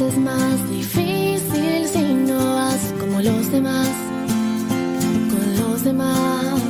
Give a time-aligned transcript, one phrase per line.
[0.00, 3.88] es más difícil si no vas como los demás,
[5.30, 6.63] con los demás.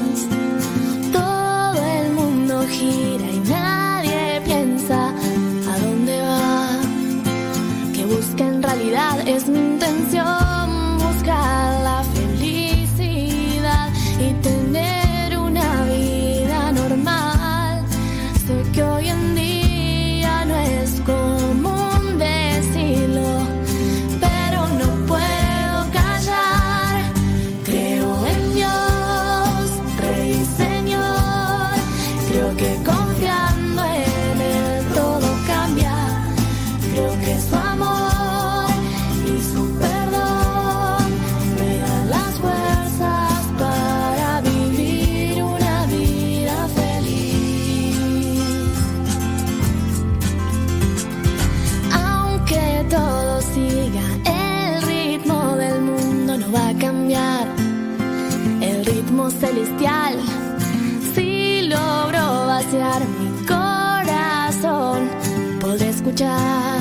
[66.15, 66.79] Escuchar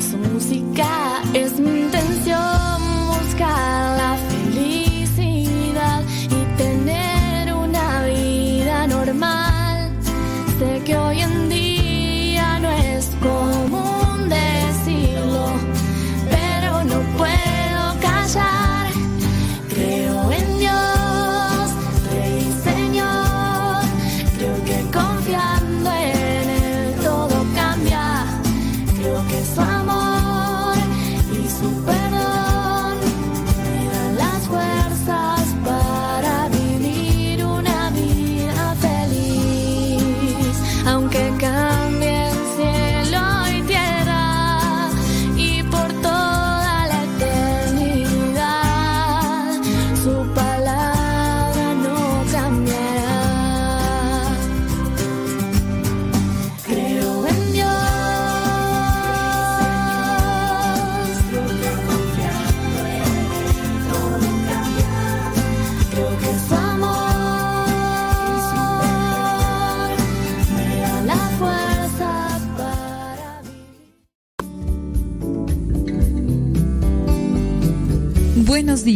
[0.00, 0.97] su música.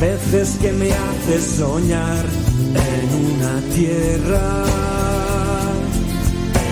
[0.00, 2.24] Veces que me haces soñar
[2.74, 4.64] en una tierra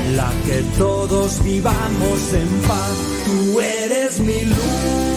[0.06, 2.96] en la que todos vivamos en paz.
[3.24, 5.13] Tú eres mi luz,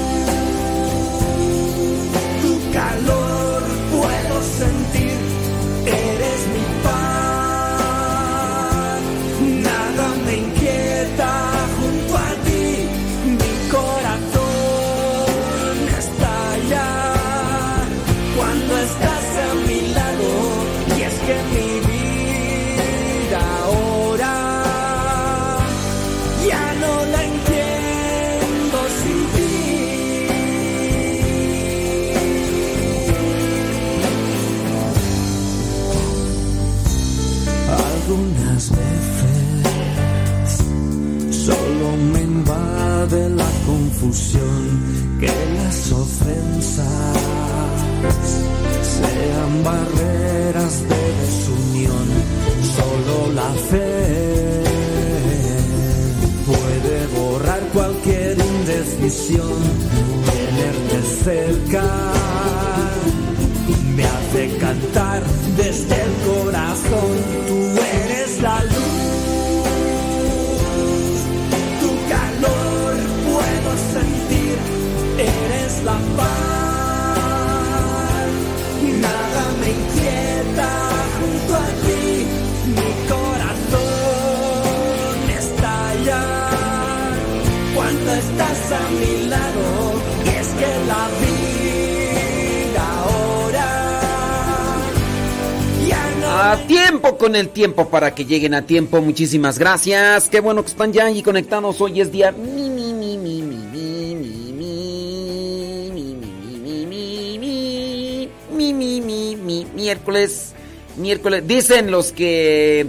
[97.35, 99.01] el tiempo para que lleguen a tiempo.
[99.01, 100.29] Muchísimas gracias.
[100.29, 101.79] Qué bueno que están ya ahí conectados.
[101.81, 108.33] Hoy es día mi mi mi mi mi mi mi mi mi mi mi mi
[108.53, 110.53] mi mi mi mi mi miércoles
[110.97, 112.87] miércoles dicen los que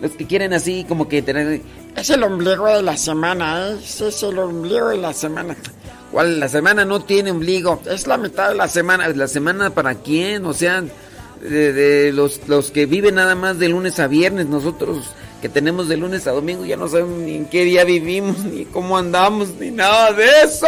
[0.00, 1.60] los que quieren así como que tener
[1.96, 3.76] Es el ombligo de la semana, ¿eh?
[3.82, 5.56] Es el ombligo de la semana.
[6.12, 6.38] ¿Cuál?
[6.40, 7.82] La semana no tiene ombligo.
[7.86, 9.08] Es la mitad de la semana.
[9.08, 10.46] ¿La semana para quién?
[10.46, 10.84] O sea,
[11.40, 15.06] de, los, los que viven nada más de lunes a viernes, nosotros
[15.40, 18.64] que tenemos de lunes a domingo ya no sabemos ni en qué día vivimos, ni
[18.64, 20.66] cómo andamos, ni nada de eso.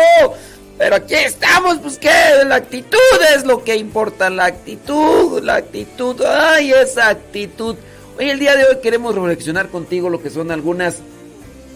[0.78, 2.08] Pero aquí estamos, pues qué,
[2.46, 2.96] la actitud
[3.37, 7.76] es lo que importa, la actitud, la actitud, ay, esa actitud.
[8.19, 11.00] Hoy el día de hoy queremos reflexionar contigo lo que son algunas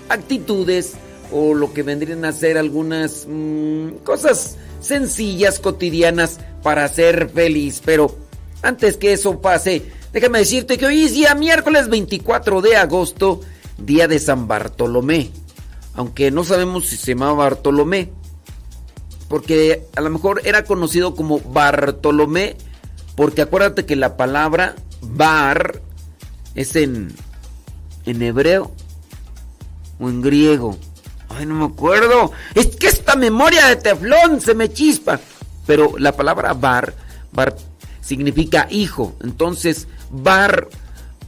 [0.09, 0.95] actitudes
[1.33, 7.83] o lo que vendrían a ser algunas mm, cosas sencillas, cotidianas para ser feliz.
[7.85, 8.17] Pero
[8.65, 13.41] antes que eso pase, déjame decirte que hoy es día miércoles 24 de agosto,
[13.79, 15.31] día de San Bartolomé.
[15.95, 18.11] Aunque no sabemos si se llamaba Bartolomé,
[19.29, 22.57] porque a lo mejor era conocido como Bartolomé,
[23.17, 25.83] porque acuérdate que la palabra bar
[26.55, 27.15] es en,
[28.07, 28.73] en hebreo
[30.01, 30.79] o en griego.
[31.29, 32.33] Ay, no me acuerdo.
[32.55, 35.21] Es que esta memoria de teflón se me chispa.
[35.67, 36.95] Pero la palabra bar,
[37.33, 37.57] bar
[38.05, 39.17] significa hijo.
[39.23, 40.69] Entonces, bar,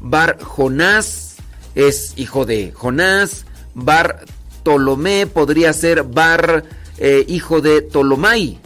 [0.01, 1.37] bar Jonás
[1.75, 3.47] es hijo de Jonás.
[3.75, 6.65] Bartolomé podría ser bar
[6.99, 8.59] eh, hijo de Tolomai.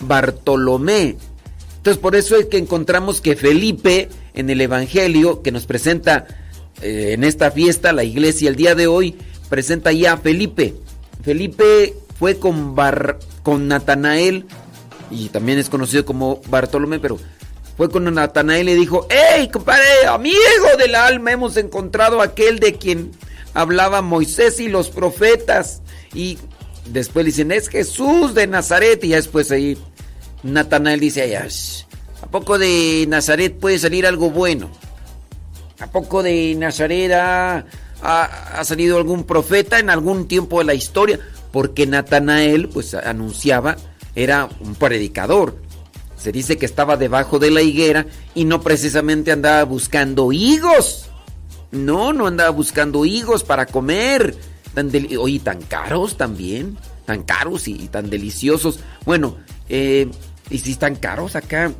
[0.00, 1.16] Bartolomé.
[1.76, 6.26] Entonces, por eso es que encontramos que Felipe en el Evangelio que nos presenta
[6.82, 9.16] eh, en esta fiesta, la iglesia el día de hoy,
[9.48, 10.74] presenta ya a Felipe.
[11.22, 14.46] Felipe fue con, Bar, con Natanael,
[15.10, 17.18] y también es conocido como Bartolomé, pero
[17.76, 20.36] fue con Natanael y le dijo, ¡Hey, compadre, amigo
[20.78, 21.32] del alma!
[21.32, 23.10] Hemos encontrado aquel de quien
[23.52, 25.82] hablaba Moisés y los profetas.
[26.14, 26.38] Y
[26.86, 29.02] después le dicen, es Jesús de Nazaret.
[29.04, 29.76] Y ya después ahí
[30.44, 31.48] Natanael dice, "Ay,
[32.22, 34.70] ¿a poco de Nazaret puede salir algo bueno?
[35.80, 37.64] ¿A poco de Nazaret ha,
[38.02, 41.18] ha- ha salido algún profeta en algún tiempo de la historia?
[41.50, 43.76] Porque Natanael pues anunciaba
[44.14, 45.56] era un predicador.
[46.24, 51.10] Se dice que estaba debajo de la higuera y no precisamente andaba buscando higos.
[51.70, 54.34] No, no andaba buscando higos para comer.
[54.72, 54.90] Tan
[55.20, 56.78] Oye, tan caros también.
[57.04, 58.80] Tan caros y, tan deliciosos.
[59.04, 59.36] Bueno,
[59.68, 60.08] eh,
[60.48, 61.70] y si están caros acá,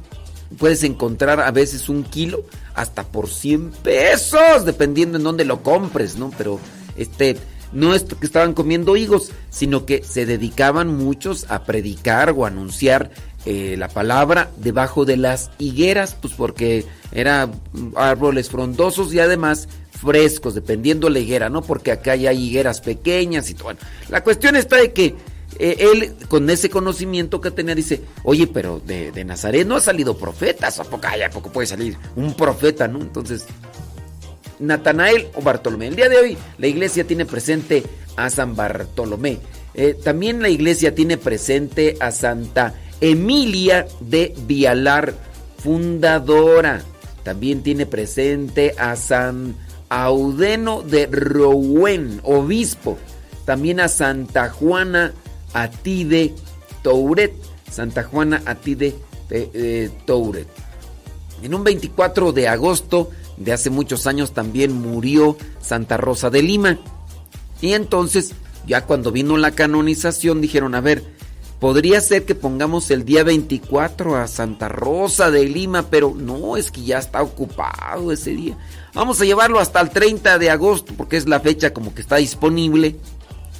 [0.59, 6.17] puedes encontrar a veces un kilo hasta por 100 pesos, dependiendo en dónde lo compres,
[6.17, 6.31] ¿no?
[6.37, 6.61] Pero
[6.99, 7.39] este,
[7.73, 13.11] no es que estaban comiendo higos, sino que se dedicaban muchos a predicar o anunciar
[13.47, 17.53] eh, la palabra debajo de las higueras, pues porque eran
[17.95, 21.63] árboles frondosos y además frescos, dependiendo la higuera, ¿no?
[21.63, 23.75] Porque acá hay higueras pequeñas y todo.
[24.09, 25.15] La cuestión está de que
[25.59, 30.17] eh, él, con ese conocimiento que tenía, dice, oye, pero de, Nazaret no ha salido
[30.17, 33.01] profetas, ¿a poco, ¿a poco puede salir un profeta, no?
[33.01, 33.47] Entonces,
[34.59, 35.89] Natanael o Bartolomé.
[35.89, 37.83] El día de hoy la iglesia tiene presente
[38.17, 39.39] a San Bartolomé.
[39.75, 42.75] Eh, también la iglesia tiene presente a Santa
[43.05, 45.13] Emilia de Vialar,
[45.59, 46.83] fundadora.
[47.23, 49.57] También tiene presente a San
[49.91, 52.97] Audeno de Rouen, obispo.
[53.45, 55.13] También a Santa Juana
[55.53, 56.35] Atide
[56.83, 57.35] Touret.
[57.71, 58.95] Santa Juana Atide
[59.29, 60.49] eh, eh, Touret.
[61.43, 66.79] En un 24 de agosto de hace muchos años también murió Santa Rosa de Lima.
[67.61, 68.33] Y entonces,
[68.67, 71.14] ya cuando vino la canonización, dijeron, a ver,
[71.65, 76.71] podría ser que pongamos el día 24 a Santa Rosa de Lima, pero no, es
[76.71, 78.59] que ya está ocupado ese día.
[78.93, 82.17] Vamos a llevarlo hasta el 30 de agosto, porque es la fecha como que está
[82.17, 82.97] disponible.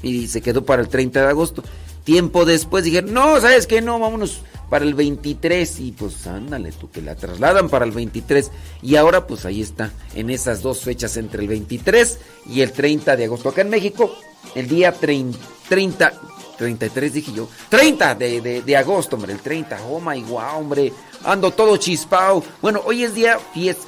[0.03, 1.65] Y se quedó para el 30 de agosto.
[2.05, 3.81] Tiempo después dijeron, no, ¿sabes qué?
[3.81, 8.51] No, vámonos para el 23 y pues ándale tú que la trasladan para el 23
[8.83, 12.19] y ahora pues ahí está en esas dos fechas entre el 23
[12.51, 14.15] y el 30 de agosto acá en México
[14.55, 16.13] el día 30, 30
[16.57, 20.93] 33 dije yo 30 de, de, agosto hombre el 30 oh my wow hombre
[21.25, 23.39] ando todo chispao bueno hoy es día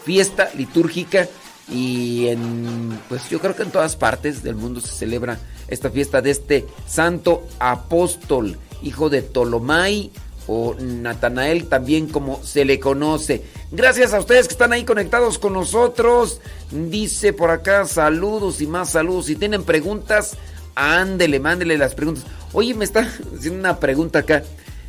[0.04, 1.28] fiesta litúrgica
[1.68, 6.22] y en pues yo creo que en todas partes del mundo se celebra esta fiesta
[6.22, 10.10] de este santo apóstol hijo de Tolomai
[10.46, 13.42] o Natanael también como se le conoce.
[13.72, 16.40] Gracias a ustedes que están ahí conectados con nosotros.
[16.70, 19.26] Dice por acá saludos y más saludos.
[19.26, 20.36] Si tienen preguntas,
[20.76, 22.24] ándele, mándele las preguntas.
[22.52, 23.00] Oye, me está
[23.36, 24.44] haciendo una pregunta acá.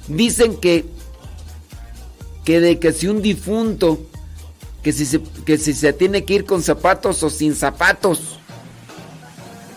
[0.08, 0.86] Dicen que
[2.46, 4.00] que de que si un difunto
[4.84, 8.40] que si se, que si se tiene que ir con zapatos o sin zapatos.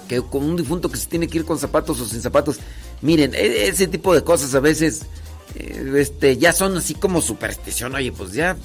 [0.09, 2.59] Que con un difunto que se tiene que ir con zapatos o sin zapatos.
[3.03, 5.03] Miren, e, ese tipo de cosas a veces
[5.57, 7.95] eh, este, ya son así como superstición.
[7.95, 8.57] Oye, pues ya.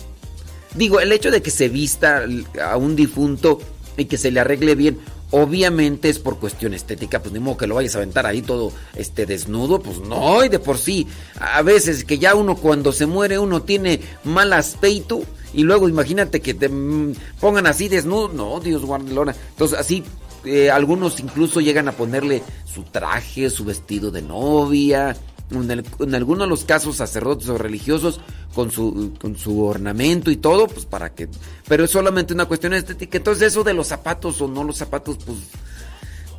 [0.75, 2.25] Digo, el hecho de que se vista
[2.63, 3.59] a un difunto
[3.97, 4.99] y que se le arregle bien,
[5.32, 7.22] obviamente es por cuestión estética.
[7.22, 9.79] Pues ni modo que lo vayas a aventar ahí todo este desnudo.
[9.79, 11.08] Pues no, y de por sí.
[11.39, 15.22] A veces que ya uno cuando se muere, uno tiene mal aspecto.
[15.53, 18.29] Y luego imagínate que te mm, pongan así desnudo.
[18.29, 20.03] No, Dios guarde Entonces así
[20.46, 25.15] eh, algunos incluso llegan a ponerle su traje, su vestido de novia
[25.51, 28.19] en, algunos de los casos sacerdotes o religiosos
[28.53, 31.29] con su, con su ornamento y todo, pues para que...
[31.67, 33.17] Pero es solamente una cuestión estética.
[33.17, 35.37] Entonces eso de los zapatos o no los zapatos, pues...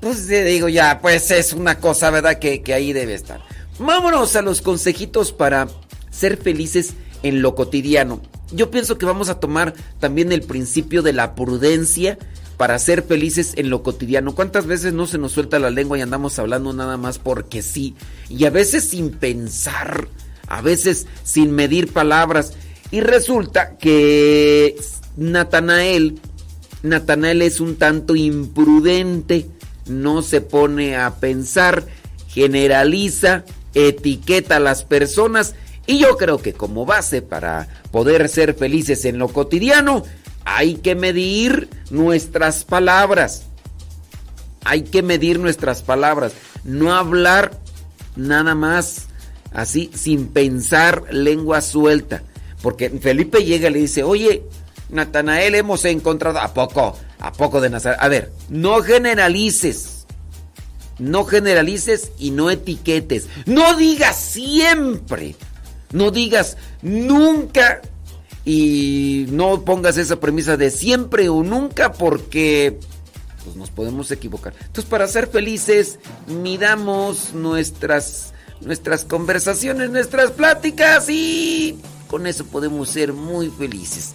[0.00, 2.38] Pues digo ya, pues es una cosa, ¿verdad?
[2.38, 3.40] Que, que ahí debe estar.
[3.78, 5.68] Vámonos a los consejitos para
[6.10, 8.20] ser felices en lo cotidiano.
[8.52, 12.18] Yo pienso que vamos a tomar también el principio de la prudencia
[12.56, 14.34] para ser felices en lo cotidiano.
[14.34, 17.94] ¿Cuántas veces no se nos suelta la lengua y andamos hablando nada más porque sí?
[18.28, 20.08] Y a veces sin pensar,
[20.48, 22.54] a veces sin medir palabras.
[22.90, 24.76] Y resulta que
[25.16, 26.18] Natanael,
[26.82, 29.48] Natanael es un tanto imprudente,
[29.86, 31.86] no se pone a pensar,
[32.28, 33.44] generaliza,
[33.74, 35.54] etiqueta a las personas.
[35.86, 40.04] Y yo creo que como base para poder ser felices en lo cotidiano,
[40.46, 43.42] hay que medir nuestras palabras.
[44.64, 46.32] Hay que medir nuestras palabras.
[46.62, 47.58] No hablar
[48.14, 49.08] nada más
[49.52, 52.22] así sin pensar lengua suelta.
[52.62, 54.44] Porque Felipe llega y le dice, oye,
[54.88, 56.38] Natanael hemos encontrado...
[56.38, 56.96] ¿A poco?
[57.18, 57.98] ¿A poco de Nazaret?
[58.00, 60.06] A ver, no generalices.
[61.00, 63.26] No generalices y no etiquetes.
[63.46, 65.34] No digas siempre.
[65.90, 67.82] No digas nunca
[68.46, 72.78] y no pongas esa premisa de siempre o nunca porque
[73.44, 74.54] pues nos podemos equivocar.
[74.58, 75.98] Entonces, para ser felices,
[76.28, 84.14] midamos nuestras nuestras conversaciones, nuestras pláticas y con eso podemos ser muy felices.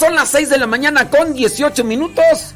[0.00, 2.54] Son las 6 de la mañana con 18 minutos.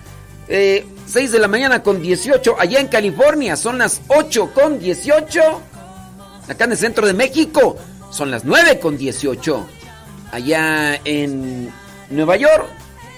[0.49, 3.55] Eh, 6 de la mañana con 18 allá en California.
[3.55, 5.41] Son las 8 con 18.
[6.49, 7.77] Acá en el centro de México
[8.11, 9.67] son las 9 con 18.
[10.33, 11.71] Allá en
[12.09, 12.67] Nueva York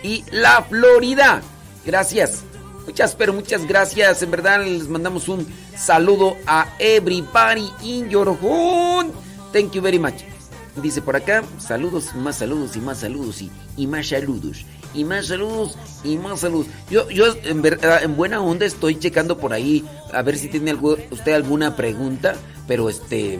[0.03, 1.41] y la Florida.
[1.85, 2.43] Gracias.
[2.85, 4.23] Muchas, pero muchas gracias.
[4.23, 9.13] En verdad les mandamos un saludo a everybody in your home.
[9.53, 10.36] Thank you very much.
[10.83, 13.43] Dice por acá, saludos, más saludos y más saludos
[13.77, 14.67] y, más saludos.
[14.93, 16.67] Y más saludos y más saludos.
[16.91, 20.75] Yo, yo en verdad, en buena onda estoy checando por ahí a ver si tiene
[20.75, 22.35] usted alguna pregunta.
[22.69, 23.39] Pero este,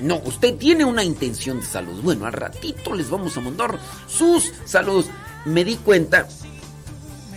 [0.00, 2.00] no, usted tiene una intención de salud.
[2.02, 5.06] Bueno, al ratito les vamos a mandar sus saludos.
[5.44, 6.26] Me di cuenta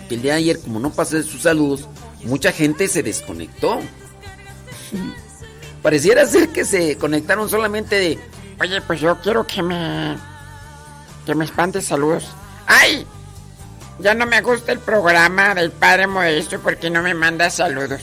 [0.08, 1.88] que el día de ayer, como no pasé sus saludos,
[2.24, 3.80] mucha gente se desconectó.
[5.82, 8.20] Pareciera ser que se conectaron solamente de
[8.60, 10.18] Oye, pues yo quiero que me.
[11.26, 12.28] que me espante saludos.
[12.68, 13.06] ¡Ay!
[14.00, 18.02] Ya no me gusta el programa del padre modesto porque no me manda saludos.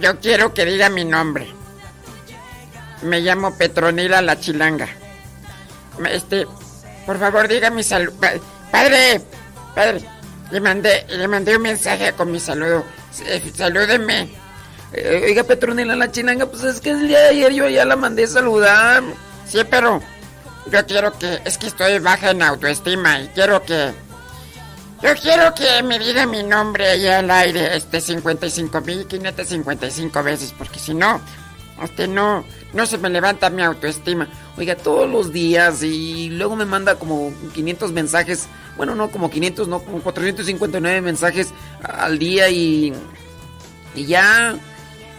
[0.00, 1.48] Yo quiero que diga mi nombre.
[3.02, 4.88] Me llamo Petronila la Chilanga.
[6.10, 6.46] Este,
[7.06, 8.12] por favor, diga mi salud.
[8.70, 9.20] Padre,
[9.74, 10.00] padre,
[10.50, 12.84] le mandé, le mandé un mensaje con mi saludo.
[13.56, 14.28] Salúdeme.
[14.92, 17.96] Eh, Oiga, Petronila la chinanga, pues es que el día de ayer yo ya la
[17.96, 19.02] mandé saludar.
[19.48, 20.00] Sí, pero
[20.70, 21.40] yo quiero que.
[21.44, 23.92] Es que estoy baja en autoestima y quiero que.
[25.02, 30.92] Yo quiero que me diga mi nombre ahí al aire, este 55.555 veces, porque si
[30.92, 31.20] no,
[31.84, 34.26] este no, no se me levanta mi autoestima.
[34.56, 38.48] Oiga, todos los días y luego me manda como 500 mensajes.
[38.76, 42.92] Bueno, no como 500, no, como 459 mensajes al día y.
[43.94, 44.58] Y ya.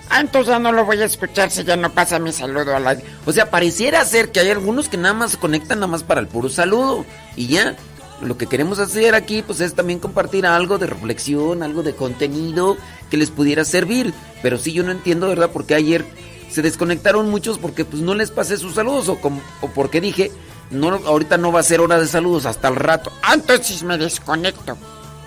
[0.10, 2.88] Ah, entonces ya no lo voy a escuchar si ya no pasa mi saludo al
[2.88, 3.04] aire.
[3.26, 6.20] O sea, pareciera ser que hay algunos que nada más se conectan nada más para
[6.22, 7.06] el puro saludo.
[7.36, 7.76] Y ya.
[8.22, 12.76] Lo que queremos hacer aquí, pues es también compartir algo de reflexión, algo de contenido
[13.10, 14.14] que les pudiera servir.
[14.42, 15.52] Pero sí, yo no entiendo, ¿verdad?
[15.54, 16.04] Porque ayer
[16.52, 20.32] se desconectaron muchos porque pues no les pasé sus saludos o, como- o porque dije,
[20.70, 23.10] no, ahorita no va a ser hora de saludos hasta el rato.
[23.22, 24.76] Ah, entonces me desconecto.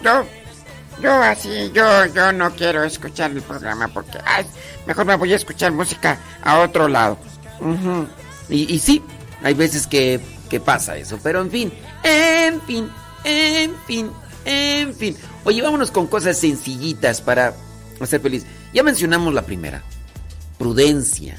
[0.04, 0.26] Yo,
[1.02, 4.46] yo así, yo, yo no quiero escuchar el programa porque ay,
[4.86, 7.18] mejor me voy a escuchar música a otro lado.
[8.48, 9.02] Y, sí,
[9.42, 10.20] hay veces que,
[10.64, 12.88] pasa eso, pero en fin, en fin,
[13.24, 14.10] en fin,
[14.44, 15.16] en fin.
[15.44, 17.54] Oye, vámonos con cosas sencillitas para
[18.00, 18.44] hacer feliz.
[18.74, 19.82] Ya mencionamos la primera,
[20.58, 21.38] prudencia.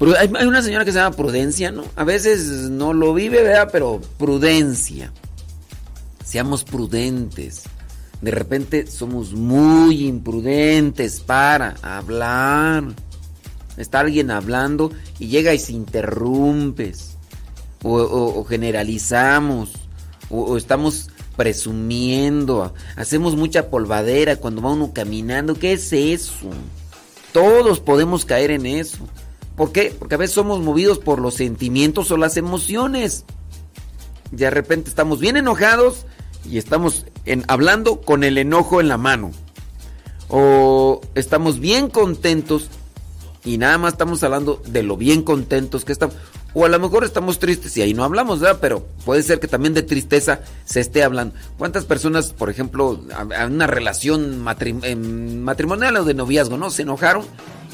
[0.00, 1.84] Pru- Hay, hay una señora que se llama Prudencia, ¿no?
[1.96, 3.68] A veces no lo vive, ¿verdad?
[3.72, 5.10] Pero prudencia.
[6.24, 7.62] Seamos prudentes.
[8.26, 12.82] De repente somos muy imprudentes para hablar.
[13.76, 17.16] Está alguien hablando y llega y se interrumpes.
[17.84, 19.74] O, generalizamos.
[20.28, 22.74] O, o estamos presumiendo.
[22.96, 25.54] Hacemos mucha polvadera cuando va uno caminando.
[25.54, 26.50] ¿Qué es eso?
[27.32, 29.06] Todos podemos caer en eso.
[29.54, 29.94] ¿Por qué?
[29.96, 33.24] Porque a veces somos movidos por los sentimientos o las emociones.
[34.32, 36.06] De repente estamos bien enojados
[36.50, 39.30] y estamos en- hablando con el enojo en la mano.
[40.28, 42.68] O estamos bien contentos
[43.44, 46.16] y nada más estamos hablando de lo bien contentos que estamos.
[46.52, 48.58] O a lo mejor estamos tristes y ahí no hablamos, ¿verdad?
[48.60, 51.34] Pero puede ser que también de tristeza se esté hablando.
[51.58, 54.42] ¿Cuántas personas, por ejemplo, a una relación
[54.82, 56.70] em, matrimonial o de noviazgo, ¿no?
[56.70, 57.24] Se enojaron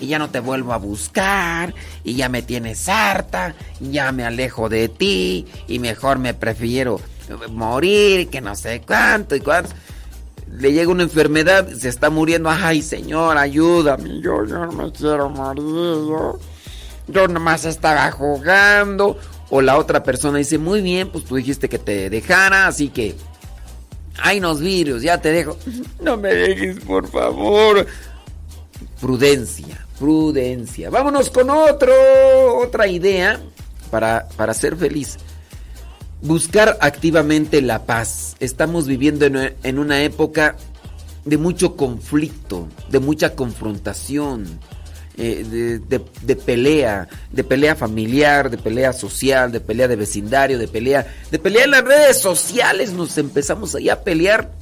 [0.00, 4.68] y ya no te vuelvo a buscar y ya me tienes harta, ya me alejo
[4.68, 7.00] de ti y mejor me prefiero
[7.50, 9.70] morir que no sé cuánto y cuánto.
[10.58, 12.50] Le llega una enfermedad, se está muriendo.
[12.50, 14.20] Ay, señor, ayúdame.
[14.20, 16.38] Yo, no me quiero morir, yo,
[17.08, 19.16] yo nomás estaba jugando.
[19.50, 23.14] O la otra persona dice, muy bien, pues tú dijiste que te dejara, así que...
[24.18, 25.56] Ay, nos virus, ya te dejo.
[26.00, 27.86] No me dejes, por favor.
[29.00, 30.90] Prudencia, prudencia.
[30.90, 31.92] Vámonos con otro,
[32.58, 33.40] otra idea
[33.90, 35.18] para, para ser feliz.
[36.22, 38.36] Buscar activamente la paz.
[38.38, 40.56] Estamos viviendo en, una época
[41.24, 44.46] de mucho conflicto, de mucha confrontación,
[45.16, 45.44] eh,
[45.88, 51.12] de, de- pelea, de pelea familiar, de pelea social, de pelea de vecindario, de pelea,
[51.30, 52.92] de pelea en las redes sociales.
[52.92, 54.52] Nos empezamos ahí a pelear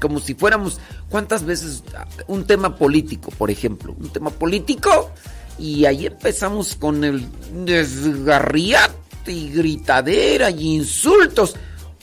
[0.00, 0.78] como si fuéramos,
[1.10, 1.82] ¿cuántas veces?
[2.26, 5.10] Un tema político, por ejemplo, un tema político,
[5.58, 7.26] y ahí empezamos con el
[9.26, 11.54] y gritadera y insultos,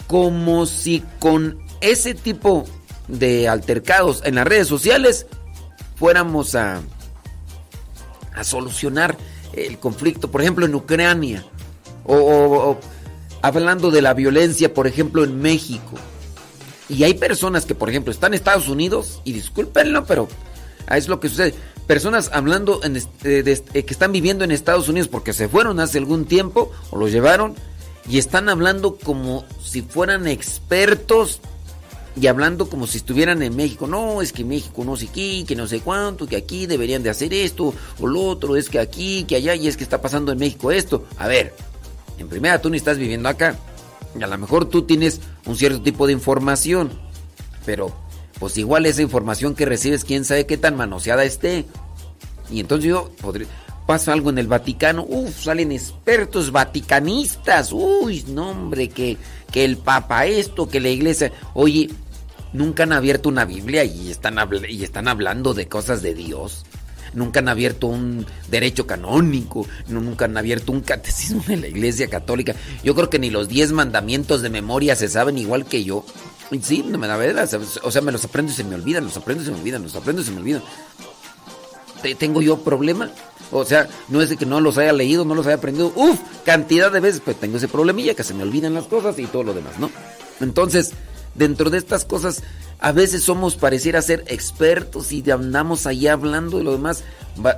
[0.07, 2.65] como si con ese tipo
[3.07, 5.25] de altercados en las redes sociales
[5.95, 6.81] fuéramos a,
[8.35, 9.17] a solucionar
[9.53, 11.43] el conflicto, por ejemplo, en Ucrania,
[12.05, 12.79] o, o- o
[13.41, 15.93] hablando de la violencia, por ejemplo, en México.
[16.89, 20.27] Y hay personas que, por ejemplo, están en Estados Unidos, y discúlpenlo, pero
[20.89, 21.53] es lo que sucede.
[21.87, 26.25] Personas hablando en este- que están viviendo en Estados Unidos porque se fueron hace algún
[26.25, 27.55] tiempo o los llevaron
[28.09, 31.39] y están hablando como si fueran expertos
[32.19, 33.87] y hablando como si estuvieran en México.
[33.87, 37.09] No, es que México no sé qué, que no sé cuánto, que aquí deberían de
[37.09, 40.31] hacer esto o lo otro, es que aquí, que allá y es que está pasando
[40.33, 41.05] en México esto.
[41.17, 41.55] A ver,
[42.17, 43.55] en primera tú ni estás viviendo acá.
[44.19, 46.89] Y a lo mejor tú tienes un cierto tipo de información,
[47.65, 47.95] pero
[48.39, 51.65] pues igual esa información que recibes, quién sabe qué tan manoseada esté.
[52.51, 53.11] Y entonces yo
[53.85, 59.17] pasa algo en el Vaticano, uff, salen expertos vaticanistas, uy, no hombre, que,
[59.51, 61.89] que el Papa esto, que la iglesia, oye,
[62.53, 64.37] nunca han abierto una Biblia y están,
[65.07, 66.65] hablando de cosas de Dios.
[67.13, 72.53] Nunca han abierto un derecho canónico, nunca han abierto un catecismo de la Iglesia Católica.
[72.83, 76.05] Yo creo que ni los diez mandamientos de memoria se saben igual que yo.
[76.61, 77.49] Sí, no me da verdad.
[77.83, 79.83] O sea, me los aprendo y se me olvidan, los aprendo y se me olvidan,
[79.83, 80.63] los aprendo y se me olvidan.
[82.01, 83.09] Te- ¿Tengo yo problema?
[83.51, 85.91] O sea, no es de que no los haya leído, no los haya aprendido.
[85.95, 89.25] Uf, cantidad de veces, pues tengo ese problemilla que se me olvidan las cosas y
[89.25, 89.89] todo lo demás, ¿no?
[90.39, 90.91] Entonces,
[91.33, 92.43] dentro de estas cosas,
[92.79, 97.03] a veces somos pareciera ser expertos y andamos allá hablando de lo demás.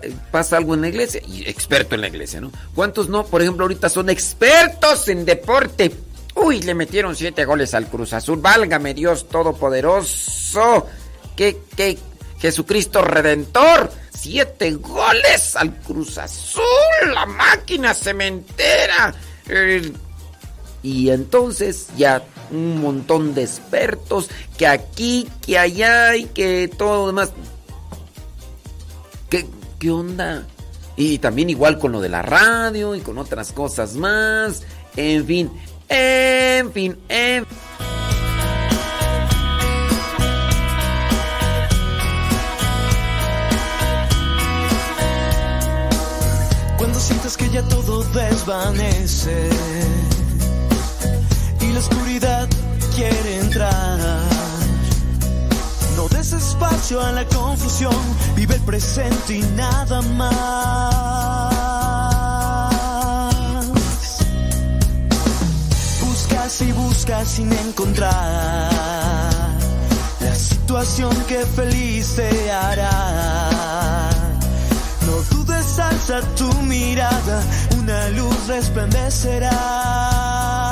[0.04, 2.52] Eh, pasa algo en la iglesia y experto en la iglesia, ¿no?
[2.75, 5.91] ¿Cuántos no, por ejemplo, ahorita son expertos en deporte?
[6.36, 8.39] Uy, le metieron siete goles al Cruz Azul.
[8.42, 10.88] Válgame Dios Todopoderoso.
[11.36, 11.98] que, que
[12.39, 16.63] Jesucristo Redentor, siete goles al Cruz Azul,
[17.13, 19.13] la máquina cementera.
[20.82, 27.08] Y entonces ya un montón de expertos, que aquí, que allá y que todo lo
[27.08, 27.32] demás.
[29.30, 29.46] ¿Qué,
[29.78, 30.48] qué onda?
[30.96, 34.63] Y también igual con lo de la radio y con otras cosas más.
[34.96, 35.52] En fin,
[35.89, 37.45] en fin, en
[46.78, 49.49] Cuando sientes que ya todo desvanece
[51.60, 52.47] y la oscuridad
[52.95, 53.99] quiere entrar.
[55.95, 57.95] No des espacio a la confusión,
[58.36, 61.49] vive el presente y nada más.
[66.50, 68.10] Buscas y buscas sin encontrar
[70.20, 74.10] la situación que feliz te hará.
[75.06, 77.44] No dudes, alza tu mirada,
[77.78, 80.69] una luz resplandecerá.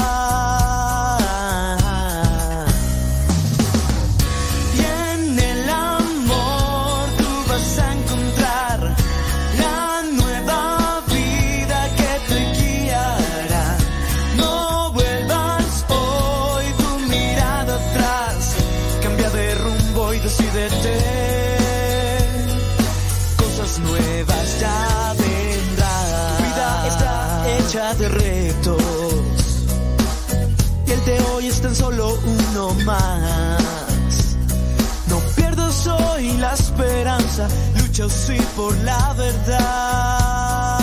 [35.09, 40.76] No pierdas hoy la esperanza, lucha sí por la verdad.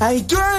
[0.00, 0.49] Ahí yo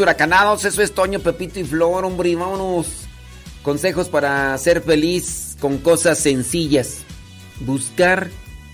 [0.00, 2.86] huracanados, eso es Toño, Pepito y Flor, hombre, vámonos.
[3.62, 6.98] Consejos para ser feliz con cosas sencillas.
[7.60, 8.30] Buscar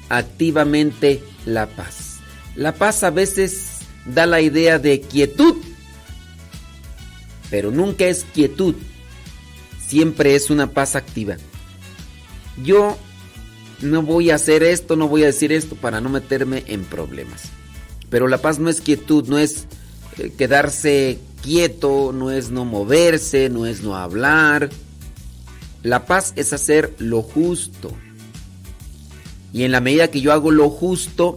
[0.09, 2.19] activamente la paz.
[2.55, 5.57] La paz a veces da la idea de quietud,
[7.51, 8.75] pero nunca es quietud.
[9.87, 11.37] Siempre es una paz activa.
[12.63, 12.97] Yo
[13.81, 17.51] no voy a hacer esto, no voy a decir esto para no meterme en problemas.
[18.09, 19.67] Pero la paz no es quietud, no es
[20.37, 24.71] quedarse quieto, no es no moverse, no es no hablar.
[25.83, 27.93] La paz es hacer lo justo.
[29.53, 31.37] Y en la medida que yo hago lo justo,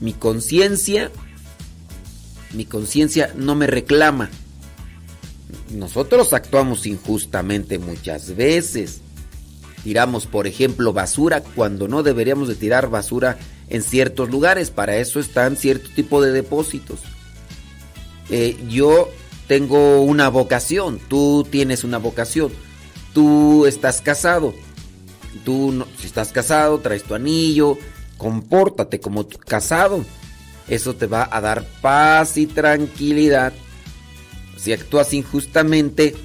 [0.00, 1.10] mi conciencia,
[2.52, 4.30] mi conciencia no me reclama.
[5.70, 9.00] Nosotros actuamos injustamente muchas veces.
[9.82, 13.38] Tiramos, por ejemplo, basura cuando no deberíamos de tirar basura
[13.68, 14.70] en ciertos lugares.
[14.70, 17.00] Para eso están cierto tipo de depósitos.
[18.30, 19.08] Eh, yo
[19.46, 22.52] tengo una vocación, tú tienes una vocación,
[23.14, 24.54] tú estás casado,
[25.44, 27.78] tú no- si estás casado traes tu anillo,
[28.18, 30.04] compórtate como casado,
[30.68, 33.52] eso te va a dar paz y tranquilidad.
[34.56, 36.16] Si actúas injustamente,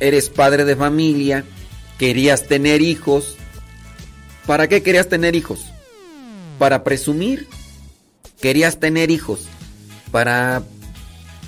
[0.00, 1.44] eres padre de familia,
[1.98, 3.36] querías tener hijos,
[4.46, 5.66] ¿para qué querías tener hijos?
[6.58, 7.46] Para presumir
[8.40, 9.40] querías tener hijos
[10.10, 10.62] para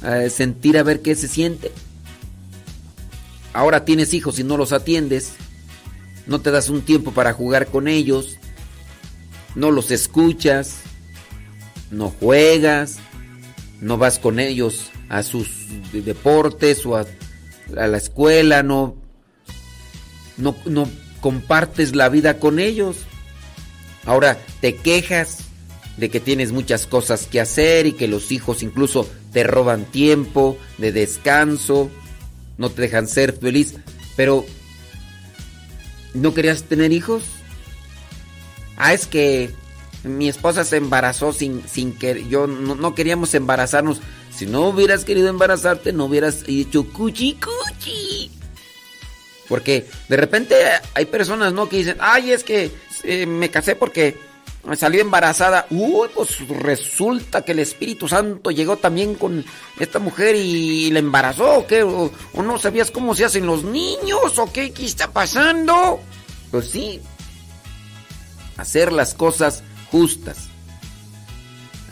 [0.04, 1.72] eh, sentir a ver qué se siente.
[3.52, 5.32] Ahora tienes hijos y no los atiendes,
[6.26, 8.38] no te das un tiempo para jugar con ellos,
[9.54, 10.76] no los escuchas,
[11.90, 12.96] no juegas,
[13.80, 15.48] no vas con ellos a sus
[15.92, 17.04] de- deportes o a,
[17.74, 18.96] la escuela, no,
[20.36, 20.88] no
[21.20, 22.98] compartes la vida con ellos.
[24.04, 25.38] Ahora te quejas
[25.96, 30.58] de que tienes muchas cosas que hacer y que los hijos incluso te roban tiempo
[30.78, 31.90] de descanso,
[32.58, 33.74] no te dejan ser feliz,
[34.16, 34.44] pero
[36.14, 37.24] ¿no querías tener hijos?
[38.76, 39.50] Ah, es que
[40.04, 44.00] mi esposa se embarazó sin, sin que yo no, no queríamos embarazarnos.
[44.34, 48.30] Si no hubieras querido embarazarte, no hubieras dicho cuchi cuchi.
[49.48, 50.56] Porque de repente
[50.94, 51.68] hay personas, ¿no?
[51.68, 52.70] Que dicen, ay, es que
[53.04, 54.16] eh, me casé porque
[54.76, 55.66] salió embarazada.
[55.70, 59.44] Uy, pues resulta que el Espíritu Santo llegó también con
[59.78, 61.82] esta mujer y la embarazó, ¿o qué?
[61.82, 64.38] ¿O, no sabías cómo se hacen los niños?
[64.38, 64.72] ¿O qué?
[64.72, 66.00] ¿Qué está pasando?
[66.50, 67.00] Pues sí,
[68.56, 70.48] hacer las cosas justas.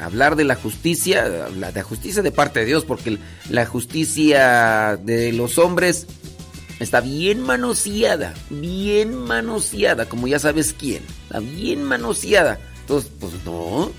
[0.01, 3.19] Hablar de la justicia, la de justicia de parte de Dios, porque
[3.51, 6.07] la justicia de los hombres
[6.81, 12.59] está bien manoseada, bien manoseada, como ya sabes quién, está bien manoseada.
[12.81, 13.93] Entonces, pues no,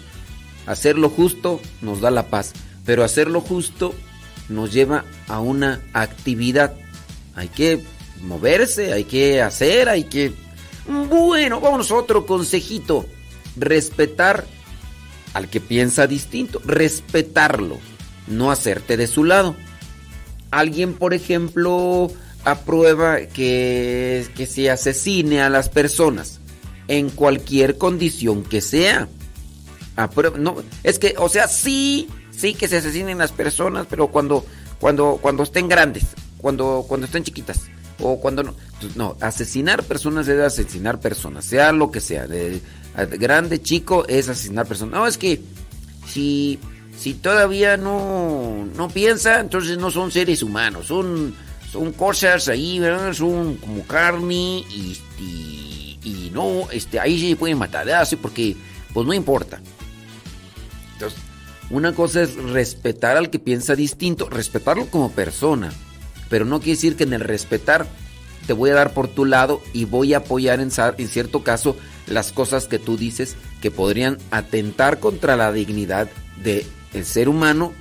[0.65, 2.51] hacer lo justo nos da la paz,
[2.85, 3.95] pero hacer lo justo
[4.49, 6.73] nos lleva a una actividad.
[7.35, 7.83] Hay que
[8.21, 10.33] moverse, hay que hacer, hay que...
[10.87, 13.05] Bueno, vamos a otro consejito.
[13.55, 14.45] Respetar
[15.33, 16.61] al que piensa distinto.
[16.65, 17.77] Respetarlo.
[18.27, 19.55] No hacerte de su lado.
[20.51, 22.11] Alguien, por ejemplo,
[22.43, 26.39] aprueba que, que se asesine a las personas.
[26.87, 29.07] En cualquier condición que sea.
[29.95, 34.45] Aprueba, no, es que, o sea, sí, sí que se asesinen las personas, pero cuando,
[34.79, 36.05] cuando, cuando estén grandes,
[36.37, 37.61] cuando, cuando estén chiquitas
[37.99, 38.55] o cuando no.
[38.79, 42.59] Pues no, asesinar personas es asesinar personas, sea lo que sea, de,
[42.97, 44.99] de grande, chico, es asesinar personas.
[44.99, 45.41] No, es que
[46.07, 46.59] si,
[46.97, 51.35] si todavía no, no piensa, entonces no son seres humanos, son,
[51.71, 53.13] son cosas ahí, ¿verdad?
[53.13, 54.97] Son como carne y,
[56.03, 58.55] y, no, este, ahí se pueden matar, así porque,
[58.93, 59.61] pues no importa.
[60.93, 61.19] Entonces,
[61.69, 65.71] una cosa es respetar al que piensa distinto, respetarlo como persona
[66.31, 67.85] pero no quiere decir que en el respetar
[68.47, 71.75] te voy a dar por tu lado y voy a apoyar en, en cierto caso
[72.07, 76.09] las cosas que tú dices que podrían atentar contra la dignidad
[76.41, 77.73] del ser humano,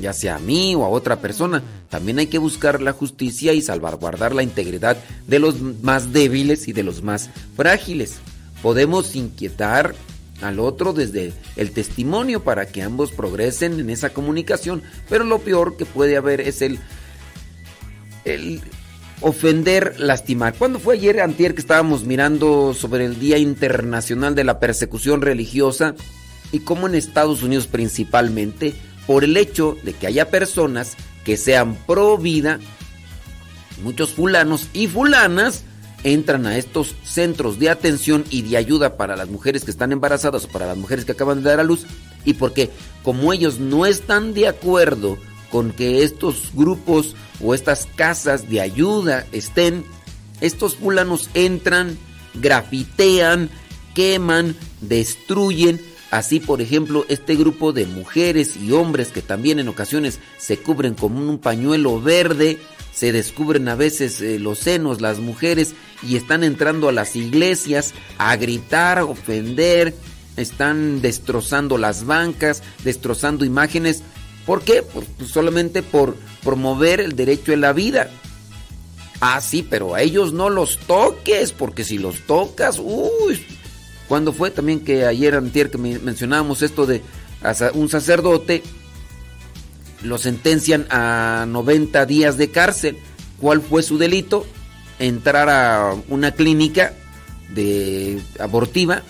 [0.00, 1.62] ya sea a mí o a otra persona.
[1.88, 6.72] También hay que buscar la justicia y salvaguardar la integridad de los más débiles y
[6.72, 8.16] de los más frágiles.
[8.62, 9.94] Podemos inquietar
[10.42, 15.76] al otro desde el testimonio para que ambos progresen en esa comunicación, pero lo peor
[15.76, 16.78] que puede haber es el
[18.24, 18.60] el
[19.20, 20.54] ofender, lastimar.
[20.54, 25.94] ¿Cuándo fue ayer, antier, que estábamos mirando sobre el Día Internacional de la Persecución Religiosa
[26.52, 28.74] y cómo en Estados Unidos principalmente,
[29.10, 32.60] por el hecho de que haya personas que sean pro vida,
[33.82, 35.64] muchos fulanos y fulanas
[36.04, 40.44] entran a estos centros de atención y de ayuda para las mujeres que están embarazadas
[40.44, 41.86] o para las mujeres que acaban de dar a luz
[42.24, 42.70] y porque
[43.02, 45.18] como ellos no están de acuerdo
[45.50, 49.84] con que estos grupos o estas casas de ayuda estén,
[50.40, 51.98] estos fulanos entran,
[52.34, 53.50] grafitean,
[53.92, 55.80] queman, destruyen.
[56.10, 60.94] Así, por ejemplo, este grupo de mujeres y hombres que también en ocasiones se cubren
[60.94, 62.58] con un pañuelo verde,
[62.92, 67.94] se descubren a veces eh, los senos las mujeres y están entrando a las iglesias
[68.18, 69.94] a gritar, a ofender,
[70.36, 74.02] están destrozando las bancas, destrozando imágenes
[74.46, 74.82] ¿Por qué?
[74.82, 78.10] Pues, solamente por promover el derecho a la vida.
[79.20, 83.46] Ah, sí, pero a ellos no los toques, porque si los tocas, uy.
[84.10, 87.00] Cuando fue también que ayer antier que mencionábamos esto de
[87.74, 88.64] un sacerdote
[90.02, 92.98] lo sentencian a 90 días de cárcel.
[93.40, 94.44] ¿Cuál fue su delito?
[94.98, 96.92] Entrar a una clínica
[97.54, 99.04] de abortiva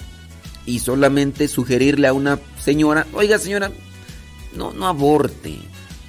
[0.66, 3.72] y solamente sugerirle a una señora, "Oiga, señora,
[4.54, 5.56] no, no aborte.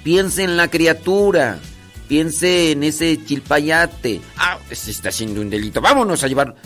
[0.04, 1.60] Piense en la criatura.
[2.08, 4.20] Piense en ese chilpayate.
[4.36, 5.80] Ah, se está haciendo un delito.
[5.80, 6.56] Vámonos a llevar.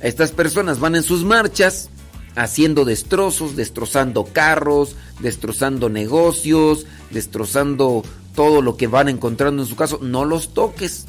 [0.00, 1.90] Estas personas van en sus marchas
[2.36, 8.02] haciendo destrozos, destrozando carros, destrozando negocios, destrozando
[8.34, 9.98] todo lo que van encontrando en su caso.
[10.00, 11.06] No los toques.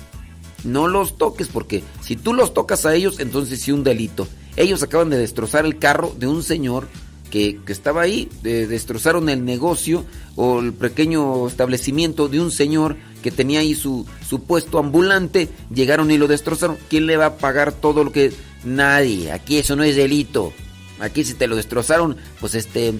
[0.63, 4.27] No los toques porque si tú los tocas a ellos, entonces sí un delito.
[4.57, 6.87] Ellos acaban de destrozar el carro de un señor
[7.29, 10.03] que, estaba ahí, destrozaron el negocio
[10.35, 16.11] o el pequeño establecimiento de un señor que tenía ahí su, su puesto ambulante, llegaron
[16.11, 16.77] y lo destrozaron.
[16.89, 18.33] ¿Quién le va a pagar todo lo que...
[18.63, 20.53] Nadie, aquí eso no es delito.
[20.99, 22.93] Aquí si te lo destrozaron, pues este,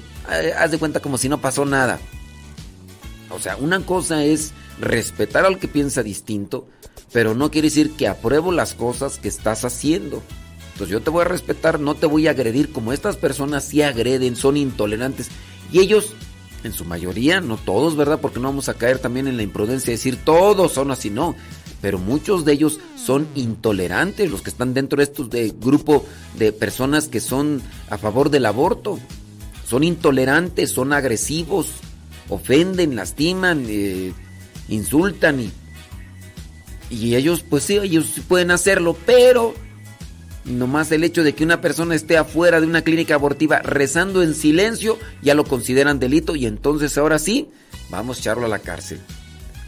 [0.58, 2.00] haz de cuenta como si no pasó nada.
[3.30, 6.68] O sea, una cosa es respetar al que piensa distinto,
[7.12, 10.24] pero no quiere decir que apruebo las cosas que estás haciendo.
[10.78, 13.82] Pues yo te voy a respetar, no te voy a agredir como estas personas sí
[13.82, 15.28] agreden, son intolerantes.
[15.74, 16.14] Y ellos,
[16.64, 18.20] en su mayoría, no todos, ¿verdad?
[18.22, 21.36] Porque no vamos a caer también en la imprudencia de decir todos son así, no.
[21.82, 26.06] Pero muchos de ellos son intolerantes, los que están dentro de estos de grupo
[26.38, 29.00] de personas que son a favor del aborto.
[29.68, 31.68] Son intolerantes, son agresivos,
[32.28, 34.14] ofenden, lastiman, eh,
[34.68, 35.52] insultan y,
[36.90, 39.54] y ellos, pues sí, ellos pueden hacerlo, pero
[40.50, 44.34] Nomás el hecho de que una persona esté afuera de una clínica abortiva rezando en
[44.34, 47.50] silencio ya lo consideran delito y entonces ahora sí,
[47.90, 49.00] vamos a echarlo a la cárcel.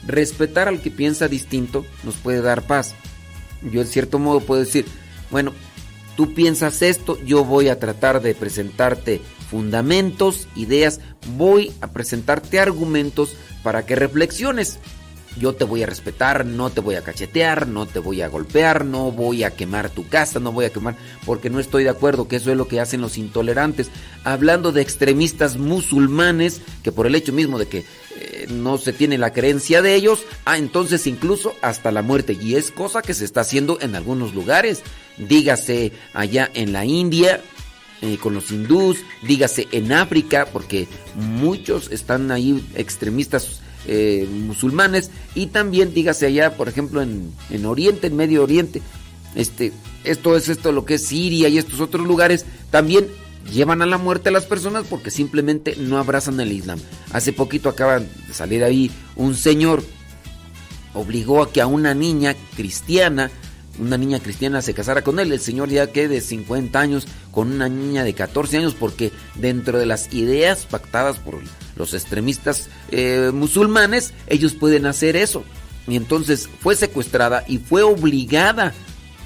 [0.06, 2.95] Respetar al que piensa distinto nos puede dar paz.
[3.62, 4.86] yo en cierto modo puedo decir,
[5.30, 5.54] bueno,
[6.16, 11.02] tú piensas esto, yo voy a tratar de presentarte fundamentos, ideas,
[11.38, 14.80] voy a presentarte argumentos para que reflexiones.
[15.38, 18.84] Yo te voy a respetar, no te voy a cachetear, no te voy a golpear,
[18.84, 22.28] no voy a quemar tu casa, no voy a quemar, porque no estoy de acuerdo,
[22.28, 23.89] que eso es lo que hacen los intolerantes.
[24.26, 27.86] Hablando de extremistas musulmanes, que por el hecho mismo de que
[28.18, 32.38] eh, no se tiene la creencia de ellos, ah, entonces incluso hasta la muerte.
[32.39, 34.82] Y es cosa que se está haciendo en algunos lugares.
[35.18, 37.41] Dígase allá en la India,
[38.01, 45.47] eh, con los hindús, dígase en África, porque muchos están ahí extremistas eh, musulmanes, y
[45.47, 48.82] también dígase allá, por ejemplo, en, en Oriente, en Medio Oriente,
[49.36, 49.72] este,
[50.03, 53.07] esto es esto lo que es Siria y estos otros lugares, también
[53.52, 56.80] llevan a la muerte a las personas porque simplemente no abrazan el Islam.
[57.12, 59.84] Hace poquito acaba de salir ahí un señor,
[60.94, 63.32] obligó a que a una niña cristiana,
[63.80, 65.32] una niña cristiana se casara con él.
[65.32, 69.80] El señor ya que de 50 años con una niña de 14 años porque dentro
[69.80, 71.39] de las ideas pactadas por
[71.76, 75.44] los extremistas eh, musulmanes, ellos pueden hacer eso.
[75.88, 78.74] Y entonces fue secuestrada y fue obligada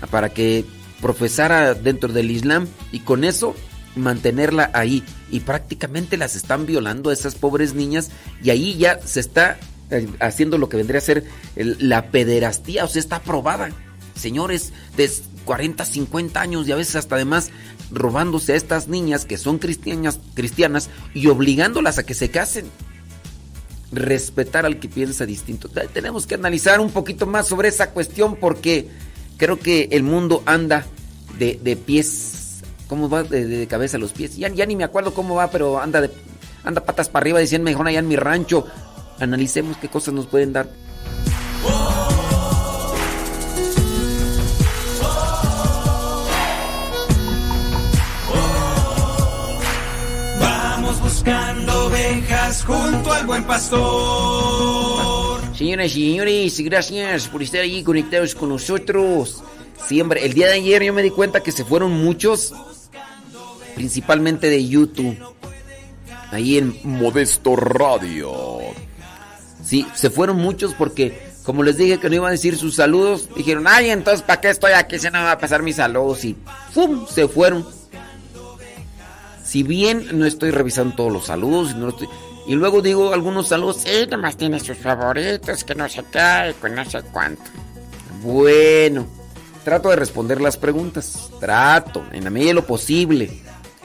[0.10, 0.66] para que
[1.02, 3.56] profesara dentro del Islam y con eso
[3.96, 5.04] mantenerla ahí.
[5.32, 8.10] Y prácticamente las están violando a esas pobres niñas
[8.44, 9.58] y ahí ya se está
[9.92, 11.26] eh, haciendo lo que vendría a ser
[11.56, 13.70] el- la pederastía, o sea, está aprobada.
[14.20, 15.12] Señores de
[15.46, 17.52] 40, 50 años y a veces hasta además
[17.92, 22.66] robándose a estas niñas que son cristianas, cristianas y obligándolas a que se casen.
[23.92, 25.70] Respetar al que piensa distinto.
[25.70, 28.90] Te- Tenemos que analizar un poquito más sobre esa cuestión porque
[29.38, 30.86] creo que el mundo anda
[31.38, 32.45] de, de pies.
[32.88, 34.38] ¿Cómo va de, de cabeza a los pies?
[34.38, 36.12] Ya, ya ni me acuerdo cómo va, pero anda de
[36.64, 38.66] anda patas para arriba diciendo mejor allá en mi rancho.
[39.20, 40.68] Analicemos qué cosas nos pueden dar.
[50.40, 55.42] Vamos buscando ovejas junto al buen pastor.
[55.56, 59.42] Señoras y señores, gracias por estar allí conectados con nosotros.
[59.88, 62.54] Siempre, el día de ayer yo me di cuenta que se fueron muchos,
[63.76, 65.18] principalmente de YouTube.
[66.32, 68.34] Ahí en Modesto Radio.
[69.64, 73.30] Sí, se fueron muchos porque, como les dije que no iba a decir sus saludos,
[73.36, 76.24] dijeron, ay, entonces, ¿para qué estoy aquí si no va a pasar mis saludos?
[76.26, 76.36] Y
[76.74, 77.06] ¡fum!
[77.08, 77.66] Se fueron.
[79.44, 82.10] Si bien no estoy revisando todos los saludos, no estoy-
[82.48, 86.76] y luego digo algunos saludos, Sí, nomás tiene sus favoritos, que no se cae, con
[86.76, 87.44] no sé cuánto.
[88.22, 89.08] Bueno,
[89.64, 91.30] trato de responder las preguntas.
[91.40, 93.42] Trato, en la medida de lo posible.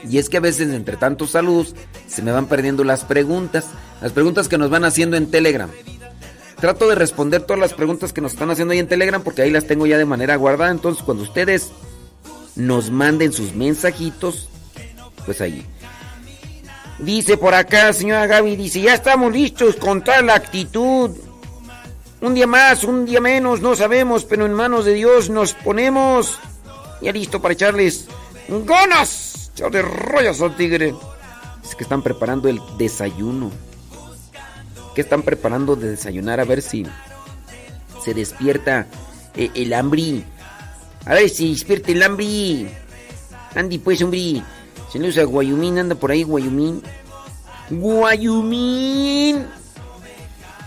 [0.09, 1.75] Y es que a veces entre tantos saludos
[2.07, 3.65] se me van perdiendo las preguntas.
[4.01, 5.69] Las preguntas que nos van haciendo en Telegram.
[6.59, 9.51] Trato de responder todas las preguntas que nos están haciendo ahí en Telegram porque ahí
[9.51, 10.71] las tengo ya de manera guardada.
[10.71, 11.71] Entonces cuando ustedes
[12.55, 14.49] nos manden sus mensajitos,
[15.25, 15.65] pues ahí.
[16.99, 21.09] Dice por acá, señora Gaby, dice, ya estamos listos con tal actitud.
[22.21, 26.37] Un día más, un día menos, no sabemos, pero en manos de Dios nos ponemos.
[27.01, 28.05] Ya listo para echarles
[28.47, 29.30] ganas.
[29.61, 30.95] Echarle rollos al tigre.
[31.63, 33.51] Es que están preparando el desayuno.
[34.95, 36.39] ¿Qué están preparando de desayunar?
[36.39, 36.83] A ver si
[38.03, 38.87] se despierta
[39.35, 40.23] eh, el hambre.
[41.05, 42.75] A ver si despierta el hambre.
[43.53, 44.41] Andy, pues, hombre.
[44.91, 46.81] Saludos a Guayumín, anda por ahí, Guayumín.
[47.69, 49.45] Guayumín.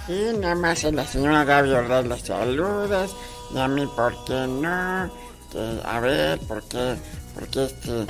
[0.07, 3.11] Y nada más a la señora Gaby Ordaz las saludas.
[3.53, 5.11] Y a mí, ¿por qué no?
[5.51, 6.95] Que, a ver, ¿por qué?
[7.35, 8.07] ¿Por qué este?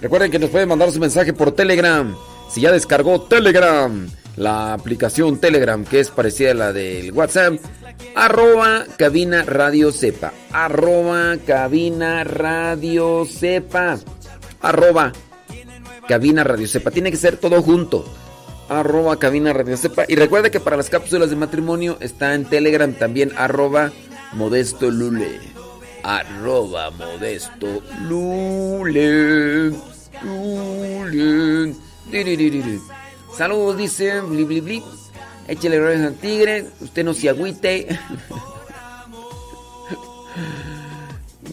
[0.00, 2.14] Recuerden que nos pueden mandar su mensaje por Telegram.
[2.50, 7.54] Si ya descargó Telegram, la aplicación Telegram que es parecida a la del WhatsApp,
[8.14, 13.98] arroba cabina radio sepa, arroba cabina radio sepa,
[14.60, 15.12] arroba
[16.06, 16.90] cabina radio sepa.
[16.90, 18.04] Tiene que ser todo junto.
[18.68, 20.04] Arroba cabina radio sepa.
[20.08, 23.92] Y recuerda que para las cápsulas de matrimonio está en Telegram también arroba
[24.32, 25.40] modesto lule.
[26.02, 29.72] Arroba modesto lule.
[30.22, 31.74] Lule.
[33.36, 34.82] Saludos, dice bli bli bli.
[35.48, 36.66] Échale rayos al tigre.
[36.80, 37.88] Usted no se agüite.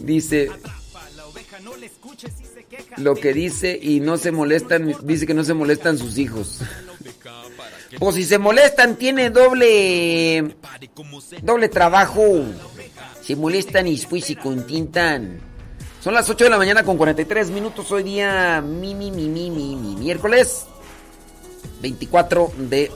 [0.02, 0.50] dice
[2.96, 6.60] lo que dice y no se molestan, dice que no se molestan sus hijos.
[7.98, 10.56] Pues si se molestan tiene doble
[11.42, 12.22] doble trabajo.
[13.22, 15.40] Se molestan y después se contintan.
[16.00, 19.50] Son las 8 de la mañana con 43 minutos hoy día mi mi mi mi
[19.50, 20.66] mi, mi miércoles
[21.80, 22.90] 24 de,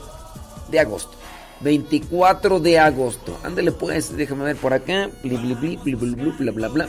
[0.69, 1.17] de agosto.
[1.61, 3.39] 24 de agosto.
[3.43, 5.09] Ándale pues, déjame ver por acá.
[5.23, 6.87] Bli, bli, bli, bla, bla, bla.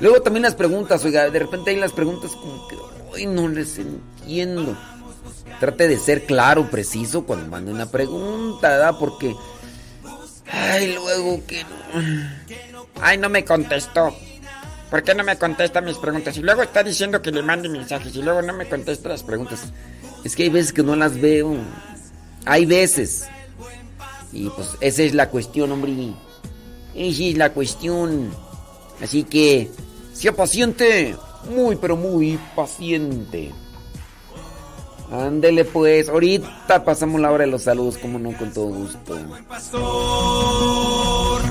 [0.00, 2.76] Luego también las preguntas, oiga, de repente hay las preguntas como que
[3.12, 4.76] hoy no les entiendo.
[5.60, 8.94] Trate de ser claro, preciso cuando mande una pregunta, ¿verdad?
[8.98, 9.34] Porque.
[10.50, 11.64] Ay, luego que.
[13.00, 14.14] Ay, no me contestó.
[14.90, 16.36] ¿Por qué no me contesta mis preguntas?
[16.36, 19.72] Y luego está diciendo que le mande mensajes y luego no me contesta las preguntas.
[20.24, 21.56] Es que hay veces que no las veo.
[22.46, 23.28] Hay veces.
[24.32, 26.14] Y pues esa es la cuestión, hombre.
[26.94, 28.30] Esa es la cuestión.
[29.02, 29.70] Así que,
[30.14, 31.16] sea paciente.
[31.50, 33.52] Muy, pero muy paciente.
[35.12, 36.08] Ándele pues.
[36.08, 39.18] Ahorita pasamos la hora de los saludos, como no, con todo gusto.
[39.48, 41.42] pastor.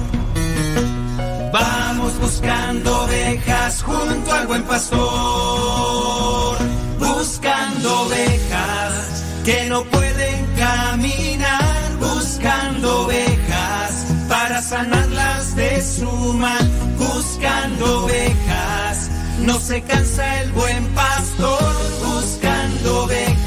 [1.52, 6.58] Vamos buscando ovejas junto al buen pastor.
[7.00, 11.98] Buscando ovejas que no pueden caminar.
[12.00, 16.70] Buscando ovejas para sanarlas de su mal.
[16.98, 19.10] Buscando ovejas.
[19.40, 23.47] No se cansa el buen pastor buscando ovejas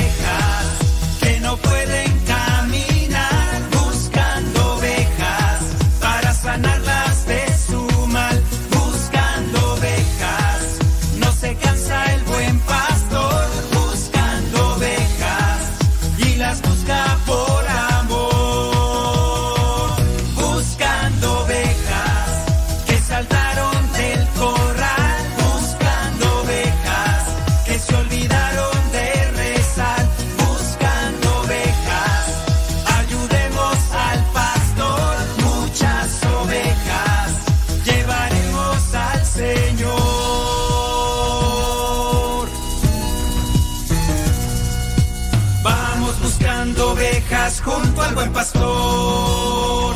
[48.21, 49.95] buen pastor.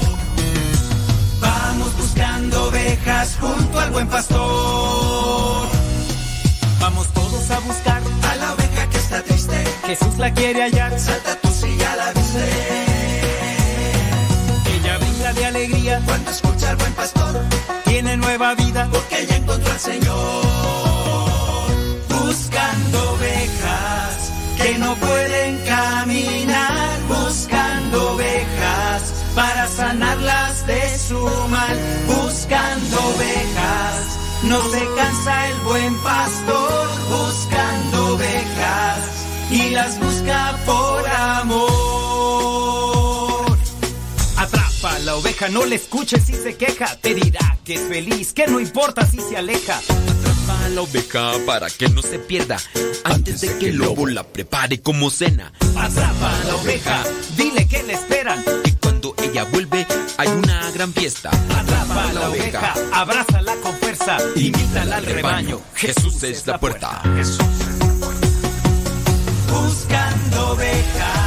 [1.39, 5.67] Vamos buscando ovejas junto al buen pastor.
[6.79, 9.63] Vamos todos a buscar a la oveja que está triste.
[9.85, 10.99] Jesús la quiere hallar.
[10.99, 12.49] Salta tú si ya la viste.
[14.75, 17.33] Ella brinda de alegría cuando escucha al buen pastor.
[17.83, 20.45] Tiene nueva vida porque ella encontró al Señor.
[22.09, 27.04] Buscando ovejas que no pueden caminar.
[27.95, 31.19] Buscando ovejas para sanarlas de su
[31.49, 31.77] mal.
[32.07, 34.19] Buscando ovejas.
[34.43, 38.99] No se cansa el buen pastor buscando ovejas
[39.49, 42.94] y las busca por amor.
[44.95, 46.95] A la oveja, no le escuches si se queja.
[47.01, 49.77] Te dirá que es feliz, que no importa si se aleja.
[49.77, 52.55] Atrapa a la oveja para que no se pierda
[53.03, 55.51] antes de que el lobo la prepare como cena.
[55.77, 57.03] Atrapa a la oveja,
[57.35, 58.41] dile que le esperan.
[58.63, 59.85] Y cuando ella vuelve
[60.17, 61.29] hay una gran fiesta.
[61.29, 65.59] Atrapa a la oveja, abrázala con fuerza, invítala al rebaño.
[65.75, 67.01] Jesús es la puerta.
[69.51, 71.24] Buscando ovejas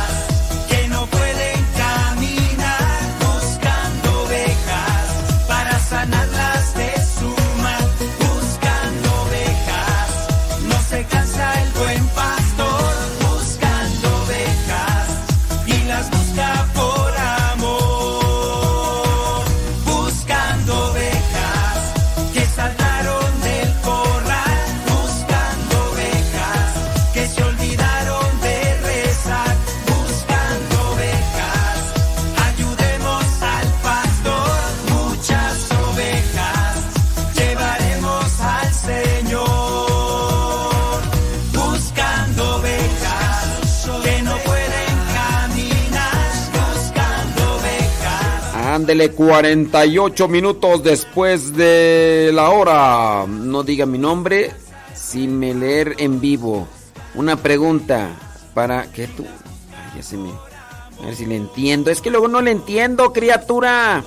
[48.88, 53.26] Ándele 48 minutos después de la hora.
[53.28, 54.50] No diga mi nombre
[54.94, 56.66] sin me leer en vivo.
[57.14, 58.08] Una pregunta
[58.54, 59.26] para que tú.
[59.26, 60.30] Ay, ya se me.
[60.30, 61.90] A ver si le entiendo.
[61.90, 64.02] Es que luego no le entiendo, criatura.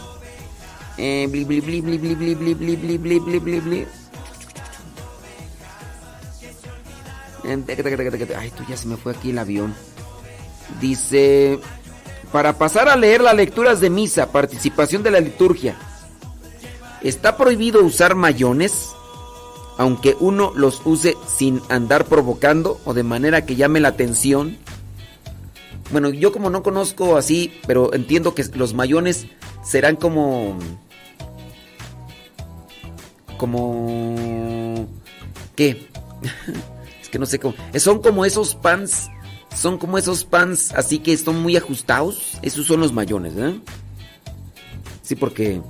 [0.97, 3.87] Eh, bli, bli, bli, bli, bli, bli, bli, bli, bli, bli, bli, bli, bli.
[7.43, 8.35] Eh.
[8.35, 9.75] Ay, tú ya se me fue aquí el avión.
[10.79, 11.59] Dice,
[12.31, 15.75] para pasar a leer las lecturas de misa, participación de la liturgia,
[17.01, 18.89] ¿está prohibido usar mayones?
[19.77, 24.57] Aunque uno los use sin andar provocando o de manera que llame la atención.
[25.91, 29.27] Bueno, yo como no conozco así, pero entiendo que los mayones
[29.63, 30.57] serán como...
[33.37, 34.87] Como...
[35.55, 35.87] ¿Qué?
[37.01, 37.55] es que no sé cómo...
[37.77, 39.09] Son como esos pants
[39.61, 42.37] son como esos pants así que están muy ajustados.
[42.41, 43.59] Esos son los mayones, ¿eh?
[45.03, 45.61] Sí, porque...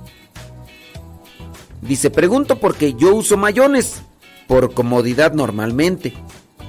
[1.82, 4.02] Dice, pregunto porque yo uso mayones.
[4.48, 6.14] Por comodidad normalmente.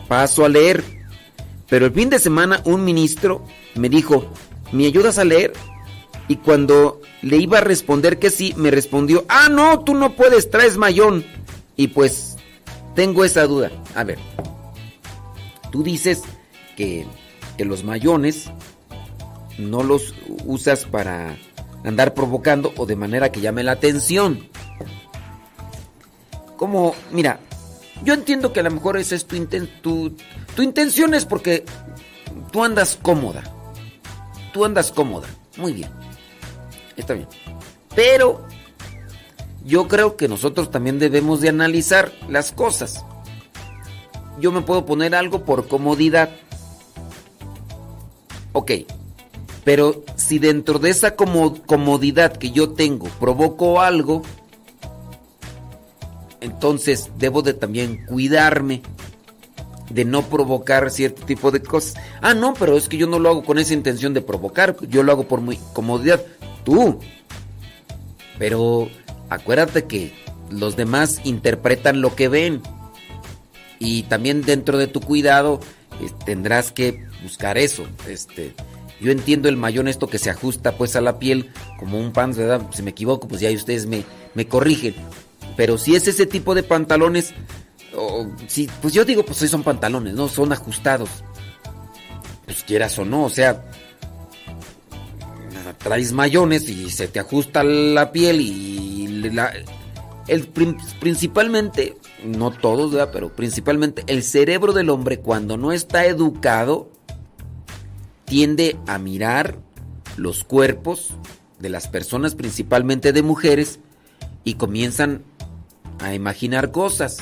[0.07, 0.83] Paso a leer.
[1.69, 3.45] Pero el fin de semana un ministro
[3.75, 4.25] me dijo,
[4.71, 5.53] ¿me ayudas a leer?
[6.27, 10.49] Y cuando le iba a responder que sí, me respondió, ah, no, tú no puedes,
[10.49, 11.25] traes mayón.
[11.75, 12.35] Y pues
[12.95, 13.71] tengo esa duda.
[13.95, 14.19] A ver,
[15.71, 16.23] tú dices
[16.75, 17.05] que,
[17.59, 18.49] los mayones
[19.57, 20.13] no los
[20.45, 21.37] usas para
[21.83, 24.49] andar provocando o de manera que llame la atención.
[26.57, 27.39] Como, mira,
[28.03, 29.45] yo entiendo que a lo mejor esa es tu,
[29.81, 30.15] tu,
[30.55, 31.63] tu intención es porque
[32.51, 33.43] tú andas cómoda.
[34.51, 35.27] Tú andas cómoda.
[35.57, 35.89] Muy bien.
[36.97, 37.27] Está bien.
[37.95, 38.45] Pero
[39.65, 43.03] yo creo que nosotros también debemos de analizar las cosas.
[44.39, 46.29] Yo me puedo poner algo por comodidad.
[48.53, 48.71] Ok,
[49.63, 54.21] pero si dentro de esa comodidad que yo tengo provoco algo,
[56.41, 58.81] entonces debo de también cuidarme
[59.89, 61.95] de no provocar cierto tipo de cosas.
[62.21, 65.03] Ah, no, pero es que yo no lo hago con esa intención de provocar, yo
[65.03, 66.21] lo hago por mi comodidad.
[66.63, 66.99] Tú.
[68.39, 68.89] Pero
[69.29, 70.13] acuérdate que
[70.49, 72.61] los demás interpretan lo que ven.
[73.79, 75.59] Y también dentro de tu cuidado
[76.25, 77.85] tendrás que buscar eso.
[78.07, 78.53] Este,
[78.99, 82.37] yo entiendo el mayón esto que se ajusta pues a la piel como un pants,
[82.37, 82.61] ¿verdad?
[82.73, 84.95] Si me equivoco, pues ya ustedes me, me corrigen.
[85.55, 87.33] Pero si es ese tipo de pantalones,
[88.47, 90.27] si, pues yo digo, pues sí son pantalones, ¿no?
[90.27, 91.09] Son ajustados.
[92.45, 93.63] Pues quieras o no, o sea,
[95.83, 99.53] traes mayones y se te ajusta la piel y la,
[100.27, 103.09] el, principalmente, no todos, ¿verdad?
[103.11, 106.89] Pero principalmente el cerebro del hombre cuando no está educado
[108.25, 109.59] tiende a mirar
[110.17, 111.13] los cuerpos
[111.59, 113.79] de las personas, principalmente de mujeres,
[114.43, 115.23] y comienzan
[115.99, 117.17] a imaginar cosas.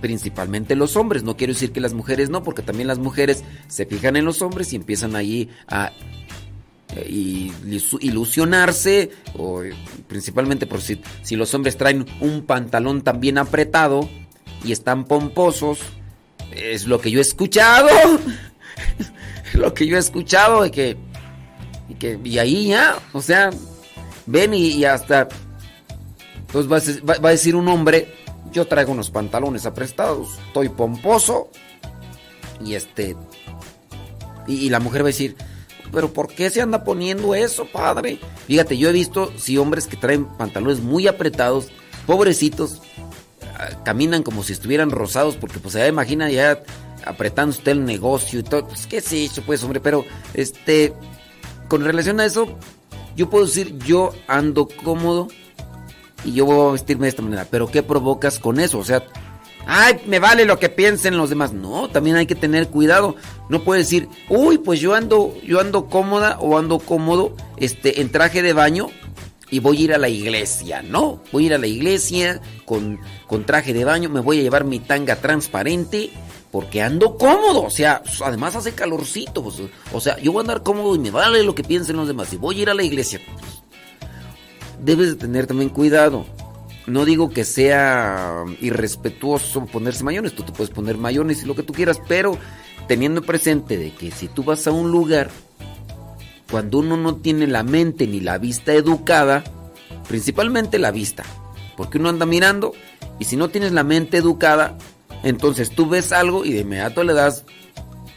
[0.00, 3.86] Principalmente los hombres, no quiero decir que las mujeres no, porque también las mujeres se
[3.86, 5.92] fijan en los hombres y empiezan allí a
[6.96, 7.50] eh,
[8.00, 9.62] ilusionarse, o
[10.08, 14.08] principalmente por si, si los hombres traen un pantalón también apretado
[14.64, 15.80] y están pomposos,
[16.52, 17.88] es lo que yo he escuchado.
[19.54, 20.96] lo que yo he escuchado que
[21.88, 23.50] y, que, y ahí ya, o sea,
[24.26, 25.28] ven y, hasta
[26.46, 28.14] entonces va, va, a decir un hombre,
[28.52, 31.50] yo traigo unos pantalones aprestados, estoy pomposo
[32.64, 33.16] y este
[34.46, 35.36] y, la mujer va a decir,
[35.92, 38.18] pero ¿por qué se anda poniendo eso, padre?
[38.46, 41.68] Fíjate, yo he visto si hombres que traen pantalones muy apretados,
[42.06, 42.80] pobrecitos,
[43.58, 46.62] ah, caminan como si estuvieran rosados porque pues ya imagina ya
[47.04, 48.66] apretando usted el negocio y todo.
[48.66, 49.80] Pues, ¿qué es eso, pues, hombre?
[49.80, 50.92] Pero, este,
[51.68, 52.58] con relación a eso,
[53.16, 55.28] yo puedo decir, yo ando cómodo
[56.24, 57.46] y yo voy a vestirme de esta manera.
[57.50, 58.78] Pero, ¿qué provocas con eso?
[58.78, 59.02] O sea,
[59.66, 61.52] ay, me vale lo que piensen los demás.
[61.52, 63.16] No, también hay que tener cuidado.
[63.48, 68.10] No puedes decir, uy, pues yo ando, yo ando cómoda o ando cómodo, este, en
[68.10, 68.88] traje de baño
[69.50, 71.20] y voy a ir a la iglesia, ¿no?
[71.30, 74.64] Voy a ir a la iglesia con, con traje de baño, me voy a llevar
[74.64, 76.10] mi tanga transparente
[76.50, 79.56] porque ando cómodo, o sea, además hace calorcito, pues,
[79.92, 82.32] o sea, yo voy a andar cómodo y me vale lo que piensen los demás,
[82.32, 83.20] y voy a ir a la iglesia.
[84.78, 86.26] debes de tener también cuidado.
[86.86, 91.62] No digo que sea irrespetuoso ponerse mayones, tú te puedes poner mayones y lo que
[91.62, 92.36] tú quieras, pero
[92.88, 95.30] teniendo presente de que si tú vas a un lugar,
[96.50, 99.44] cuando uno no tiene la mente ni la vista educada,
[100.08, 101.24] principalmente la vista,
[101.76, 102.72] porque uno anda mirando
[103.18, 104.76] y si no tienes la mente educada,
[105.22, 107.44] entonces tú ves algo y de inmediato le das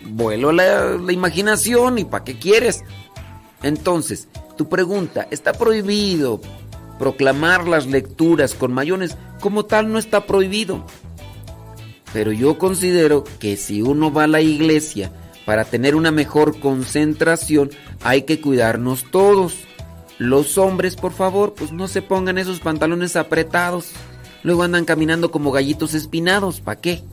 [0.02, 2.84] vuelo a la, imaginación y ¿para qué quieres?
[3.64, 6.42] Entonces, tu pregunta, ¿está prohibido
[6.98, 9.18] proclamar las lecturas con mayones?
[9.40, 10.86] Como tal no está prohibido.
[12.14, 15.12] Pero yo considero que si uno va a la iglesia
[15.46, 17.72] para tener una mejor concentración,
[18.02, 19.56] hay que cuidarnos todos.
[20.18, 23.92] Los hombres, por favor, pues no se pongan esos pantalones apretados.
[24.44, 27.04] Luego andan caminando como gallitos espinados, ¿para qué?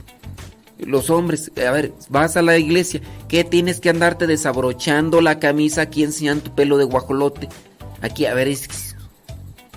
[0.86, 5.82] los hombres, a ver, vas a la iglesia, ¿qué tienes que andarte desabrochando la camisa
[5.82, 7.48] aquí enseñando tu pelo de guajolote?
[8.00, 8.91] Aquí, a ver, es,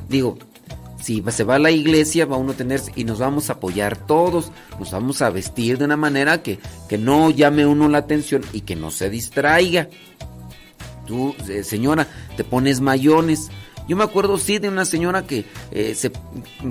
[0.10, 0.38] digo,
[1.06, 3.96] si se va a la iglesia, va uno a tener, y nos vamos a apoyar
[4.08, 8.44] todos, nos vamos a vestir de una manera que, que no llame uno la atención
[8.54, 9.88] y que no se distraiga.
[11.06, 13.52] Tú, eh, señora, te pones mayones.
[13.88, 16.12] Yo me acuerdo, sí, de una señora que eh, se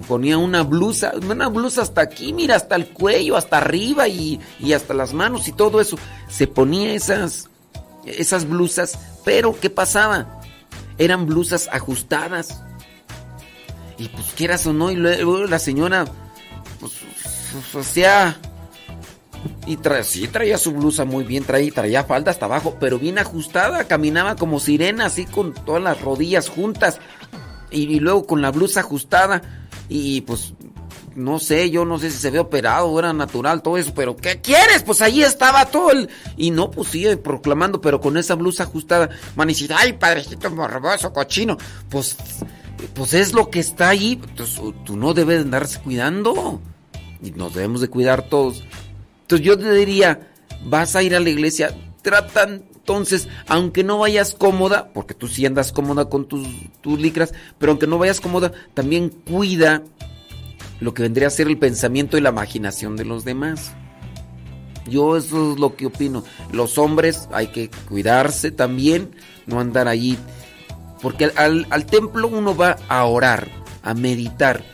[0.09, 4.73] ponía una blusa, una blusa hasta aquí, mira, hasta el cuello, hasta arriba y, y
[4.73, 5.97] hasta las manos y todo eso.
[6.29, 7.51] Se ponía esas,
[8.05, 10.41] esas blusas, pero ¿qué pasaba?
[10.99, 12.61] Eran blusas ajustadas.
[14.05, 16.05] Y pues quieras o no, y luego la señora,
[16.79, 16.93] pues,
[17.75, 18.37] o sea,
[19.67, 23.19] y tra sí traía su blusa muy bien, traía, traía falda hasta abajo, pero bien
[23.19, 27.01] ajustada, caminaba como sirena, así con todas las rodillas juntas.
[27.71, 29.41] Y, luego con la blusa ajustada.
[29.89, 30.53] Y pues,
[31.15, 34.43] no sé, yo no sé si se ve operado era natural, todo eso, pero ¿qué
[34.43, 34.83] quieres?
[34.83, 36.11] Pues ahí estaba todo el...
[36.37, 39.09] Y no, pues sigue proclamando, pero con esa blusa ajustada.
[39.35, 41.57] Man, ay, padrecito morboso, cochino.
[41.89, 42.19] Pues,
[42.95, 44.21] pues es lo que está ahí.
[44.29, 46.61] Entonces, tú no debes andarse cuidando.
[47.23, 48.65] Y nos debemos de cuidar todos.
[49.23, 50.31] Entonces yo te diría,
[50.65, 55.47] vas a ir a la iglesia, tratan entonces, aunque no vayas cómoda, porque tú sí
[55.47, 56.47] andas cómoda con tus,
[56.83, 59.83] tus licras, pero aunque no vayas cómoda, también cuida
[60.81, 63.73] lo que vendría a ser el pensamiento y la imaginación de los demás.
[64.87, 66.25] Yo eso es lo que opino.
[66.53, 69.13] Los hombres hay que cuidarse también,
[69.47, 70.19] no andar allí.
[71.05, 73.47] Porque al, al templo uno va a orar,
[73.83, 74.65] a meditar.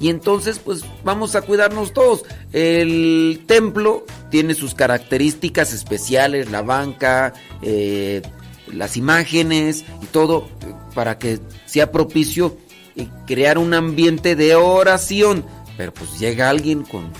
[0.00, 2.24] Y entonces, pues vamos a cuidarnos todos.
[2.52, 8.22] El templo tiene sus características especiales, la banca, eh,
[8.66, 10.48] las imágenes y todo,
[10.94, 12.56] para que sea propicio
[12.96, 15.44] y crear un ambiente de oración.
[15.76, 17.12] Pero pues llega alguien con,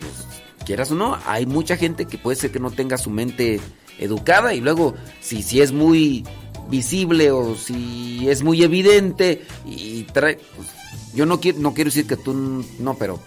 [0.00, 0.26] pues,
[0.64, 3.60] quieras o no, hay mucha gente que puede ser que no tenga su mente
[3.98, 6.24] educada y luego si, si es muy
[6.70, 10.38] visible o si es muy evidente y trae...
[10.56, 10.68] Pues,
[11.12, 13.18] yo no quiero, no quiero decir que tú no, pero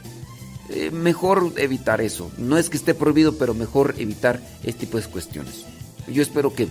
[0.69, 2.31] eh, mejor evitar eso.
[2.37, 5.65] No es que esté prohibido, pero mejor evitar este tipo de cuestiones.
[6.07, 6.69] Yo espero que eh,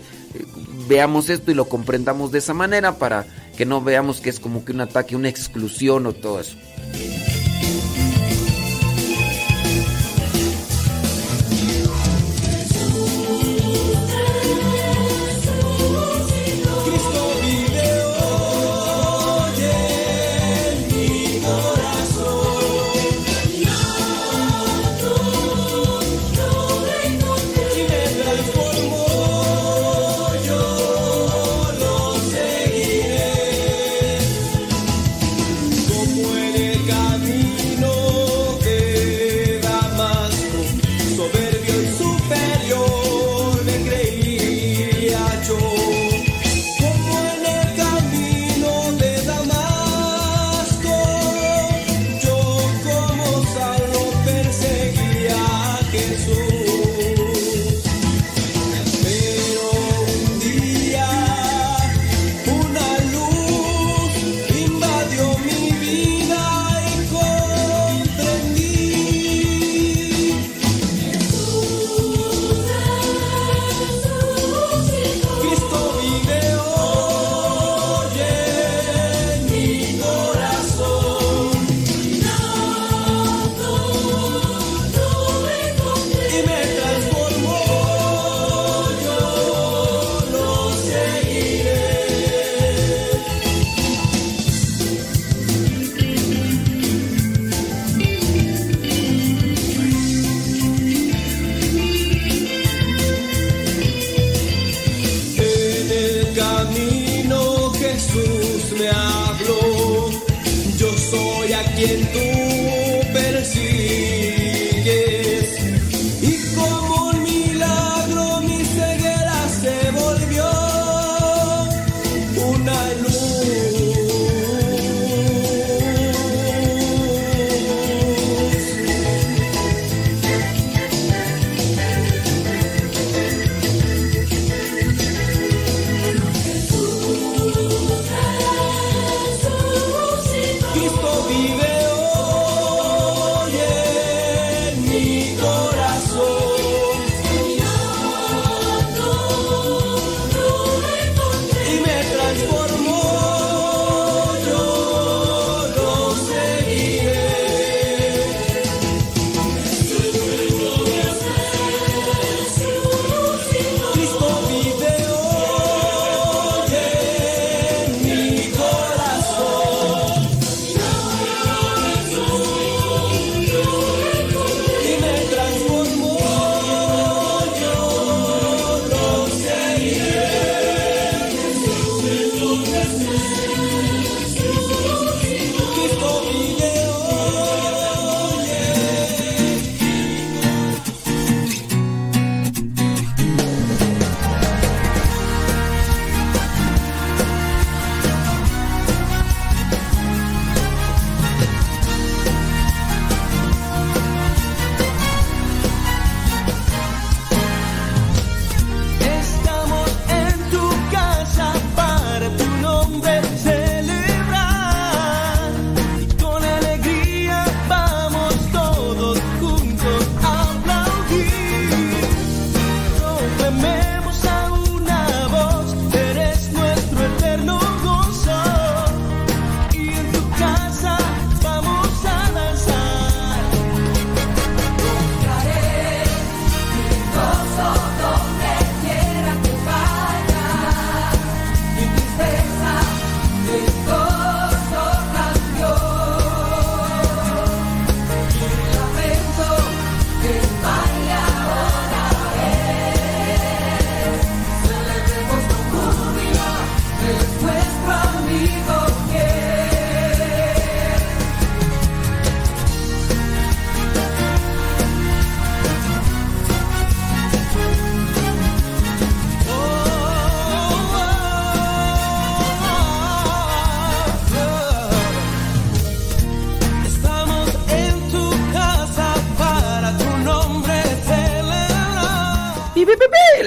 [0.88, 4.64] veamos esto y lo comprendamos de esa manera para que no veamos que es como
[4.64, 6.56] que un ataque, una exclusión o todo eso.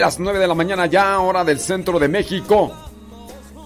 [0.05, 2.71] Las 9 de la mañana ya, hora del centro de México.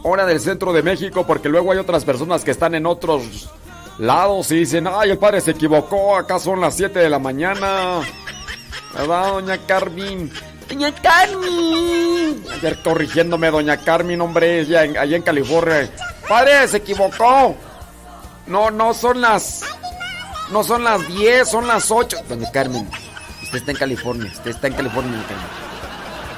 [0.03, 3.49] Hora del centro de México, porque luego hay otras personas que están en otros
[3.97, 7.99] lados y dicen, ay, el padre se equivocó, acá son las 7 de la mañana.
[8.93, 10.31] ¿Verdad, doña Carmen?
[10.69, 12.41] Doña Carmen.
[12.53, 15.89] Ayer corrigiéndome, doña Carmen, hombre, allá en, allá en California.
[16.25, 17.53] Padre, se equivocó.
[18.47, 19.65] No, no son las...
[20.53, 22.15] No son las 10, son las 8.
[22.29, 22.89] Doña Carmen,
[23.43, 25.68] usted está en California, usted está en California, doña Carmen.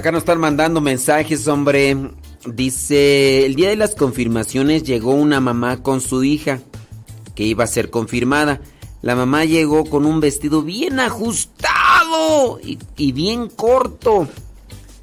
[0.00, 1.94] acá nos están mandando mensajes, hombre.
[2.46, 6.60] Dice, el día de las confirmaciones llegó una mamá con su hija
[7.34, 8.62] que iba a ser confirmada.
[9.02, 12.60] La mamá llegó con un vestido bien ajustado
[12.96, 14.26] y, bien corto.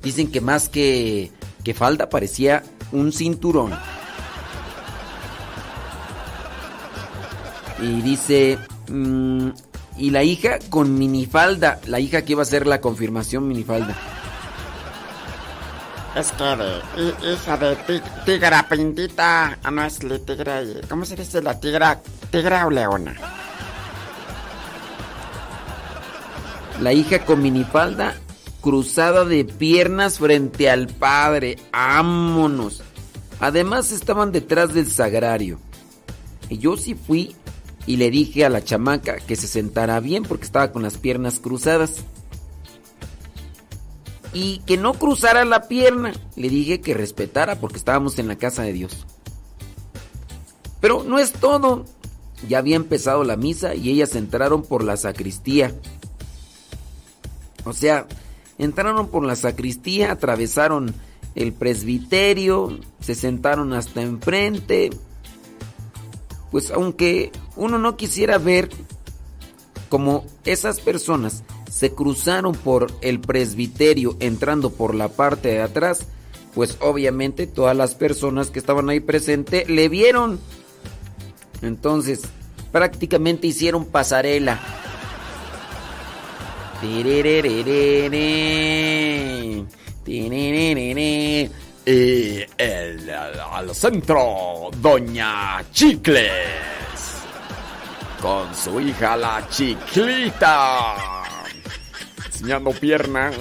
[0.02, 1.32] Dicen que más que,
[1.64, 3.78] que falda parecía un cinturón.
[7.84, 8.58] Y dice,
[8.90, 9.50] mm,
[10.00, 13.96] y la hija con minifalda, la hija que iba a hacer la confirmación minifalda.
[16.18, 19.58] Es que de hi- hija de ti- tigra pintita.
[19.64, 20.62] Ah, no es la tigra.
[20.90, 22.02] ¿Cómo se dice la tigra?
[22.32, 23.14] ¿Tigra o leona?
[26.82, 28.16] La hija con minifalda
[28.62, 31.58] cruzada de piernas frente al padre.
[31.72, 32.82] ¡Ámonos!
[33.40, 35.60] Además estaban detrás del sagrario.
[36.50, 37.36] Y yo sí fui
[37.86, 41.40] y le dije a la chamaca que se sentara bien porque estaba con las piernas
[41.40, 42.04] cruzadas.
[44.38, 46.14] Y que no cruzara la pierna.
[46.36, 49.08] Le dije que respetara porque estábamos en la casa de Dios.
[50.80, 51.86] Pero no es todo.
[52.48, 55.74] Ya había empezado la misa y ellas entraron por la sacristía.
[57.66, 58.06] O sea,
[58.60, 60.94] entraron por la sacristía, atravesaron
[61.34, 64.92] el presbiterio, se sentaron hasta enfrente.
[66.52, 68.70] Pues aunque uno no quisiera ver
[69.90, 71.42] como esas personas
[71.78, 76.08] se cruzaron por el presbiterio entrando por la parte de atrás,
[76.56, 80.40] pues obviamente todas las personas que estaban ahí presentes le vieron.
[81.62, 82.24] Entonces,
[82.72, 84.60] prácticamente hicieron pasarela.
[86.82, 87.02] Y
[92.58, 93.10] el,
[93.52, 96.32] al centro, Doña Chicles.
[98.20, 101.17] Con su hija la chiclita.
[102.38, 103.36] Enseñando piernas.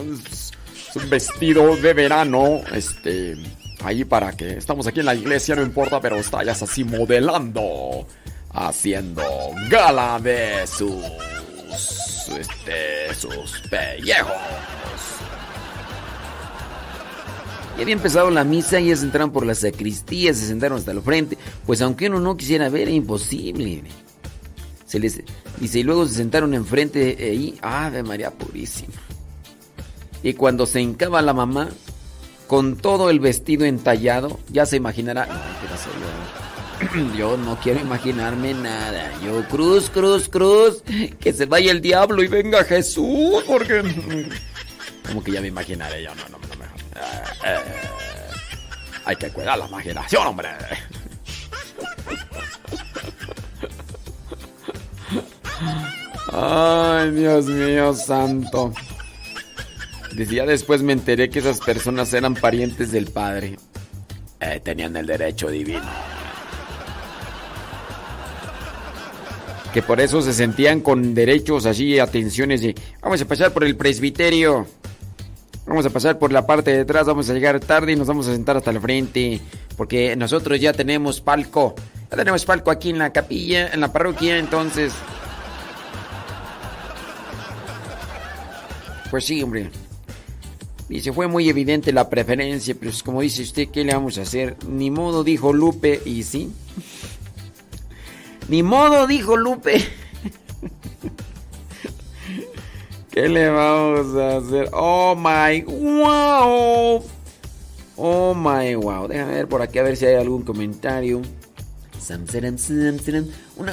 [0.94, 2.62] Un vestido de verano.
[2.73, 3.36] Este.
[3.85, 4.56] Ahí para que.
[4.56, 8.06] Estamos aquí en la iglesia, no importa, pero está ya así modelando.
[8.55, 9.23] Haciendo
[9.68, 11.05] gala de sus.
[12.39, 13.14] Este.
[13.14, 14.32] sus pellejos.
[17.77, 21.36] Ya había empezado la misa ellas entraron por la sacristía, se sentaron hasta el frente.
[21.66, 23.82] Pues aunque uno no quisiera ver, era imposible.
[24.86, 25.23] Se les
[25.59, 27.59] dice, y luego se sentaron enfrente ahí.
[27.62, 28.95] ¡Ave María Purísima!
[30.23, 31.69] Y cuando se hincaba la mamá,
[32.47, 35.27] con todo el vestido entallado, ya se imaginará.
[35.27, 35.91] No, ¿qué pasó
[37.16, 37.37] yo?
[37.37, 39.11] no quiero imaginarme nada.
[39.24, 40.83] Yo, cruz, cruz, cruz.
[41.20, 43.83] Que se vaya el diablo y venga Jesús, porque.
[45.07, 46.45] Como que ya me imaginaré yo, no, no, no.
[46.45, 46.49] Eh,
[47.45, 47.59] eh,
[49.05, 50.49] hay que cuidar la imaginación, hombre.
[56.33, 58.73] Ay, Dios mío santo.
[60.12, 63.57] Decía después me enteré que esas personas eran parientes del padre.
[64.41, 65.85] Eh, tenían el derecho divino.
[69.73, 72.62] Que por eso se sentían con derechos así, atenciones.
[73.03, 74.66] Vamos a pasar por el presbiterio.
[75.66, 78.28] Vamos a pasar por la parte de atrás, vamos a llegar tarde y nos vamos
[78.28, 79.41] a sentar hasta el frente.
[79.77, 81.74] Porque nosotros ya tenemos palco.
[82.11, 84.93] Ya tenemos palco aquí en la capilla, en la parroquia, entonces...
[89.11, 89.70] Pues sí, hombre.
[90.89, 94.23] Dice, fue muy evidente la preferencia, pero pues como dice usted, ¿qué le vamos a
[94.23, 94.57] hacer?
[94.69, 96.53] Ni modo, dijo Lupe, y sí.
[98.49, 99.83] Ni modo, dijo Lupe.
[103.11, 104.69] ¿Qué le vamos a hacer?
[104.73, 107.03] Oh my wow.
[107.97, 109.09] Oh my wow.
[109.09, 111.23] Déjame ver por aquí a ver si hay algún comentario.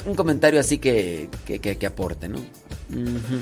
[0.06, 2.40] Un comentario así que, que, que- aporte, ¿no?
[2.40, 3.40] Ujú.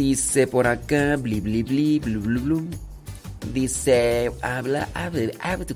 [0.00, 2.68] Dice por acá, bli bli bli, blu blu blu.
[3.52, 5.66] Dice, habla, habla, habla,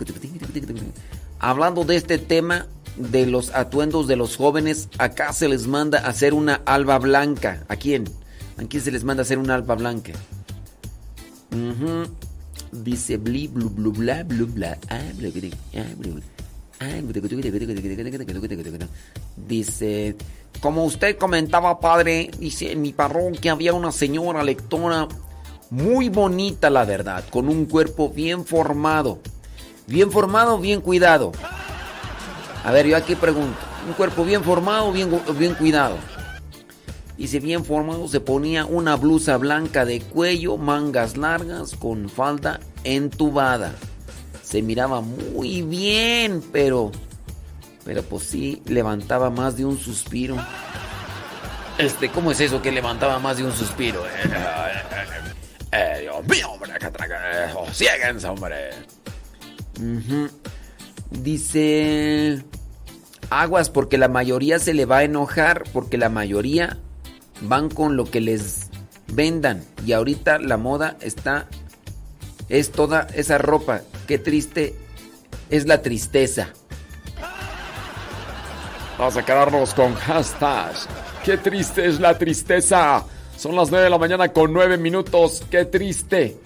[1.41, 6.09] hablando de este tema de los atuendos de los jóvenes, acá se les manda a
[6.09, 7.67] hacer una alba blanca.
[7.69, 8.05] ¿A quién?
[8.57, 10.15] ¿A quién se les manda a hacer una alba blanca?
[12.73, 14.79] Dice bli blu blu bla blu bla.
[14.89, 16.23] ah, blu, blu.
[19.37, 20.17] Dice,
[20.61, 25.09] como usted comentaba, padre, dice, en mi parroquia había una señora lectora
[25.71, 29.19] muy bonita, la verdad, con un cuerpo bien formado.
[29.87, 31.33] Bien formado, bien cuidado.
[32.65, 35.97] A ver, yo aquí pregunto, un cuerpo bien formado, bien, bien cuidado.
[37.19, 43.75] Dice, bien formado, se ponía una blusa blanca de cuello, mangas largas, con falda entubada.
[44.45, 46.93] Se miraba muy bien, pero...
[47.85, 50.37] Pero pues sí, levantaba más de un suspiro.
[51.77, 54.05] Este, ¿cómo es eso que levantaba más de un suspiro?
[54.07, 54.11] eh?
[55.73, 57.53] Eh, Dios mío, hombre, que traga.
[57.73, 58.71] Ciéguense, hombre.
[59.79, 60.29] Ujú.
[61.11, 62.43] Dice...
[63.31, 66.79] Aguas porque la mayoría se le va a enojar porque la mayoría
[67.41, 68.69] van con lo que les
[69.09, 71.49] vendan y ahorita la moda está
[72.49, 73.81] es toda esa ropa.
[74.07, 74.75] Qué triste
[75.51, 76.49] es la tristeza.
[78.99, 80.75] Vamos a quedarnos con hashtag.
[81.25, 83.05] Qué triste es la tristeza.
[83.37, 85.43] Son las 9 de la mañana con 9 minutos.
[85.51, 86.37] Qué triste.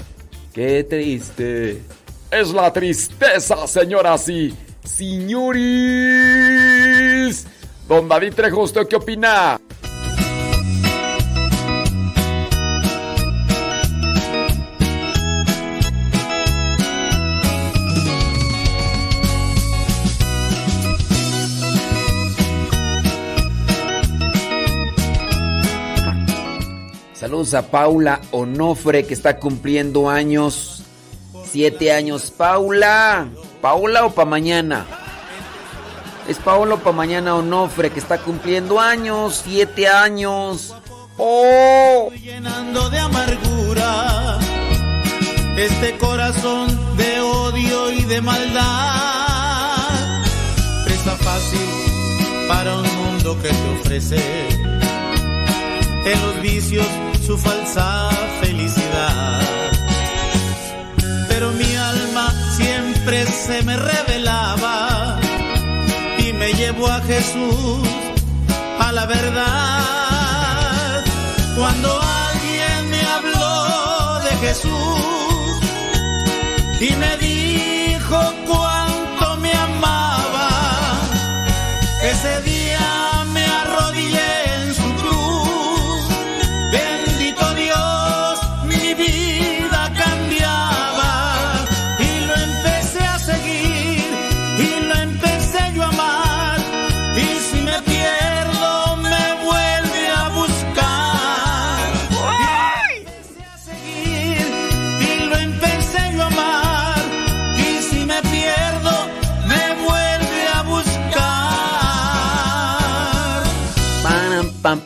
[0.55, 1.83] Qué triste.
[2.31, 4.55] Es la tristeza, señoras y
[4.85, 5.59] señores.
[7.89, 9.61] Don David Trejo, ¿usted qué opina?
[27.39, 30.83] A Paula Onofre que está cumpliendo años.
[31.49, 32.33] Siete años.
[32.37, 33.29] Paula.
[33.63, 34.85] ¿Paula o pa' mañana?
[36.27, 40.75] Es Paolo pa' mañana Onofre que está cumpliendo años, siete años.
[41.17, 42.11] ¡Oh!
[42.21, 44.39] llenando de amargura
[45.57, 48.65] este corazón de odio y de maldad.
[50.85, 51.69] Presta fácil
[52.49, 54.49] para un mundo que te ofrece
[56.05, 56.87] en los vicios
[57.29, 58.09] su falsa
[58.41, 59.41] felicidad.
[61.29, 65.21] Pero mi alma siempre se me revelaba
[66.25, 67.87] y me llevó a Jesús
[68.81, 71.05] a la verdad.
[71.59, 71.89] Cuando
[72.31, 75.53] alguien me habló de Jesús
[76.81, 80.49] y me dijo cuánto me amaba,
[82.03, 82.48] ese día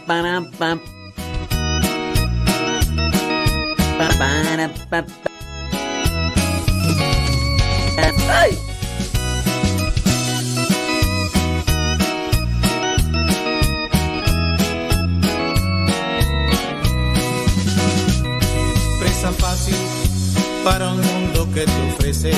[0.06, 0.22] Pa,
[4.18, 5.30] para, pa, pa.
[8.30, 8.58] ¡Ay!
[18.98, 19.74] Presa fácil
[20.64, 22.32] para un mundo que te ofrece.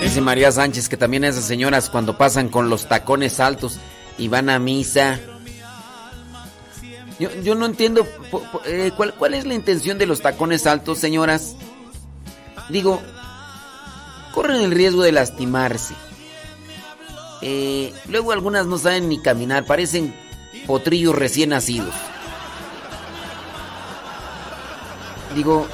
[0.00, 3.78] Dice María Sánchez que también esas señoras cuando pasan con los tacones altos
[4.18, 5.18] y van a misa.
[7.22, 8.04] Yo, yo no entiendo
[8.66, 11.54] eh, ¿cuál, cuál es la intención de los tacones altos, señoras.
[12.68, 13.00] Digo,
[14.34, 15.94] corren el riesgo de lastimarse.
[17.40, 20.12] Eh, luego algunas no saben ni caminar, parecen
[20.66, 21.94] potrillos recién nacidos.
[25.36, 25.68] Digo,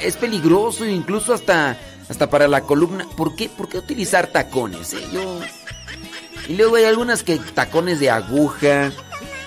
[0.00, 1.76] es peligroso incluso hasta
[2.08, 3.04] hasta para la columna.
[3.16, 4.92] ¿Por qué, por qué utilizar tacones?
[4.92, 5.04] eh?
[5.12, 5.40] Yo
[6.48, 8.92] y luego hay algunas que tacones de aguja,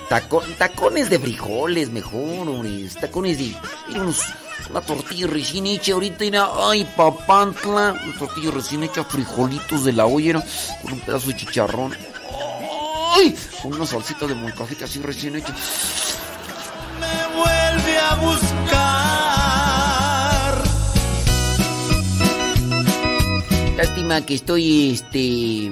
[0.08, 3.54] taco- tacones de frijoles mejor, hombre, tacones de
[3.94, 4.22] unos-
[4.70, 10.06] una tortilla recién hecha ahorita y ay papantla, una tortilla recién hecha, frijolitos de la
[10.06, 10.42] olla
[10.82, 11.94] con un pedazo de chicharrón.
[13.16, 15.54] Ay, con una salsita de molcajete así recién hecha.
[17.00, 18.88] Me vuelve a buscar.
[23.76, 25.70] Lástima que estoy, este,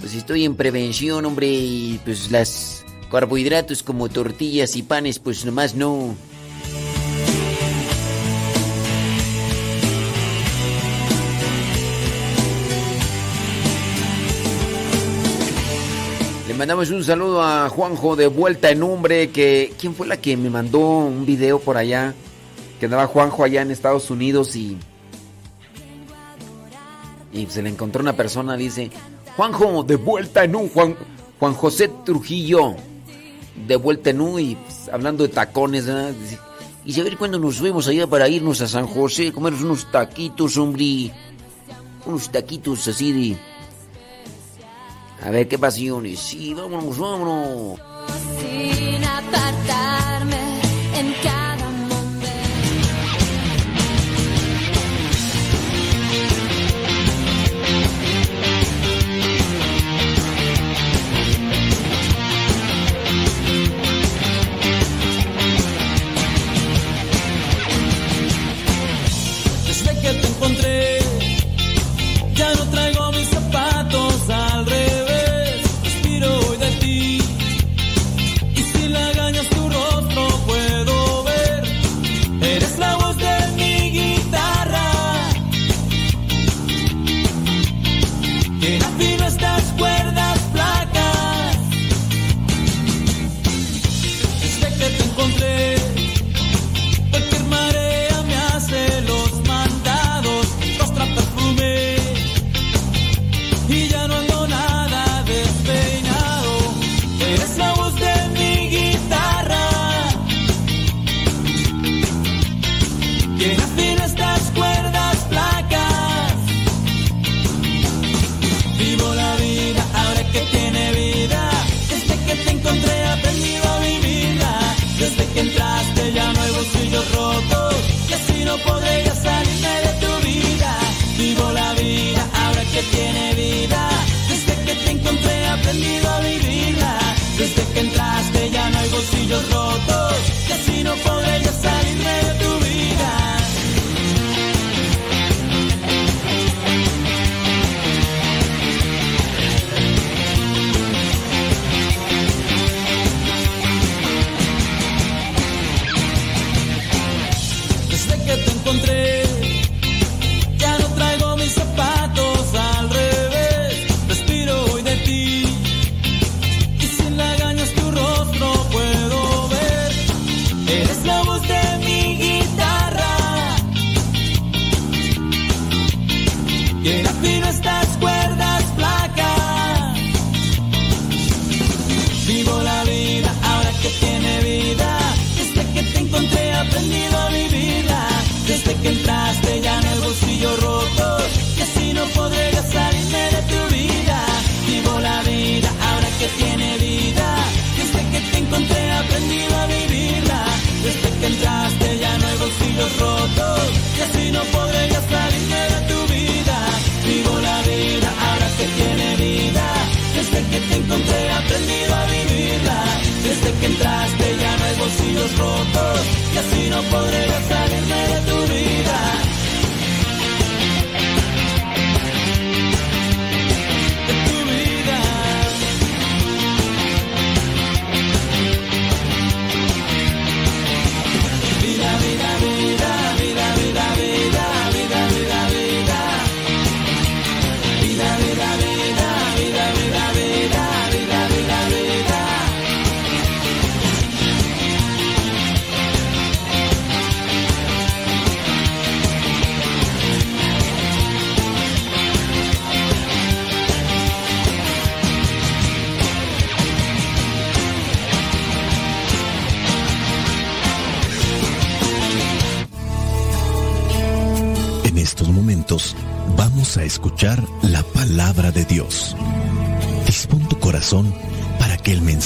[0.00, 5.74] pues estoy en prevención, hombre, y pues las carbohidratos como tortillas y panes, pues nomás
[5.74, 6.14] no.
[16.48, 20.36] Le mandamos un saludo a Juanjo de vuelta en nombre que quién fue la que
[20.36, 22.14] me mandó un video por allá
[22.78, 24.76] que andaba Juanjo allá en Estados Unidos y
[27.36, 28.90] y se le encontró una persona, dice,
[29.36, 30.96] Juanjo, de vuelta en un Juan,
[31.38, 32.74] Juan José Trujillo,
[33.66, 35.86] de vuelta en pues, hablando de tacones,
[36.84, 41.10] y ver cuándo nos fuimos allá para irnos a San José, comer unos taquitos, hombre,
[42.04, 43.36] unos taquitos así de...
[45.22, 47.80] A ver qué pasiones, sí, vámonos, vámonos.
[48.38, 50.55] sin apartarme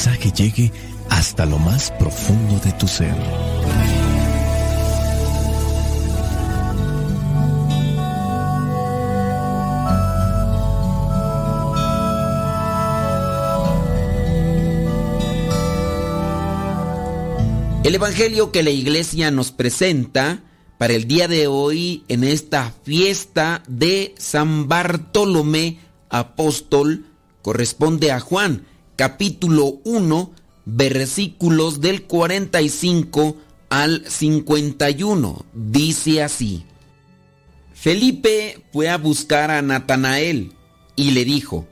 [0.01, 0.73] mensaje llegue
[1.11, 3.15] hasta lo más profundo de tu ser.
[17.85, 20.43] El Evangelio que la iglesia nos presenta
[20.79, 25.79] para el día de hoy en esta fiesta de San Bartolomé
[26.09, 27.05] Apóstol
[27.43, 28.65] corresponde a Juan,
[29.01, 30.31] capítulo 1,
[30.67, 33.35] versículos del 45
[33.71, 35.47] al 51.
[35.55, 36.65] Dice así.
[37.73, 40.53] Felipe fue a buscar a Natanael
[40.97, 41.67] y le dijo,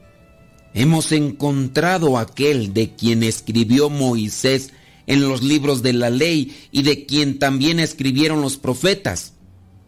[0.72, 4.72] Hemos encontrado aquel de quien escribió Moisés
[5.06, 9.34] en los libros de la ley y de quien también escribieron los profetas.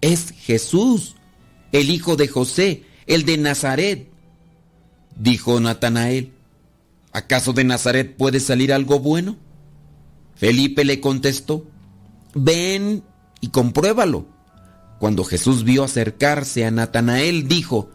[0.03, 1.17] Es Jesús,
[1.73, 4.11] el hijo de José, el de Nazaret.
[5.17, 6.35] Dijo Natanael,
[7.13, 9.37] ¿acaso de Nazaret puede salir algo bueno?
[10.35, 11.67] Felipe le contestó,
[12.35, 13.03] ven
[13.41, 14.27] y compruébalo.
[14.99, 17.91] Cuando Jesús vio acercarse a Natanael, dijo,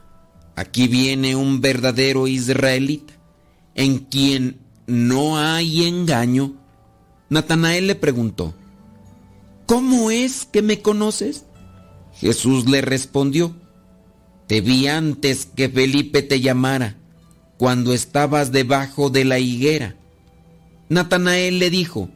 [0.56, 3.14] aquí viene un verdadero israelita,
[3.76, 6.54] en quien no hay engaño.
[7.30, 8.54] Natanael le preguntó,
[9.66, 11.46] ¿Cómo es que me conoces?
[12.14, 13.56] Jesús le respondió,
[14.48, 16.98] Te vi antes que Felipe te llamara,
[17.58, 19.96] cuando estabas debajo de la higuera.
[20.90, 22.10] Natanael le dijo,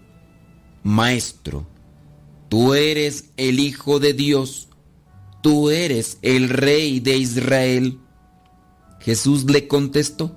[0.84, 1.68] Maestro,
[2.50, 4.70] tú eres el Hijo de Dios,
[5.42, 8.00] tú eres el Rey de Israel.
[9.00, 10.36] Jesús le contestó,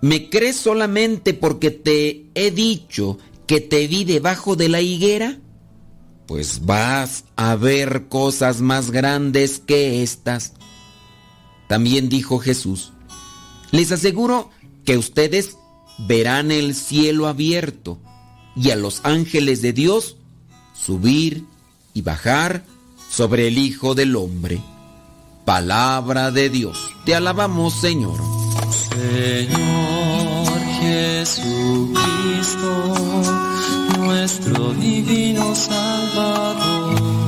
[0.00, 5.38] ¿me crees solamente porque te he dicho que te vi debajo de la higuera?
[6.26, 10.54] Pues vas a ver cosas más grandes que estas.
[11.68, 12.92] También dijo Jesús,
[13.70, 14.50] les aseguro
[14.84, 15.56] que ustedes
[15.98, 17.98] verán el cielo abierto
[18.56, 20.16] y a los ángeles de Dios
[20.74, 21.44] subir
[21.94, 22.64] y bajar
[23.10, 24.60] sobre el Hijo del Hombre.
[25.44, 26.78] Palabra de Dios.
[27.04, 28.20] Te alabamos, Señor.
[28.70, 31.94] Señor Jesucristo,
[33.98, 37.27] nuestro divino Salvador,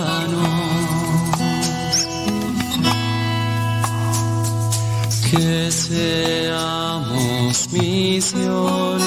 [5.31, 8.99] Que seamos misioneros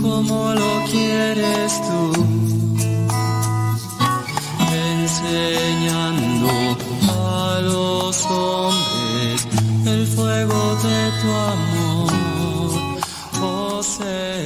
[0.00, 2.12] como lo quieres tú.
[4.72, 6.48] Enseñando
[7.08, 9.48] a los hombres
[9.86, 11.70] el fuego de tu amor.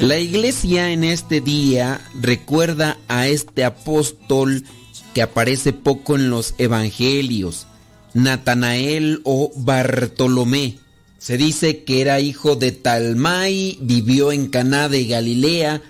[0.00, 4.64] La iglesia en este día recuerda a este apóstol
[5.12, 7.66] que aparece poco en los evangelios,
[8.14, 10.78] Natanael o Bartolomé.
[11.18, 15.82] Se dice que era hijo de Talmai, vivió en Caná de Galilea.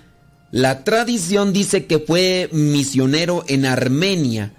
[0.51, 4.53] La tradición dice que fue misionero en Armenia.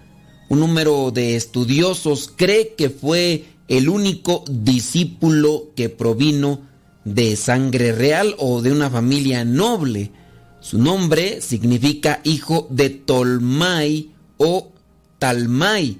[0.49, 6.61] Un número de estudiosos cree que fue el único discípulo que provino
[7.05, 10.13] de sangre real o de una familia noble.
[10.61, 14.73] Su nombre significa hijo de Tolmai o
[15.19, 15.99] Talmai,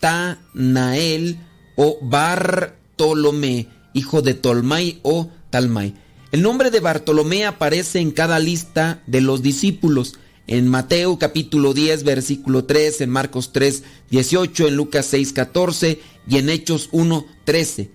[0.00, 1.38] Natanael
[1.76, 5.94] o Bartolomé, hijo de Tolmai o Talmai.
[6.32, 10.14] El nombre de Bartolomé aparece en cada lista de los discípulos.
[10.46, 16.38] En Mateo capítulo 10 versículo 3, en Marcos 3 18, en Lucas 6 14 y
[16.38, 17.90] en Hechos 1 13.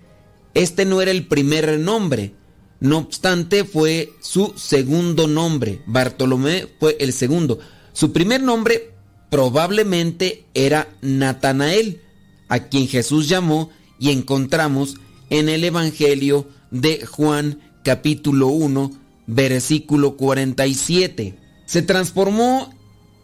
[0.54, 2.34] Este no era el primer nombre,
[2.80, 5.82] no obstante fue su segundo nombre.
[5.86, 7.60] Bartolomé fue el segundo.
[7.94, 8.95] Su primer nombre
[9.30, 12.02] probablemente era Natanael,
[12.48, 13.70] a quien Jesús llamó
[14.00, 14.96] y encontramos
[15.30, 21.36] en el Evangelio de Juan capítulo 1 versículo 47.
[21.66, 22.74] Se transformó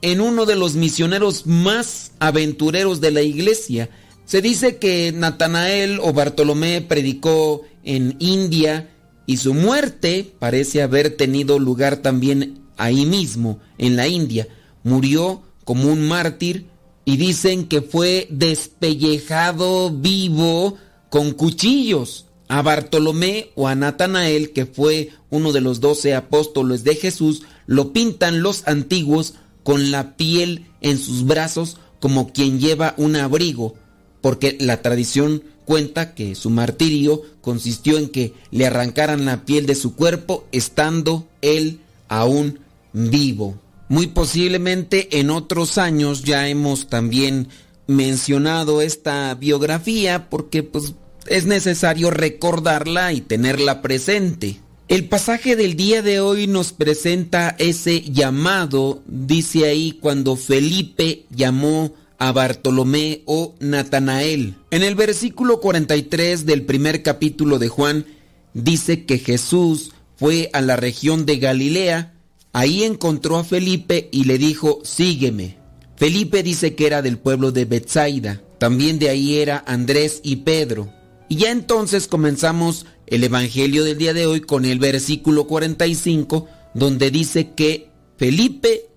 [0.01, 3.89] en uno de los misioneros más aventureros de la iglesia.
[4.25, 8.89] Se dice que Natanael o Bartolomé predicó en India
[9.25, 14.47] y su muerte parece haber tenido lugar también ahí mismo, en la India.
[14.83, 16.65] Murió como un mártir
[17.05, 20.77] y dicen que fue despellejado vivo
[21.09, 22.25] con cuchillos.
[22.47, 27.93] A Bartolomé o a Natanael, que fue uno de los doce apóstoles de Jesús, lo
[27.93, 33.75] pintan los antiguos con la piel en sus brazos como quien lleva un abrigo,
[34.19, 39.75] porque la tradición cuenta que su martirio consistió en que le arrancaran la piel de
[39.75, 41.79] su cuerpo estando él
[42.09, 42.59] aún
[42.91, 43.55] vivo.
[43.91, 47.49] Muy posiblemente en otros años ya hemos también
[47.87, 50.93] mencionado esta biografía porque pues
[51.27, 54.61] es necesario recordarla y tenerla presente.
[54.87, 61.93] El pasaje del día de hoy nos presenta ese llamado, dice ahí cuando Felipe llamó
[62.17, 64.55] a Bartolomé o Natanael.
[64.71, 68.05] En el versículo 43 del primer capítulo de Juan
[68.53, 72.13] dice que Jesús fue a la región de Galilea,
[72.53, 75.57] ahí encontró a Felipe y le dijo, sígueme.
[75.95, 80.91] Felipe dice que era del pueblo de Bethsaida, también de ahí era Andrés y Pedro.
[81.29, 87.11] Y ya entonces comenzamos el Evangelio del día de hoy con el versículo 45, donde
[87.11, 88.87] dice que Felipe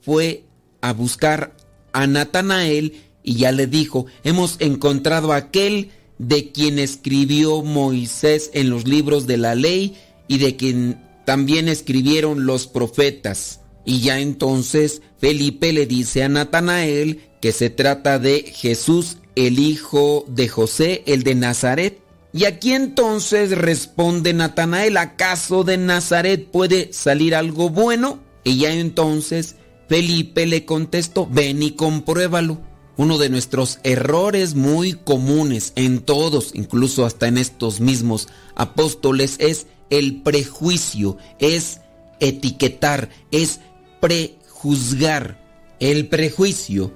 [0.00, 0.44] fue
[0.80, 1.56] a buscar
[1.92, 8.70] a Natanael y ya le dijo, hemos encontrado a aquel de quien escribió Moisés en
[8.70, 9.96] los libros de la ley
[10.28, 13.60] y de quien también escribieron los profetas.
[13.84, 20.24] Y ya entonces Felipe le dice a Natanael que se trata de Jesús el hijo
[20.28, 22.00] de José, el de Nazaret.
[22.32, 28.20] Y aquí entonces responde Natanael, ¿acaso de Nazaret puede salir algo bueno?
[28.44, 29.56] Y ya entonces
[29.88, 32.60] Felipe le contestó, ven y compruébalo.
[32.96, 39.66] Uno de nuestros errores muy comunes en todos, incluso hasta en estos mismos apóstoles, es
[39.90, 41.80] el prejuicio, es
[42.20, 43.60] etiquetar, es
[44.00, 45.44] prejuzgar.
[45.78, 46.92] El prejuicio,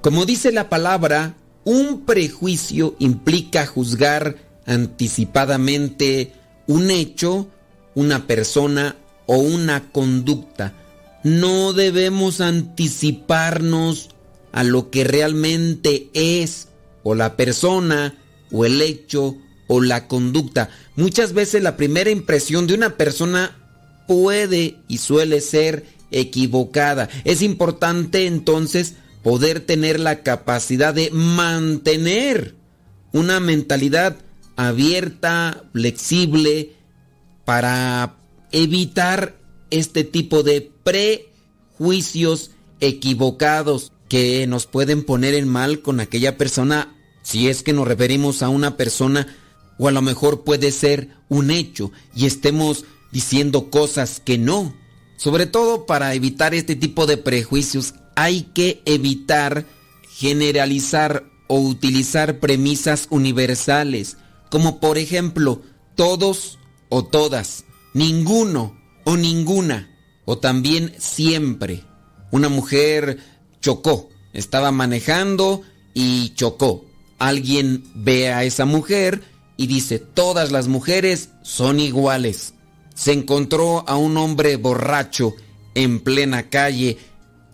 [0.00, 6.32] como dice la palabra, un prejuicio implica juzgar anticipadamente
[6.66, 7.48] un hecho,
[7.94, 8.96] una persona
[9.26, 10.74] o una conducta.
[11.22, 14.10] No debemos anticiparnos
[14.52, 16.68] a lo que realmente es
[17.02, 18.14] o la persona
[18.52, 20.70] o el hecho o la conducta.
[20.96, 23.56] Muchas veces la primera impresión de una persona
[24.06, 27.08] puede y suele ser equivocada.
[27.24, 32.54] Es importante entonces poder tener la capacidad de mantener
[33.12, 34.16] una mentalidad
[34.56, 36.72] abierta, flexible,
[37.44, 38.16] para
[38.52, 39.36] evitar
[39.70, 42.50] este tipo de prejuicios
[42.80, 48.42] equivocados que nos pueden poner en mal con aquella persona si es que nos referimos
[48.42, 49.26] a una persona
[49.78, 54.74] o a lo mejor puede ser un hecho y estemos diciendo cosas que no.
[55.16, 59.66] Sobre todo para evitar este tipo de prejuicios hay que evitar
[60.08, 64.16] generalizar o utilizar premisas universales,
[64.50, 65.62] como por ejemplo
[65.94, 69.90] todos o todas, ninguno o ninguna,
[70.24, 71.84] o también siempre.
[72.30, 73.18] Una mujer
[73.60, 75.62] chocó, estaba manejando
[75.94, 76.86] y chocó.
[77.18, 79.22] alguien ve a esa mujer
[79.56, 82.54] y dice, todas las mujeres son iguales.
[82.94, 85.34] Se encontró a un hombre borracho
[85.74, 86.98] en plena calle,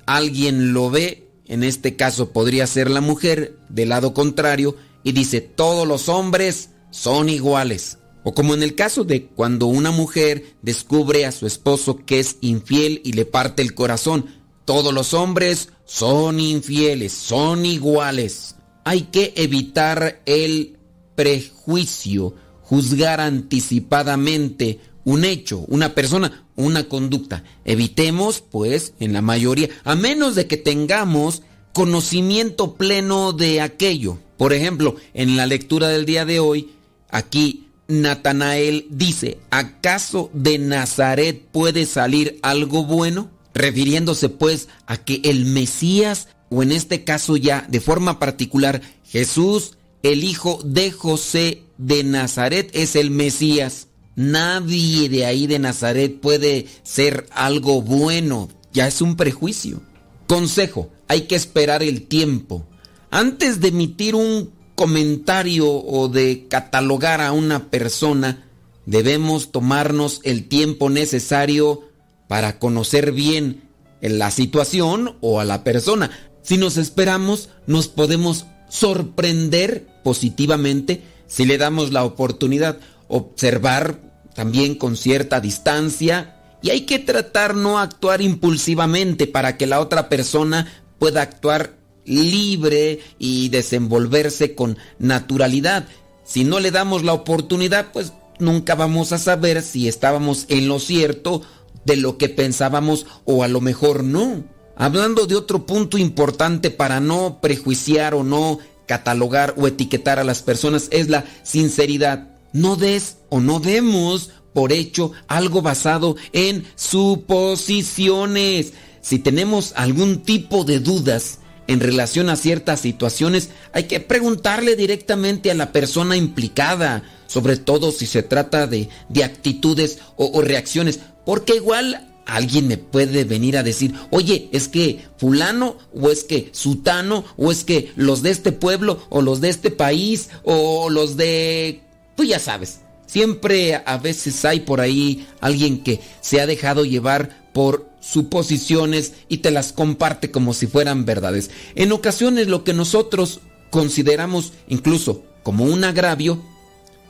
[0.06, 5.40] alguien lo ve, en este caso podría ser la mujer, del lado contrario, y dice,
[5.40, 7.98] todos los hombres son iguales.
[8.22, 12.36] O como en el caso de cuando una mujer descubre a su esposo que es
[12.42, 14.26] infiel y le parte el corazón,
[14.66, 18.56] todos los hombres son infieles, son iguales.
[18.84, 20.78] Hay que evitar el
[21.20, 27.44] prejuicio, juzgar anticipadamente un hecho, una persona, una conducta.
[27.66, 31.42] Evitemos, pues, en la mayoría, a menos de que tengamos
[31.74, 34.16] conocimiento pleno de aquello.
[34.38, 36.70] Por ejemplo, en la lectura del día de hoy,
[37.10, 43.30] aquí Natanael dice, ¿acaso de Nazaret puede salir algo bueno?
[43.52, 49.76] Refiriéndose pues a que el Mesías, o en este caso ya de forma particular, Jesús,
[50.02, 53.88] el hijo de José de Nazaret, es el Mesías.
[54.16, 59.80] Nadie de ahí de Nazaret puede ser algo bueno, ya es un prejuicio.
[60.26, 62.66] Consejo, hay que esperar el tiempo.
[63.10, 68.48] Antes de emitir un comentario o de catalogar a una persona,
[68.86, 71.82] debemos tomarnos el tiempo necesario
[72.28, 73.62] para conocer bien
[74.00, 76.10] la situación o a la persona.
[76.42, 82.78] Si nos esperamos, nos podemos sorprender positivamente si le damos la oportunidad,
[83.08, 84.00] observar
[84.34, 90.08] también con cierta distancia y hay que tratar no actuar impulsivamente para que la otra
[90.08, 90.66] persona
[90.98, 95.86] pueda actuar libre y desenvolverse con naturalidad.
[96.24, 100.78] Si no le damos la oportunidad, pues nunca vamos a saber si estábamos en lo
[100.78, 101.42] cierto
[101.84, 104.44] de lo que pensábamos o a lo mejor no.
[104.76, 108.58] Hablando de otro punto importante para no prejuiciar o no
[108.90, 112.26] catalogar o etiquetar a las personas es la sinceridad.
[112.52, 118.72] No des o no demos por hecho algo basado en suposiciones.
[119.00, 121.38] Si tenemos algún tipo de dudas
[121.68, 127.92] en relación a ciertas situaciones, hay que preguntarle directamente a la persona implicada, sobre todo
[127.92, 133.56] si se trata de, de actitudes o, o reacciones, porque igual alguien me puede venir
[133.56, 138.30] a decir, oye, es que fulano, o es que sutano, o es que los de
[138.30, 141.82] este pueblo, o los de este país, o los de...
[142.16, 142.80] tú ya sabes.
[143.06, 149.38] Siempre a veces hay por ahí alguien que se ha dejado llevar por suposiciones y
[149.38, 151.50] te las comparte como si fueran verdades.
[151.74, 153.40] En ocasiones lo que nosotros
[153.70, 156.40] consideramos incluso como un agravio,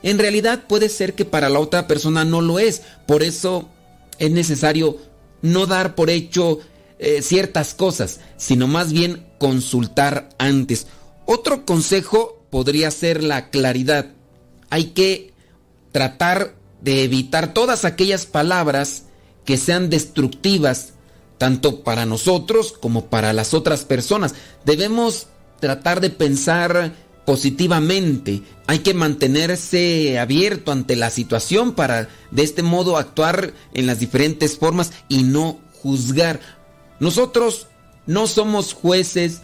[0.01, 2.81] en realidad puede ser que para la otra persona no lo es.
[3.05, 3.69] Por eso
[4.17, 4.97] es necesario
[5.41, 6.59] no dar por hecho
[6.99, 10.87] eh, ciertas cosas, sino más bien consultar antes.
[11.25, 14.11] Otro consejo podría ser la claridad.
[14.69, 15.33] Hay que
[15.91, 19.03] tratar de evitar todas aquellas palabras
[19.45, 20.93] que sean destructivas,
[21.37, 24.35] tanto para nosotros como para las otras personas.
[24.65, 25.27] Debemos
[25.59, 26.93] tratar de pensar
[27.31, 28.43] positivamente.
[28.67, 34.57] Hay que mantenerse abierto ante la situación para de este modo actuar en las diferentes
[34.57, 36.41] formas y no juzgar.
[36.99, 37.67] Nosotros
[38.05, 39.43] no somos jueces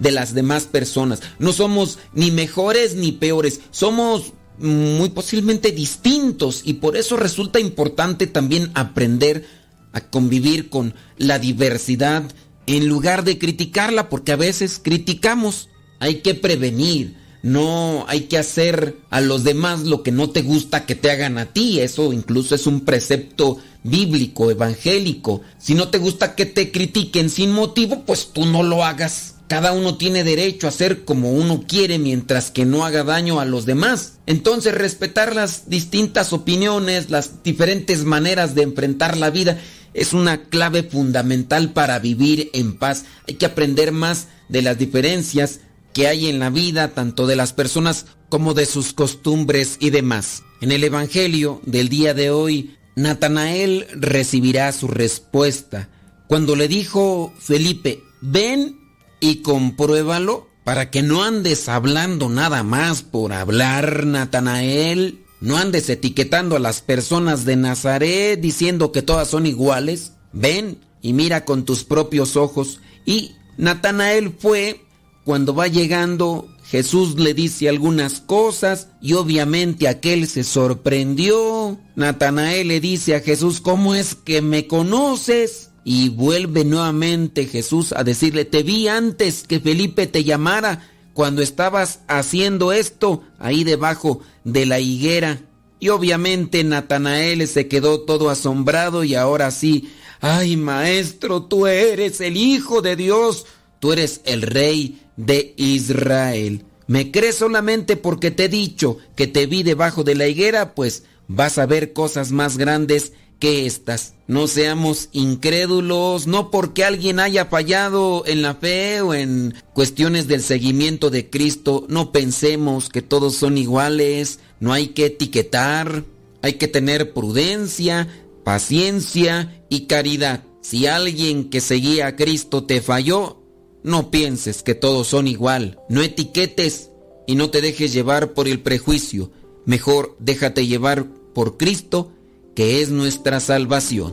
[0.00, 1.20] de las demás personas.
[1.38, 3.60] No somos ni mejores ni peores.
[3.70, 9.46] Somos muy posiblemente distintos y por eso resulta importante también aprender
[9.92, 12.24] a convivir con la diversidad
[12.66, 15.68] en lugar de criticarla porque a veces criticamos.
[16.00, 20.86] Hay que prevenir, no hay que hacer a los demás lo que no te gusta
[20.86, 21.80] que te hagan a ti.
[21.80, 25.42] Eso incluso es un precepto bíblico, evangélico.
[25.58, 29.34] Si no te gusta que te critiquen sin motivo, pues tú no lo hagas.
[29.48, 33.46] Cada uno tiene derecho a ser como uno quiere mientras que no haga daño a
[33.46, 34.18] los demás.
[34.26, 39.58] Entonces respetar las distintas opiniones, las diferentes maneras de enfrentar la vida
[39.94, 43.04] es una clave fundamental para vivir en paz.
[43.26, 45.60] Hay que aprender más de las diferencias
[45.92, 50.42] que hay en la vida, tanto de las personas como de sus costumbres y demás.
[50.60, 55.88] En el Evangelio del día de hoy, Natanael recibirá su respuesta.
[56.26, 58.78] Cuando le dijo Felipe, ven
[59.20, 65.24] y compruébalo para que no andes hablando nada más por hablar, Natanael.
[65.40, 70.12] No andes etiquetando a las personas de Nazaret diciendo que todas son iguales.
[70.32, 72.80] Ven y mira con tus propios ojos.
[73.06, 74.84] Y Natanael fue,
[75.28, 81.78] cuando va llegando, Jesús le dice algunas cosas y obviamente aquel se sorprendió.
[81.96, 85.68] Natanael le dice a Jesús, ¿cómo es que me conoces?
[85.84, 92.00] Y vuelve nuevamente Jesús a decirle, te vi antes que Felipe te llamara cuando estabas
[92.08, 95.42] haciendo esto ahí debajo de la higuera.
[95.78, 99.90] Y obviamente Natanael se quedó todo asombrado y ahora sí,
[100.22, 103.44] ay maestro, tú eres el Hijo de Dios,
[103.78, 106.64] tú eres el Rey de Israel.
[106.86, 110.74] ¿Me crees solamente porque te he dicho que te vi debajo de la higuera?
[110.74, 114.14] Pues vas a ver cosas más grandes que estas.
[114.26, 120.42] No seamos incrédulos, no porque alguien haya fallado en la fe o en cuestiones del
[120.42, 126.04] seguimiento de Cristo, no pensemos que todos son iguales, no hay que etiquetar,
[126.42, 128.08] hay que tener prudencia,
[128.44, 130.44] paciencia y caridad.
[130.62, 133.37] Si alguien que seguía a Cristo te falló,
[133.82, 136.90] no pienses que todos son igual, no etiquetes
[137.26, 139.30] y no te dejes llevar por el prejuicio,
[139.64, 142.10] mejor déjate llevar por Cristo,
[142.54, 144.12] que es nuestra salvación.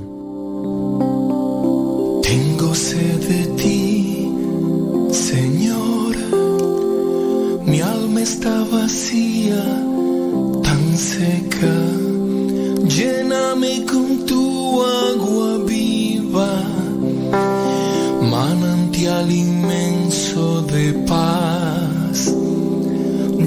[2.21, 4.29] Tengo sed de ti,
[5.11, 6.15] Señor.
[7.65, 9.63] Mi alma está vacía,
[10.61, 11.75] tan seca.
[12.87, 16.63] Lléname con tu agua viva,
[19.05, 22.33] manantial inmenso de paz.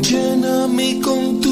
[0.02, 1.47] Lléname con tu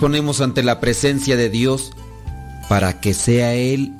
[0.00, 1.92] Ponemos ante la presencia de Dios
[2.68, 3.92] para que sea Él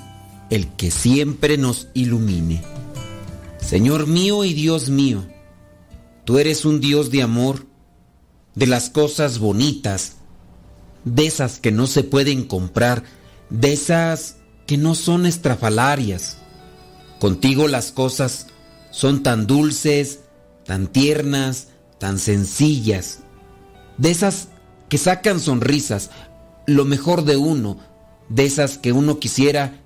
[0.51, 2.62] el que siempre nos ilumine.
[3.59, 5.24] Señor mío y Dios mío,
[6.24, 7.66] tú eres un Dios de amor,
[8.55, 10.16] de las cosas bonitas,
[11.05, 13.02] de esas que no se pueden comprar,
[13.51, 14.36] de esas
[14.66, 16.39] que no son estrafalarias.
[17.18, 18.48] Contigo las cosas
[18.90, 20.20] son tan dulces,
[20.64, 21.68] tan tiernas,
[21.98, 23.20] tan sencillas,
[23.98, 24.48] de esas
[24.89, 26.11] que sacan sonrisas,
[26.67, 27.79] lo mejor de uno,
[28.29, 29.81] de esas que uno quisiera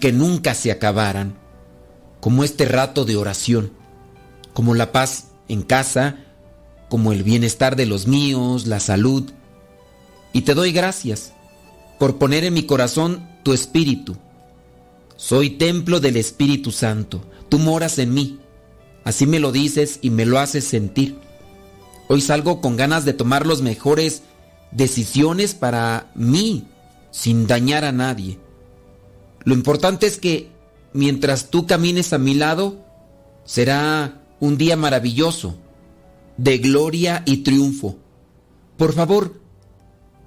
[0.00, 1.36] que nunca se acabaran,
[2.20, 3.72] como este rato de oración,
[4.52, 6.16] como la paz en casa,
[6.88, 9.30] como el bienestar de los míos, la salud.
[10.32, 11.32] Y te doy gracias
[11.98, 14.16] por poner en mi corazón tu espíritu.
[15.16, 18.38] Soy templo del Espíritu Santo, tú moras en mí.
[19.02, 21.18] Así me lo dices y me lo haces sentir.
[22.08, 24.22] Hoy salgo con ganas de tomar las mejores
[24.70, 26.66] decisiones para mí,
[27.10, 28.38] sin dañar a nadie.
[29.44, 30.50] Lo importante es que
[30.92, 32.84] mientras tú camines a mi lado,
[33.44, 35.56] será un día maravilloso,
[36.36, 37.96] de gloria y triunfo.
[38.76, 39.40] Por favor,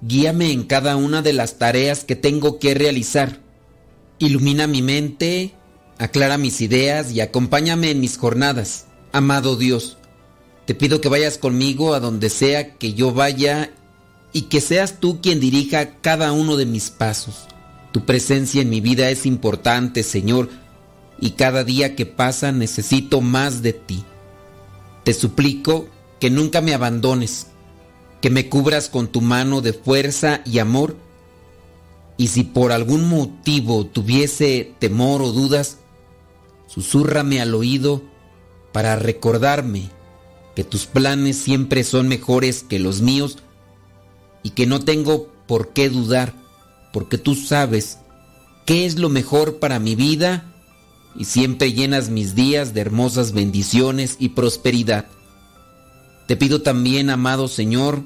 [0.02, 3.40] guíame en cada una de las tareas que tengo que realizar.
[4.18, 5.54] Ilumina mi mente,
[5.98, 9.99] aclara mis ideas y acompáñame en mis jornadas, amado Dios.
[10.66, 13.72] Te pido que vayas conmigo a donde sea que yo vaya
[14.32, 17.46] y que seas tú quien dirija cada uno de mis pasos.
[17.92, 20.48] Tu presencia en mi vida es importante, Señor,
[21.18, 24.04] y cada día que pasa necesito más de ti.
[25.04, 25.88] Te suplico
[26.20, 27.48] que nunca me abandones,
[28.20, 30.96] que me cubras con tu mano de fuerza y amor,
[32.16, 35.78] y si por algún motivo tuviese temor o dudas,
[36.66, 38.02] susúrrame al oído
[38.72, 39.90] para recordarme
[40.54, 43.38] que tus planes siempre son mejores que los míos
[44.42, 46.34] y que no tengo por qué dudar,
[46.92, 47.98] porque tú sabes
[48.66, 50.44] qué es lo mejor para mi vida
[51.16, 55.06] y siempre llenas mis días de hermosas bendiciones y prosperidad.
[56.26, 58.02] Te pido también, amado Señor,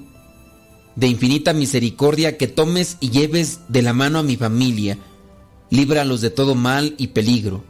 [0.97, 4.99] de infinita misericordia que tomes y lleves de la mano a mi familia,
[5.71, 7.65] líbralos de todo mal y peligro.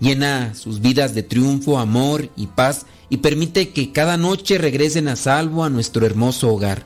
[0.00, 5.16] Llena sus vidas de triunfo, amor y paz y permite que cada noche regresen a
[5.16, 6.84] salvo a nuestro hermoso hogar.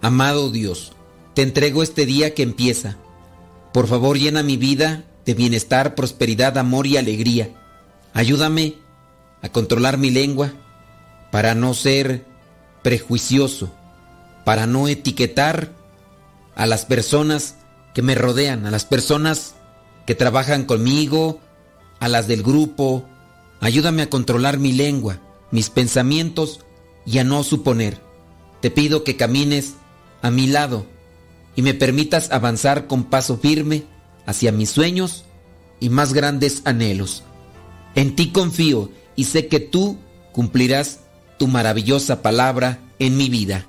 [0.00, 0.92] Amado Dios,
[1.34, 2.96] te entrego este día que empieza.
[3.72, 7.50] Por favor, llena mi vida de bienestar, prosperidad, amor y alegría.
[8.14, 8.76] Ayúdame
[9.42, 10.52] a controlar mi lengua
[11.32, 12.24] para no ser
[12.82, 13.72] prejuicioso,
[14.44, 15.72] para no etiquetar
[16.54, 17.56] a las personas
[17.94, 19.54] que me rodean, a las personas
[20.06, 21.40] que trabajan conmigo,
[22.00, 23.08] a las del grupo.
[23.60, 25.20] Ayúdame a controlar mi lengua,
[25.52, 26.60] mis pensamientos
[27.06, 28.00] y a no suponer.
[28.60, 29.74] Te pido que camines
[30.22, 30.86] a mi lado
[31.54, 33.84] y me permitas avanzar con paso firme
[34.26, 35.24] hacia mis sueños
[35.78, 37.22] y más grandes anhelos.
[37.94, 39.98] En ti confío y sé que tú
[40.32, 41.00] cumplirás
[41.38, 43.66] tu maravillosa palabra en mi vida.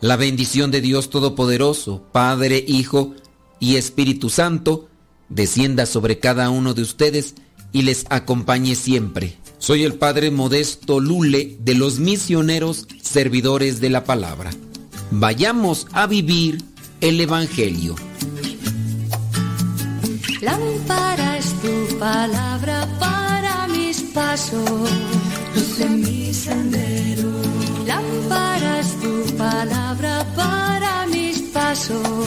[0.00, 3.14] La bendición de Dios Todopoderoso, Padre, Hijo
[3.58, 4.88] y Espíritu Santo,
[5.28, 7.34] descienda sobre cada uno de ustedes
[7.72, 9.36] y les acompañe siempre.
[9.58, 14.50] Soy el Padre Modesto Lule de los misioneros servidores de la palabra.
[15.10, 16.62] Vayamos a vivir
[17.00, 17.96] el Evangelio.
[20.40, 24.90] Lámpara es tu palabra para mis pasos,
[25.54, 27.30] luz en mi sendero.
[27.86, 32.26] Lámpara es tu palabra para mis pasos,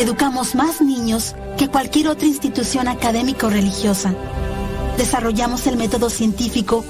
[0.00, 4.14] Educamos más niños que cualquier otra institución académica o religiosa.
[4.96, 6.82] Desarrollamos el método científico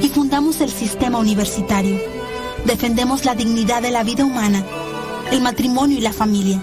[0.00, 2.00] y fundamos el sistema universitario.
[2.64, 4.64] Defendemos la dignidad de la vida humana,
[5.32, 6.62] el matrimonio y la familia.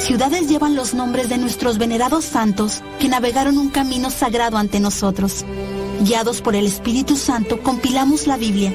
[0.00, 5.44] Ciudades llevan los nombres de nuestros venerados santos que navegaron un camino sagrado ante nosotros.
[6.00, 8.74] Guiados por el Espíritu Santo, compilamos la Biblia.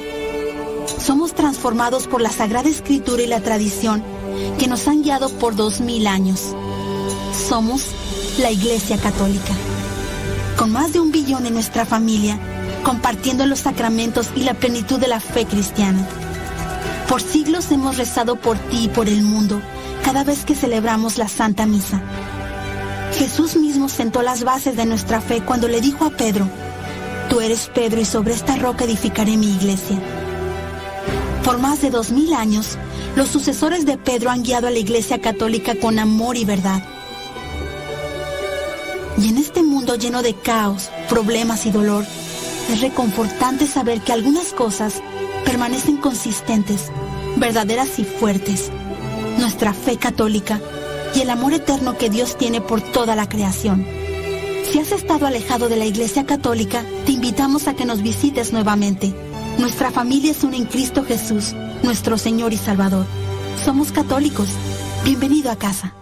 [0.97, 4.01] Somos transformados por la Sagrada Escritura y la tradición
[4.57, 6.53] que nos han guiado por dos mil años.
[7.49, 7.87] Somos
[8.39, 9.53] la Iglesia Católica.
[10.57, 12.39] Con más de un billón en nuestra familia,
[12.83, 16.07] compartiendo los sacramentos y la plenitud de la fe cristiana.
[17.07, 19.61] Por siglos hemos rezado por ti y por el mundo
[20.03, 22.01] cada vez que celebramos la Santa Misa.
[23.17, 26.47] Jesús mismo sentó las bases de nuestra fe cuando le dijo a Pedro,
[27.29, 29.97] Tú eres Pedro y sobre esta roca edificaré mi iglesia.
[31.43, 32.77] Por más de dos mil años,
[33.15, 36.83] los sucesores de Pedro han guiado a la iglesia católica con amor y verdad.
[39.17, 42.05] Y en este mundo lleno de caos, problemas y dolor,
[42.71, 45.01] es reconfortante saber que algunas cosas
[45.45, 46.91] permanecen consistentes,
[47.35, 48.71] verdaderas y fuertes.
[49.37, 50.59] Nuestra fe católica
[51.15, 53.85] y el amor eterno que Dios tiene por toda la creación.
[54.71, 59.13] Si has estado alejado de la Iglesia Católica, te invitamos a que nos visites nuevamente.
[59.59, 61.53] Nuestra familia es una en Cristo Jesús,
[61.83, 63.05] nuestro Señor y Salvador.
[63.63, 64.47] Somos católicos.
[65.03, 65.93] Bienvenido a casa.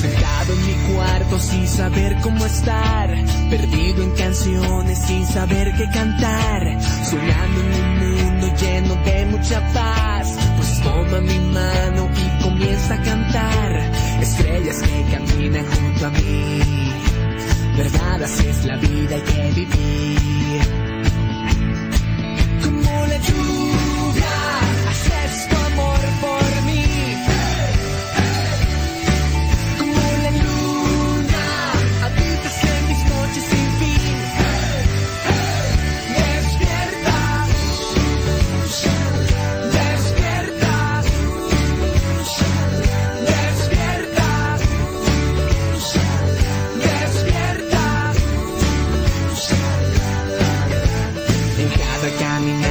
[0.00, 3.10] Sentado en mi cuarto sin saber cómo estar,
[3.50, 6.62] perdido en canciones sin saber qué cantar,
[7.04, 10.36] soñando en un mundo lleno de mucha paz.
[10.56, 16.60] Pues toma mi mano y comienza a cantar, estrellas que caminan junto a mí.
[17.76, 20.16] Verdad, así es la vida que viví.
[22.64, 24.32] Como la lluvia,
[52.10, 52.67] En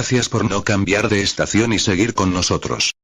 [0.00, 2.94] Gracias por no cambiar de estación y seguir con nosotros.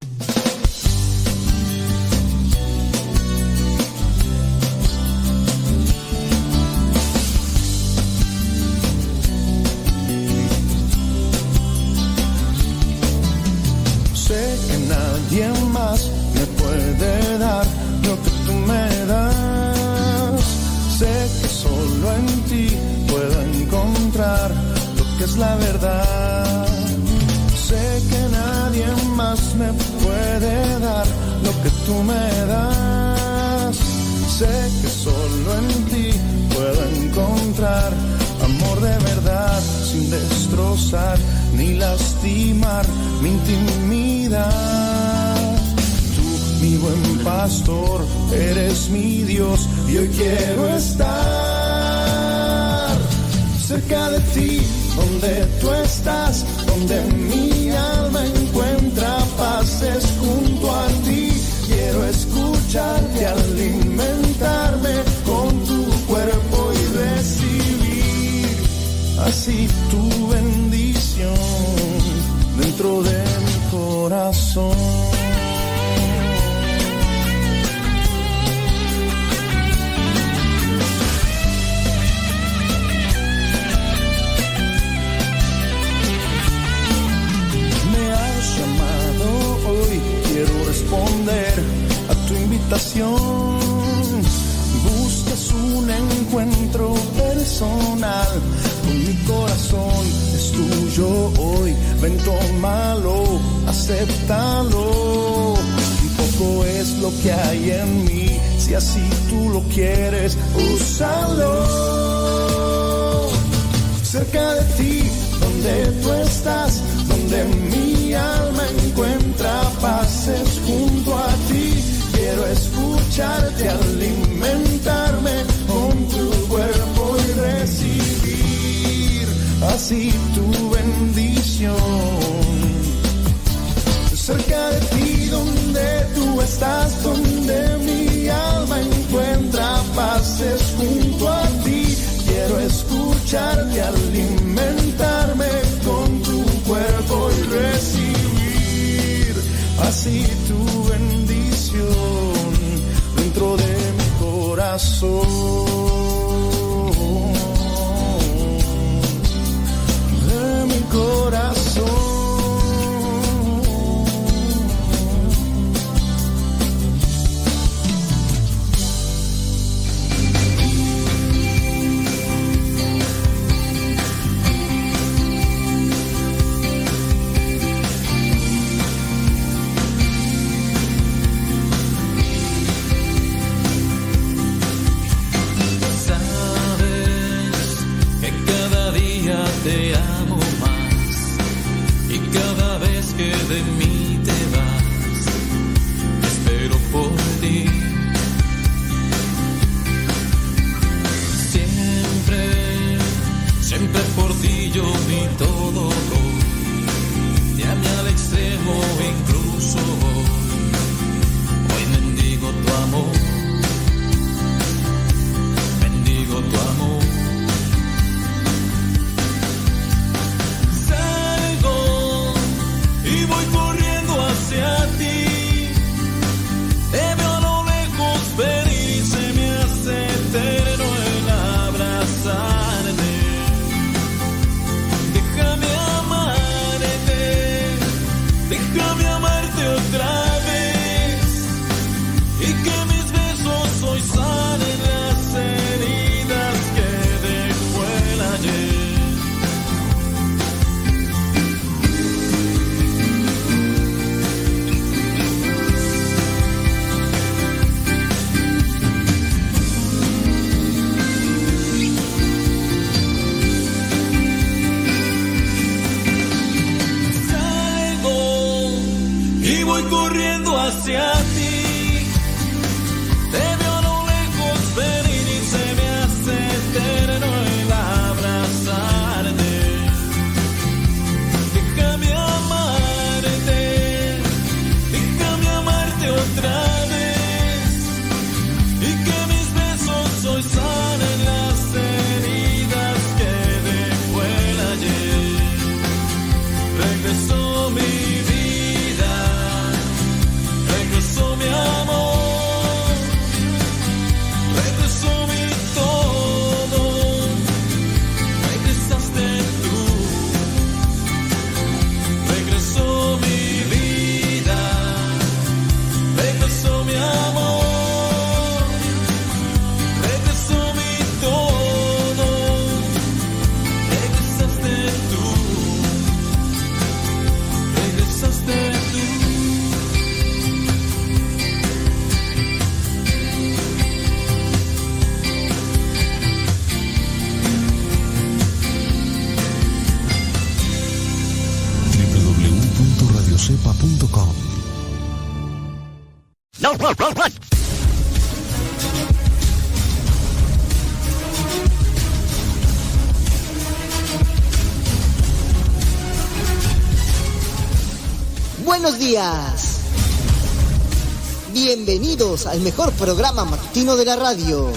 [362.37, 364.71] Bienvenidos al mejor programa matutino de la radio.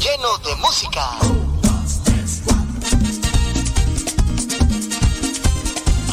[0.00, 1.18] Lleno de música.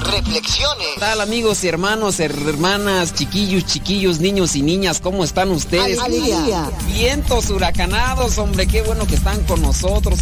[0.01, 0.88] Reflexiones.
[0.93, 5.01] ¿Qué tal amigos y hermanos, hermanas, chiquillos, chiquillos, niños y niñas?
[5.01, 5.99] ¿Cómo están ustedes?
[5.99, 6.72] Alegría.
[6.88, 10.19] Vientos huracanados, hombre, qué bueno que están con nosotros.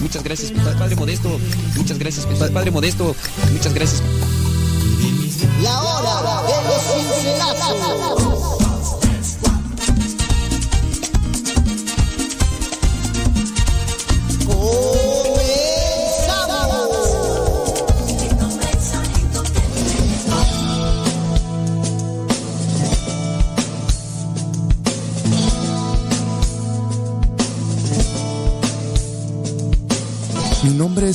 [0.00, 1.38] Muchas gracias, Padre Modesto,
[1.76, 3.14] muchas gracias, Padre Modesto,
[3.52, 4.02] muchas gracias.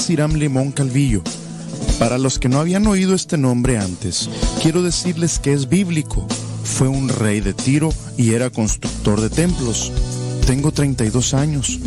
[0.10, 1.22] Nombre es Iram Limón Calvillo.
[2.00, 4.30] Para los que no habían oído este nombre antes,
[4.62, 6.26] quiero decirles que es bíblico.
[6.64, 9.92] Fue un rey de Tiro y era constructor de templos.
[10.48, 11.80] Tengo 32 años.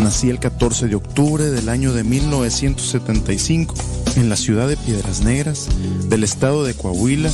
[0.00, 3.74] Nací el 14 de octubre del año de 1975
[4.16, 5.68] en la ciudad de Piedras Negras,
[6.08, 7.30] del estado de Coahuila,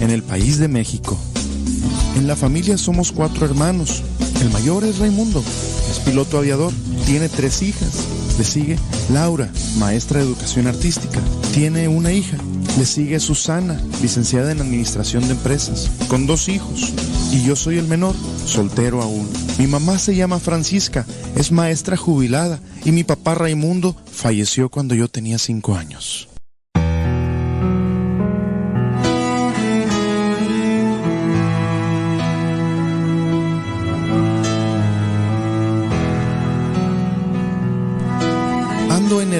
[0.00, 1.16] en el país de México.
[2.16, 4.02] En la familia somos cuatro hermanos.
[4.40, 5.42] El mayor es Raimundo,
[5.90, 6.72] es piloto aviador,
[7.06, 8.05] tiene tres hijas.
[8.38, 8.78] Le sigue
[9.10, 11.20] Laura, maestra de educación artística,
[11.54, 12.36] tiene una hija.
[12.78, 16.92] Le sigue Susana, licenciada en administración de empresas, con dos hijos.
[17.32, 18.14] Y yo soy el menor,
[18.44, 19.26] soltero aún.
[19.58, 22.60] Mi mamá se llama Francisca, es maestra jubilada.
[22.84, 26.28] Y mi papá Raimundo falleció cuando yo tenía cinco años.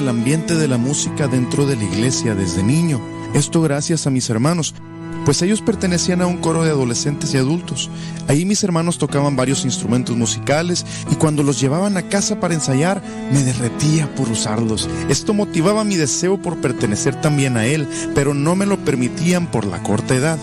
[0.07, 3.01] El ambiente de la música dentro de la iglesia desde niño.
[3.33, 4.73] Esto gracias a mis hermanos,
[5.25, 7.89] pues ellos pertenecían a un coro de adolescentes y adultos.
[8.29, 13.03] Ahí mis hermanos tocaban varios instrumentos musicales y cuando los llevaban a casa para ensayar
[13.33, 14.87] me derretía por usarlos.
[15.09, 17.85] Esto motivaba mi deseo por pertenecer también a él,
[18.15, 20.39] pero no me lo permitían por la corta edad.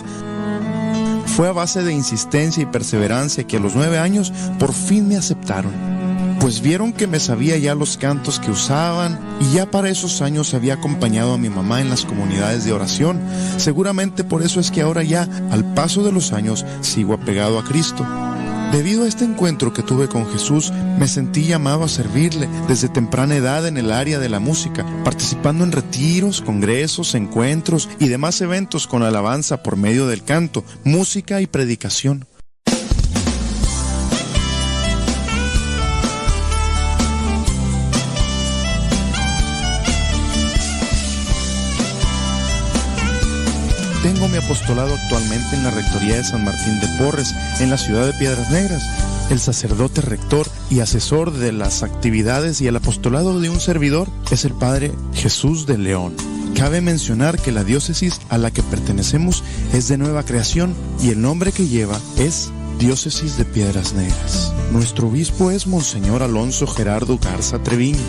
[1.25, 5.17] Fue a base de insistencia y perseverancia que a los nueve años por fin me
[5.17, 5.94] aceptaron
[6.39, 10.53] pues vieron que me sabía ya los cantos que usaban y ya para esos años
[10.53, 13.19] había acompañado a mi mamá en las comunidades de oración.
[13.57, 17.63] Seguramente por eso es que ahora ya, al paso de los años, sigo apegado a
[17.63, 18.05] Cristo.
[18.71, 23.35] Debido a este encuentro que tuve con Jesús, me sentí llamado a servirle desde temprana
[23.35, 28.87] edad en el área de la música, participando en retiros, congresos, encuentros y demás eventos
[28.87, 32.25] con alabanza por medio del canto, música y predicación.
[44.45, 48.51] Apostolado actualmente en la Rectoría de San Martín de Porres, en la ciudad de Piedras
[48.51, 48.83] Negras.
[49.31, 54.45] El sacerdote rector y asesor de las actividades y el apostolado de un servidor es
[54.45, 56.15] el Padre Jesús de León.
[56.55, 59.43] Cabe mencionar que la diócesis a la que pertenecemos
[59.73, 64.51] es de nueva creación y el nombre que lleva es Diócesis de Piedras Negras.
[64.71, 67.99] Nuestro obispo es Monseñor Alonso Gerardo Garza Treviño.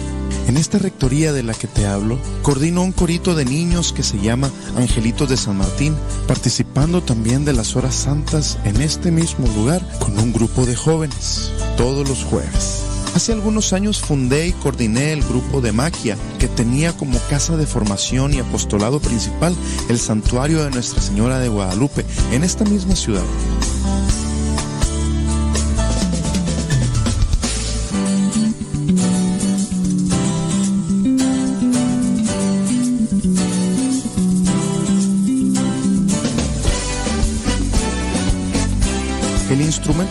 [0.48, 4.20] En esta rectoría de la que te hablo, coordino un corito de niños que se
[4.20, 9.86] llama Angelitos de San Martín, participando también de las horas santas en este mismo lugar
[9.98, 12.82] con un grupo de jóvenes, todos los jueves.
[13.14, 17.66] Hace algunos años fundé y coordiné el grupo de magia que tenía como casa de
[17.66, 19.56] formación y apostolado principal
[19.88, 23.24] el santuario de Nuestra Señora de Guadalupe en esta misma ciudad.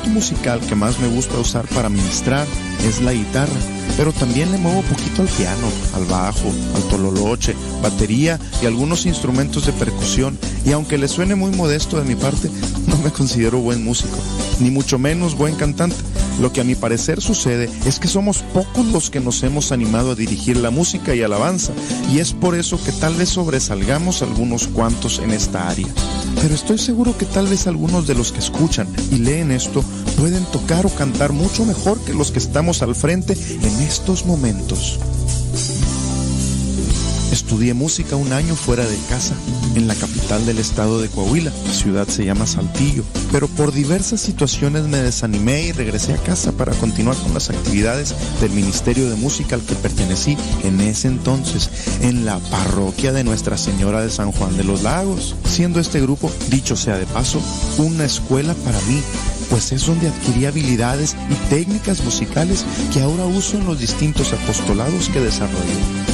[0.06, 2.46] Instrumento musical que más me gusta usar para ministrar
[2.86, 3.54] es la guitarra,
[3.98, 9.66] pero también le muevo poquito al piano, al bajo, al tololoche, batería y algunos instrumentos
[9.66, 10.38] de percusión.
[10.66, 12.50] Y aunque le suene muy modesto de mi parte,
[12.88, 14.18] no me considero buen músico,
[14.60, 15.98] ni mucho menos buen cantante.
[16.40, 20.12] Lo que a mi parecer sucede es que somos pocos los que nos hemos animado
[20.12, 21.74] a dirigir la música y alabanza,
[22.12, 25.88] y es por eso que tal vez sobresalgamos algunos cuantos en esta área.
[26.42, 29.84] Pero estoy seguro que tal vez algunos de los que escuchan y leen esto
[30.18, 35.00] pueden tocar o cantar mucho mejor que los que estamos al frente en estos momentos.
[37.36, 39.36] Estudié música un año fuera de casa,
[39.76, 41.52] en la capital del estado de Coahuila.
[41.68, 43.04] La ciudad se llama Saltillo.
[43.30, 48.16] Pero por diversas situaciones me desanimé y regresé a casa para continuar con las actividades
[48.40, 51.70] del Ministerio de Música al que pertenecí en ese entonces,
[52.02, 55.36] en la parroquia de Nuestra Señora de San Juan de los Lagos.
[55.44, 57.42] Siendo este grupo, dicho sea de paso,
[57.78, 59.02] una escuela para mí,
[59.50, 62.64] pues es donde adquirí habilidades y técnicas musicales
[62.94, 66.05] que ahora uso en los distintos apostolados que desarrollo.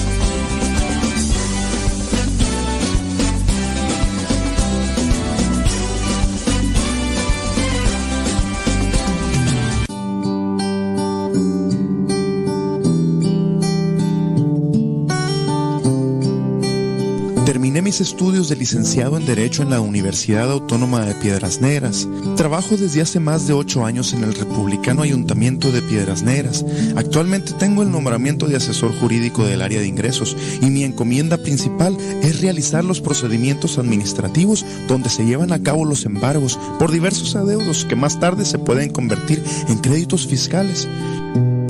[18.02, 22.07] Estudios de licenciado en Derecho en la Universidad Autónoma de Piedras Negras.
[22.36, 26.65] Trabajo desde hace más de ocho años en el Republicano Ayuntamiento de Piedras Negras.
[26.95, 31.95] Actualmente tengo el nombramiento de asesor jurídico del área de ingresos y mi encomienda principal
[32.23, 37.86] es realizar los procedimientos administrativos donde se llevan a cabo los embargos por diversos adeudos
[37.86, 40.88] que más tarde se pueden convertir en créditos fiscales.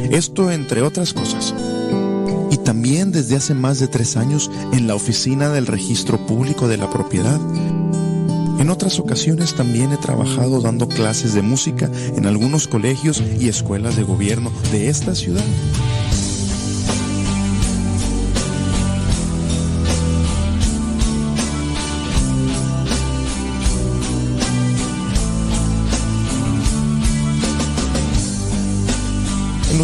[0.10, 1.54] Esto entre otras cosas
[2.64, 6.90] también desde hace más de tres años en la oficina del registro público de la
[6.90, 7.40] propiedad.
[8.60, 13.96] En otras ocasiones también he trabajado dando clases de música en algunos colegios y escuelas
[13.96, 15.44] de gobierno de esta ciudad.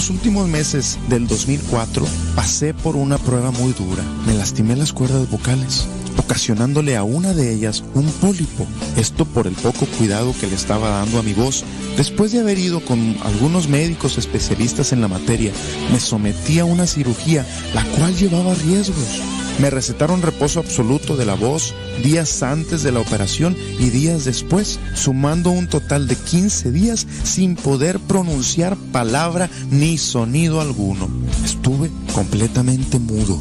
[0.08, 4.02] Los últimos meses del 2004 pasé por una prueba muy dura.
[4.26, 5.86] Me lastimé las cuerdas vocales,
[6.28, 8.68] ocasionándole a una de ellas un pólipo.
[8.98, 11.64] Esto por el poco cuidado que le estaba dando a mi voz.
[11.96, 15.54] Después de haber ido con algunos médicos especialistas en la materia,
[15.90, 19.22] me sometí a una cirugía, la cual llevaba riesgos.
[19.60, 21.74] Me recetaron reposo absoluto de la voz
[22.04, 27.56] días antes de la operación y días después, sumando un total de 15 días sin
[27.56, 31.08] poder pronunciar palabra ni sonido alguno.
[31.46, 33.40] Estuve completamente mudo.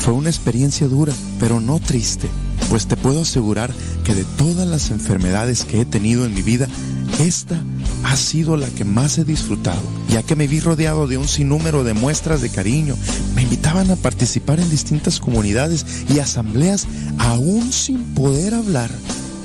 [0.00, 2.28] Fue una experiencia dura, pero no triste,
[2.70, 3.70] pues te puedo asegurar
[4.02, 6.68] que de todas las enfermedades que he tenido en mi vida,
[7.18, 7.62] esta
[8.04, 11.84] ha sido la que más he disfrutado, ya que me vi rodeado de un sinnúmero
[11.84, 12.96] de muestras de cariño.
[13.34, 16.86] Me invitaban a participar en distintas comunidades y asambleas
[17.18, 18.90] aún sin poder hablar,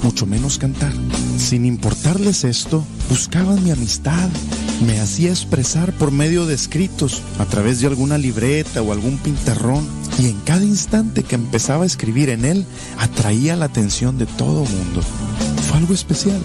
[0.04, 0.94] mucho menos cantar.
[1.38, 4.30] Sin importarles esto, buscaban mi amistad.
[4.86, 9.88] Me hacía expresar por medio de escritos, a través de alguna libreta o algún pintarrón,
[10.20, 12.66] y en cada instante que empezaba a escribir en él,
[13.00, 15.02] atraía la atención de todo mundo.
[15.68, 16.40] Fue algo especial.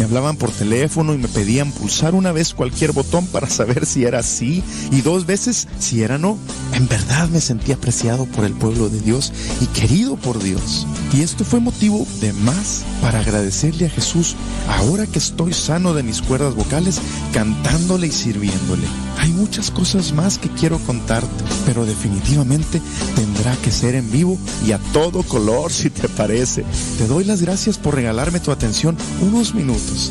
[0.00, 4.04] Me hablaban por teléfono y me pedían pulsar una vez cualquier botón para saber si
[4.04, 6.38] era sí y dos veces si era no.
[6.72, 10.86] En verdad me sentí apreciado por el pueblo de Dios y querido por Dios.
[11.12, 14.36] Y esto fue motivo de más para agradecerle a Jesús
[14.68, 16.98] ahora que estoy sano de mis cuerdas vocales,
[17.34, 18.86] cantándole y sirviéndole.
[19.20, 21.28] Hay muchas cosas más que quiero contarte,
[21.66, 22.80] pero definitivamente
[23.14, 26.64] tendrá que ser en vivo y a todo color si te parece.
[26.96, 30.10] Te doy las gracias por regalarme tu atención unos minutos.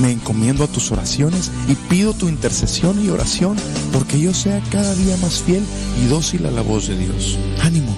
[0.00, 3.56] Me encomiendo a tus oraciones y pido tu intercesión y oración
[3.92, 5.64] porque yo sea cada día más fiel
[6.04, 7.36] y dócil a la voz de Dios.
[7.60, 7.96] Ánimo.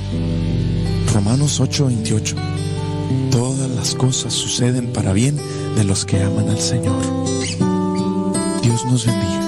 [1.12, 2.35] Romanos 8:28.
[3.31, 5.37] Todas las cosas suceden para bien
[5.77, 7.03] de los que aman al Señor.
[8.62, 9.45] Dios nos bendiga.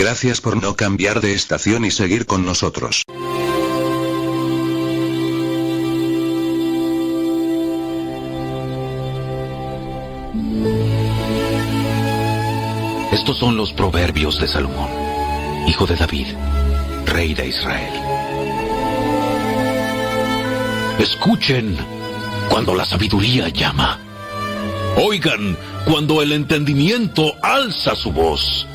[0.00, 3.02] Gracias por no cambiar de estación y seguir con nosotros.
[13.12, 14.88] Estos son los proverbios de Salomón,
[15.68, 16.28] hijo de David,
[17.04, 17.92] rey de Israel.
[20.98, 21.76] Escuchen
[22.48, 24.00] cuando la sabiduría llama.
[24.96, 28.66] Oigan cuando el entendimiento alza su voz.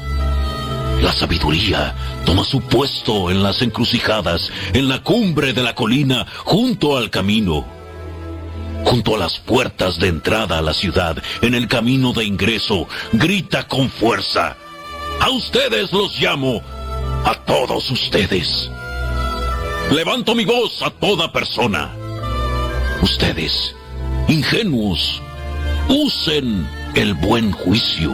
[1.01, 1.95] La sabiduría
[2.25, 7.65] toma su puesto en las encrucijadas, en la cumbre de la colina, junto al camino,
[8.83, 13.67] junto a las puertas de entrada a la ciudad, en el camino de ingreso, grita
[13.67, 14.55] con fuerza.
[15.19, 16.61] A ustedes los llamo,
[17.23, 18.69] a todos ustedes.
[19.91, 21.91] Levanto mi voz a toda persona.
[23.01, 23.75] Ustedes,
[24.27, 25.21] ingenuos,
[25.87, 28.11] Usen el buen juicio.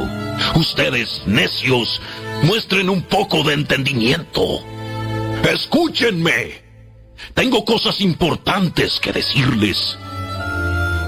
[0.55, 2.01] Ustedes, necios,
[2.43, 4.63] muestren un poco de entendimiento.
[5.49, 6.61] Escúchenme.
[7.33, 9.97] Tengo cosas importantes que decirles.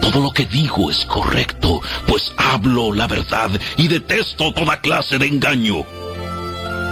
[0.02, 5.28] Todo lo que digo es correcto, pues hablo la verdad y detesto toda clase de
[5.28, 5.86] engaño.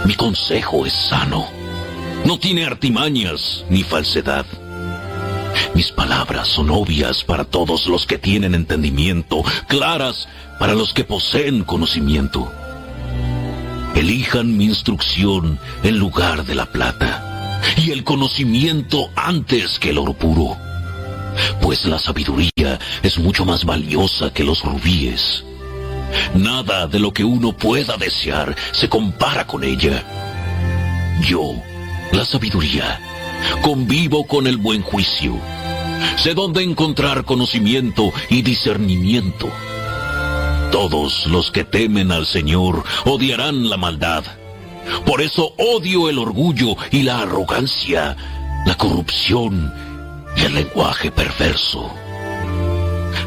[0.04, 1.46] Mi consejo es sano.
[2.24, 4.46] No tiene artimañas ni falsedad.
[5.74, 10.28] Mis palabras son obvias para todos los que tienen entendimiento, claras
[10.58, 12.50] para los que poseen conocimiento.
[13.94, 20.14] Elijan mi instrucción en lugar de la plata y el conocimiento antes que el oro
[20.14, 20.56] puro,
[21.60, 25.44] pues la sabiduría es mucho más valiosa que los rubíes.
[26.34, 30.02] Nada de lo que uno pueda desear se compara con ella.
[31.22, 31.54] Yo,
[32.12, 33.00] la sabiduría,
[33.62, 35.36] convivo con el buen juicio.
[36.16, 39.50] Sé dónde encontrar conocimiento y discernimiento.
[40.72, 44.24] Todos los que temen al Señor odiarán la maldad.
[45.04, 48.16] Por eso odio el orgullo y la arrogancia,
[48.64, 49.70] la corrupción
[50.34, 51.92] y el lenguaje perverso.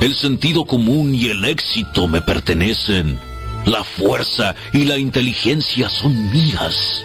[0.01, 3.19] El sentido común y el éxito me pertenecen.
[3.65, 7.03] La fuerza y la inteligencia son mías.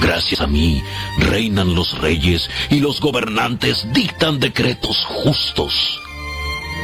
[0.00, 0.82] Gracias a mí
[1.18, 6.00] reinan los reyes y los gobernantes dictan decretos justos.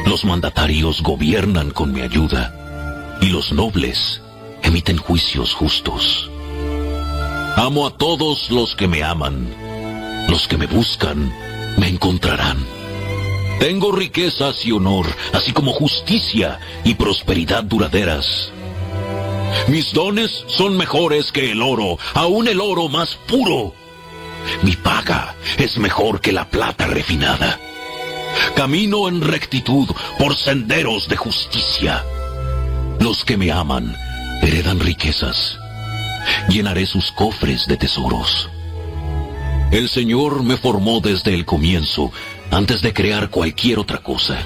[0.07, 2.53] Los mandatarios gobiernan con mi ayuda
[3.21, 4.21] y los nobles
[4.63, 6.29] emiten juicios justos.
[7.57, 9.53] Amo a todos los que me aman.
[10.29, 11.33] Los que me buscan
[11.77, 12.57] me encontrarán.
[13.59, 18.49] Tengo riquezas y honor, así como justicia y prosperidad duraderas.
[19.67, 23.73] Mis dones son mejores que el oro, aún el oro más puro.
[24.63, 27.59] Mi paga es mejor que la plata refinada.
[28.55, 29.87] Camino en rectitud
[30.17, 32.03] por senderos de justicia.
[32.99, 33.95] Los que me aman
[34.41, 35.57] heredan riquezas.
[36.49, 38.49] Llenaré sus cofres de tesoros.
[39.71, 42.11] El Señor me formó desde el comienzo,
[42.51, 44.37] antes de crear cualquier otra cosa.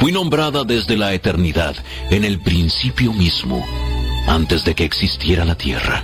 [0.00, 1.76] Fui nombrada desde la eternidad,
[2.10, 3.64] en el principio mismo,
[4.26, 6.02] antes de que existiera la tierra.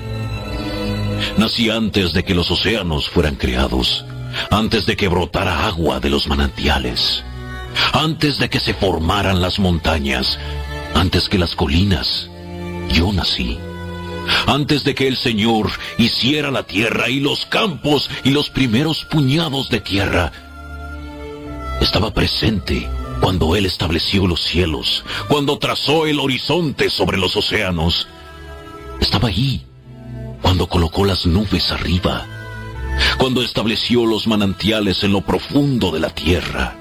[1.37, 4.05] Nací antes de que los océanos fueran creados,
[4.51, 7.23] antes de que brotara agua de los manantiales,
[7.93, 10.39] antes de que se formaran las montañas,
[10.95, 12.29] antes que las colinas.
[12.91, 13.59] Yo nací.
[14.47, 19.69] Antes de que el Señor hiciera la tierra y los campos y los primeros puñados
[19.69, 20.33] de tierra,
[21.81, 22.89] estaba presente
[23.21, 28.07] cuando Él estableció los cielos, cuando trazó el horizonte sobre los océanos.
[29.01, 29.63] Estaba allí
[30.41, 32.27] cuando colocó las nubes arriba,
[33.19, 36.77] cuando estableció los manantiales en lo profundo de la tierra.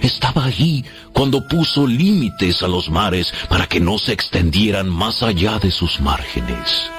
[0.00, 5.58] Estaba allí cuando puso límites a los mares para que no se extendieran más allá
[5.58, 6.90] de sus márgenes.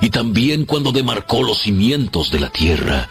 [0.00, 3.08] Y también cuando demarcó los cimientos de la tierra,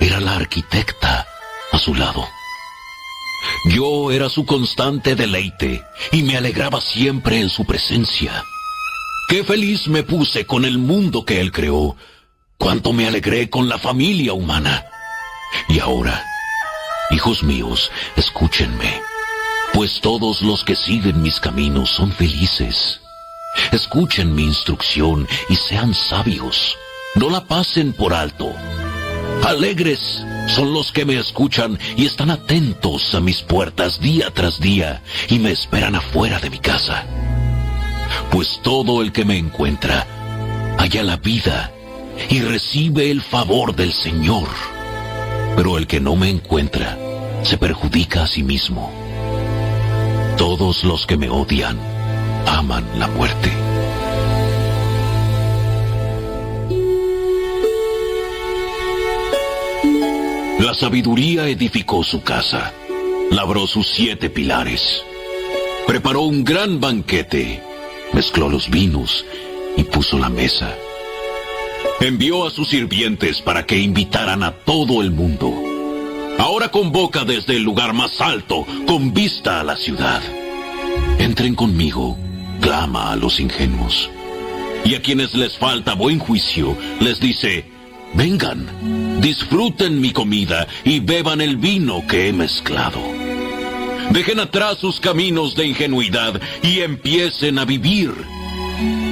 [0.00, 1.26] era la arquitecta
[1.72, 2.26] a su lado.
[3.70, 5.82] Yo era su constante deleite
[6.12, 8.44] y me alegraba siempre en su presencia.
[9.28, 11.96] Qué feliz me puse con el mundo que él creó,
[12.58, 14.84] cuánto me alegré con la familia humana.
[15.68, 16.22] Y ahora,
[17.10, 19.00] hijos míos, escúchenme,
[19.72, 23.00] pues todos los que siguen mis caminos son felices.
[23.72, 26.76] Escuchen mi instrucción y sean sabios.
[27.14, 28.52] No la pasen por alto.
[29.46, 35.02] Alegres son los que me escuchan y están atentos a mis puertas día tras día
[35.28, 37.06] y me esperan afuera de mi casa.
[38.30, 40.06] Pues todo el que me encuentra
[40.78, 41.72] halla la vida
[42.28, 44.48] y recibe el favor del Señor.
[45.56, 46.98] Pero el que no me encuentra
[47.42, 48.92] se perjudica a sí mismo.
[50.36, 51.78] Todos los que me odian
[52.46, 53.50] aman la muerte.
[60.60, 62.72] La sabiduría edificó su casa,
[63.30, 65.02] labró sus siete pilares,
[65.86, 67.62] preparó un gran banquete,
[68.12, 69.24] mezcló los vinos
[69.76, 70.76] y puso la mesa.
[72.00, 75.52] Envió a sus sirvientes para que invitaran a todo el mundo.
[76.38, 80.22] Ahora convoca desde el lugar más alto, con vista a la ciudad.
[81.18, 82.16] Entren conmigo,
[82.60, 84.08] clama a los ingenuos.
[84.84, 87.64] Y a quienes les falta buen juicio, les dice,
[88.14, 93.02] vengan, disfruten mi comida y beban el vino que he mezclado.
[94.10, 98.14] Dejen atrás sus caminos de ingenuidad y empiecen a vivir.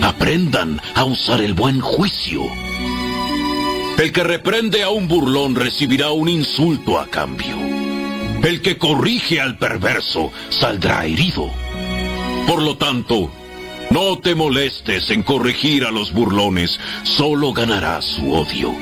[0.02, 2.42] Aprendan a usar el buen juicio.
[3.98, 7.56] El que reprende a un burlón recibirá un insulto a cambio.
[8.42, 11.50] El que corrige al perverso saldrá herido.
[12.46, 13.30] Por lo tanto,
[13.90, 18.74] no te molestes en corregir a los burlones, solo ganarás su odio.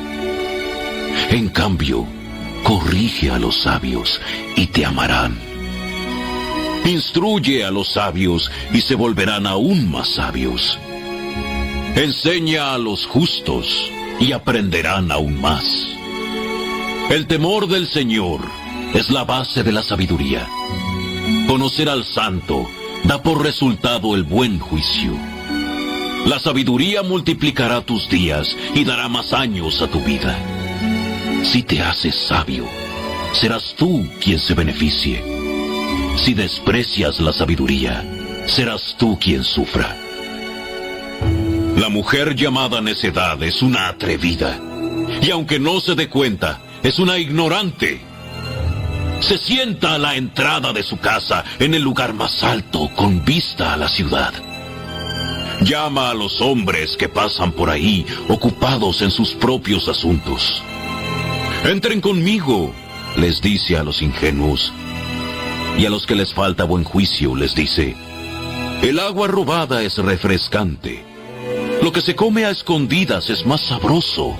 [1.30, 2.06] En cambio,
[2.64, 4.20] corrige a los sabios
[4.56, 5.38] y te amarán.
[6.84, 10.76] Instruye a los sabios y se volverán aún más sabios.
[11.94, 15.64] Enseña a los justos y aprenderán aún más.
[17.10, 18.40] El temor del Señor
[18.94, 20.48] es la base de la sabiduría.
[21.46, 22.66] Conocer al santo
[23.04, 25.12] da por resultado el buen juicio.
[26.26, 30.38] La sabiduría multiplicará tus días y dará más años a tu vida.
[31.42, 32.66] Si te haces sabio,
[33.32, 35.22] serás tú quien se beneficie.
[36.16, 38.02] Si desprecias la sabiduría,
[38.46, 40.03] serás tú quien sufra.
[41.76, 44.60] La mujer llamada necedad es una atrevida.
[45.20, 48.00] Y aunque no se dé cuenta, es una ignorante.
[49.18, 53.72] Se sienta a la entrada de su casa en el lugar más alto con vista
[53.72, 54.32] a la ciudad.
[55.62, 60.62] Llama a los hombres que pasan por ahí ocupados en sus propios asuntos.
[61.64, 62.72] Entren conmigo,
[63.16, 64.72] les dice a los ingenuos.
[65.76, 67.96] Y a los que les falta buen juicio les dice,
[68.82, 71.13] el agua robada es refrescante.
[71.82, 74.34] Lo que se come a escondidas es más sabroso.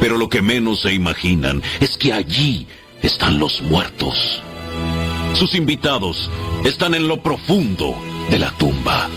[0.00, 2.66] Pero lo que menos se imaginan es que allí
[3.02, 4.42] están los muertos.
[5.34, 6.30] Sus invitados
[6.64, 7.94] están en lo profundo
[8.30, 9.08] de la tumba.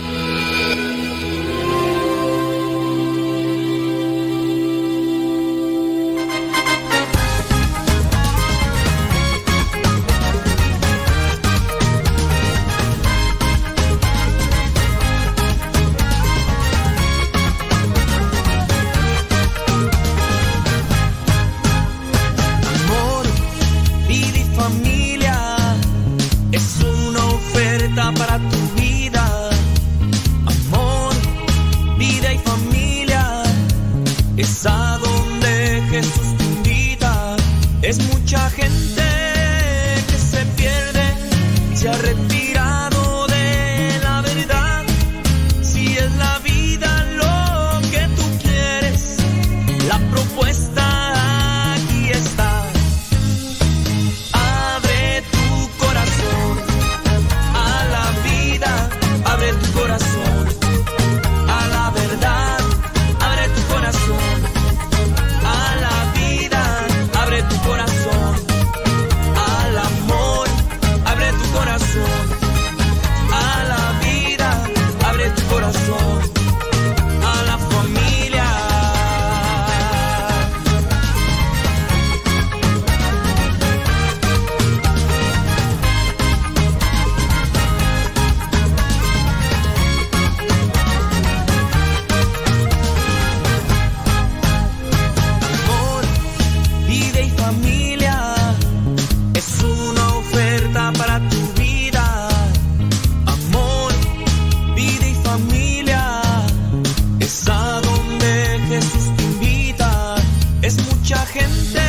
[111.32, 111.80] Gente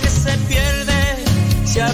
[0.00, 1.92] que se pierde, se ha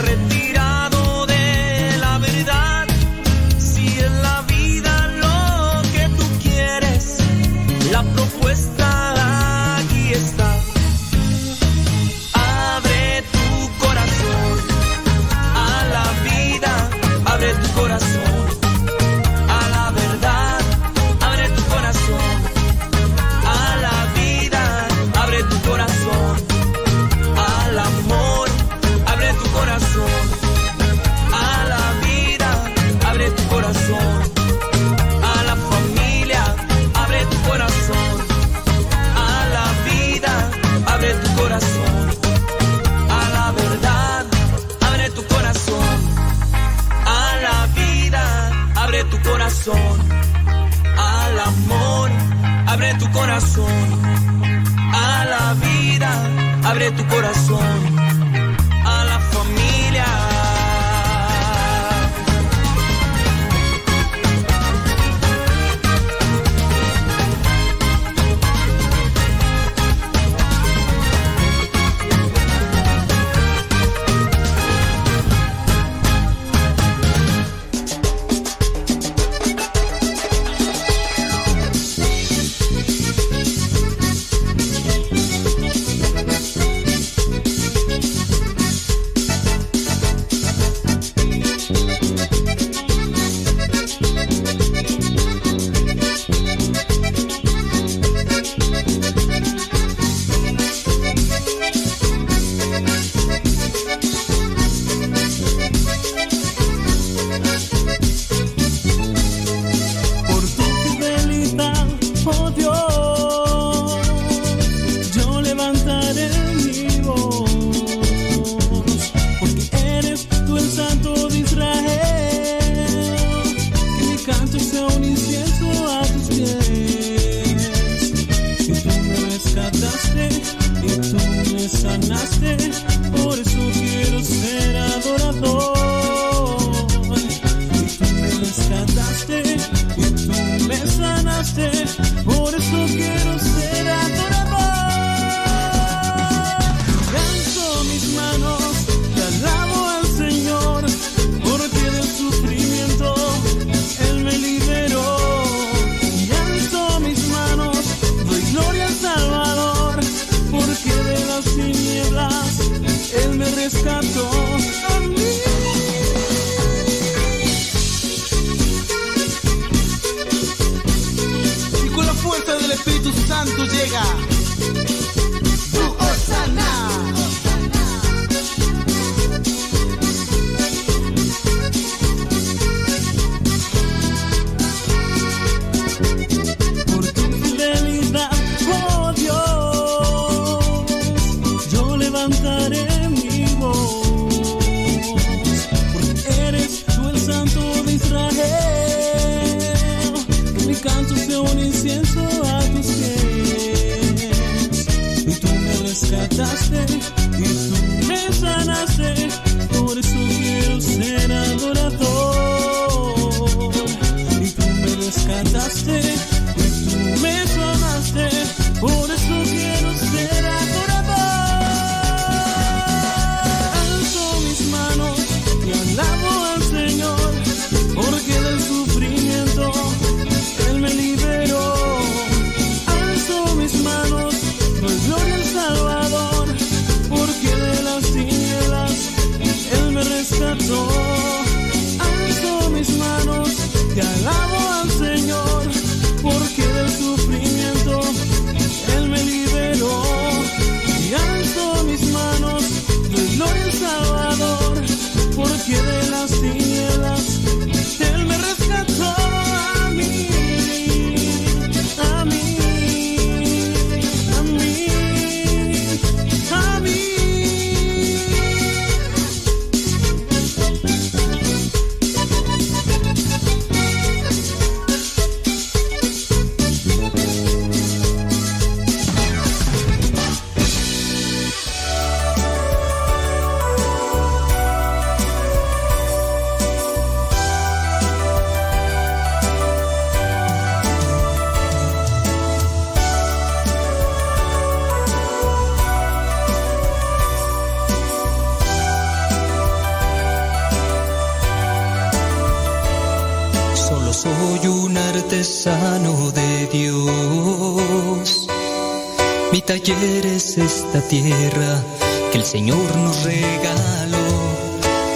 [310.95, 311.83] esta tierra
[312.31, 314.17] que el Señor nos regaló.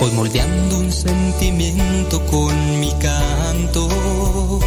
[0.01, 4.59] Voy moldeando un sentimiento con mi canto.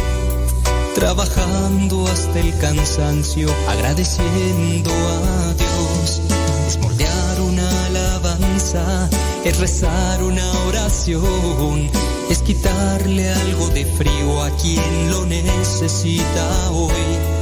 [0.94, 6.22] Trabajando hasta el cansancio, agradeciendo a Dios.
[6.66, 9.10] Es moldear una alabanza,
[9.44, 11.90] es rezar una oración,
[12.30, 17.41] es quitarle algo de frío a quien lo necesita hoy.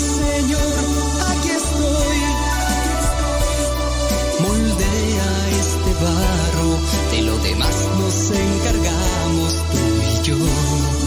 [7.11, 11.00] de lo demás nos encargamos tú y yo.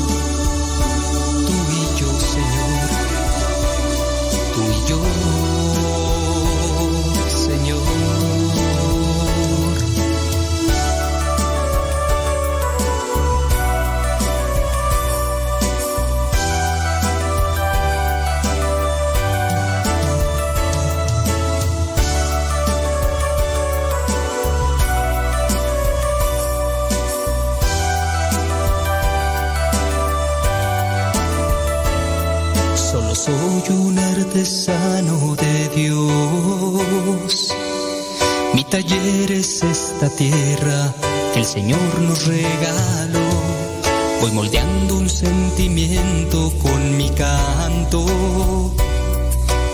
[40.16, 40.93] tierra
[41.35, 43.31] el Señor nos regaló.
[44.20, 48.73] Voy moldeando un sentimiento con mi canto,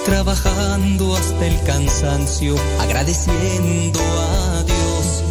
[0.04, 5.24] trabajando hasta el cansancio, agradeciendo a Dios.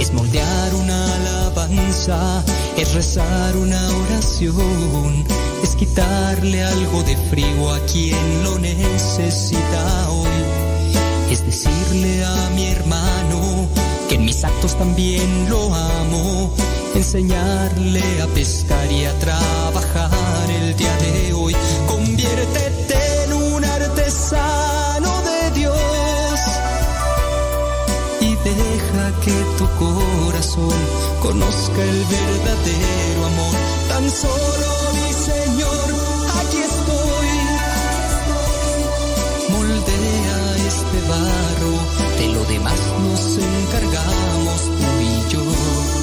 [0.00, 2.44] Es moldear una alabanza,
[2.76, 5.24] es rezar una oración,
[5.62, 10.28] es quitarle algo de frío a quien lo necesita hoy,
[11.30, 13.68] es decirle a mi hermano,
[14.08, 16.52] que en mis actos también lo amo.
[16.94, 21.54] Enseñarle a pescar y a trabajar el día de hoy.
[21.86, 26.40] Conviértete en un artesano de Dios
[28.20, 30.78] y deja que tu corazón
[31.20, 33.54] conozca el verdadero amor.
[33.88, 35.88] Tan solo mi Señor,
[36.40, 37.30] aquí estoy.
[39.50, 41.45] Moldea este bar
[42.18, 45.95] de lo demás nos encargamos tú y yo.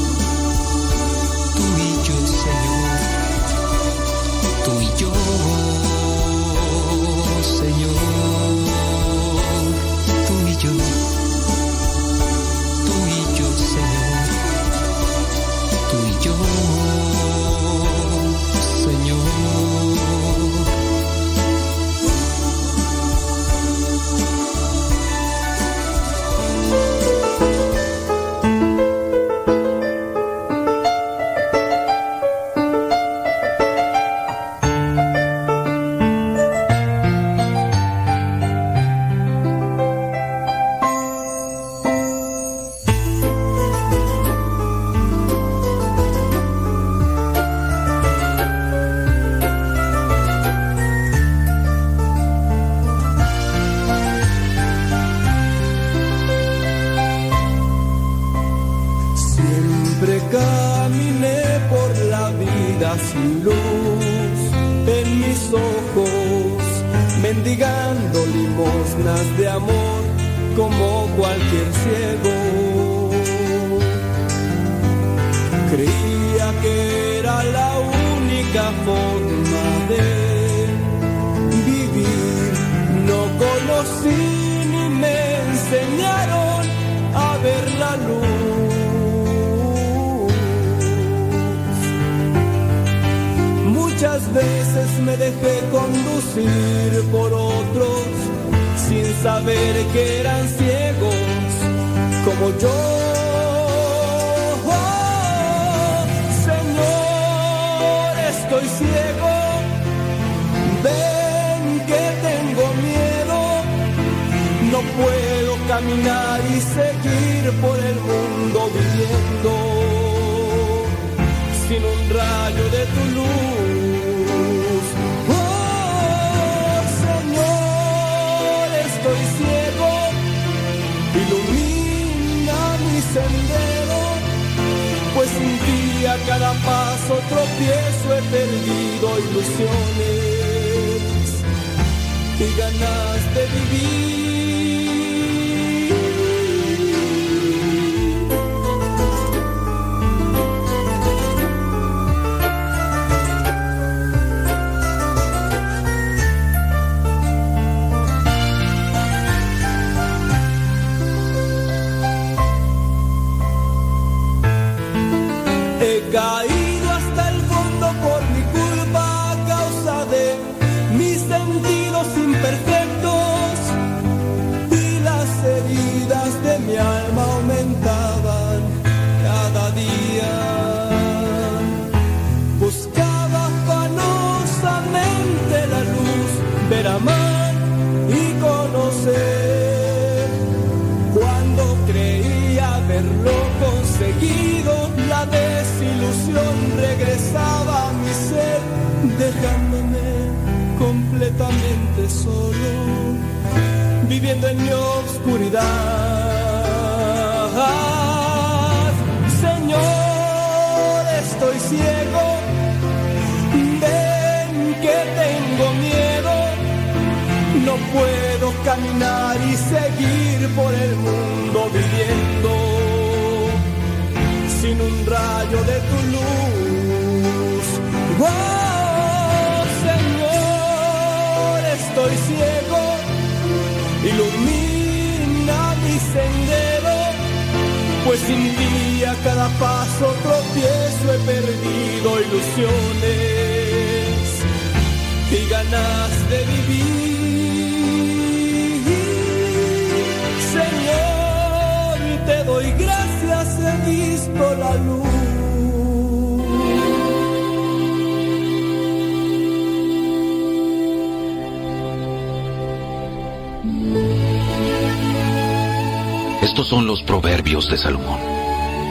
[266.74, 268.20] Son los proverbios de Salomón,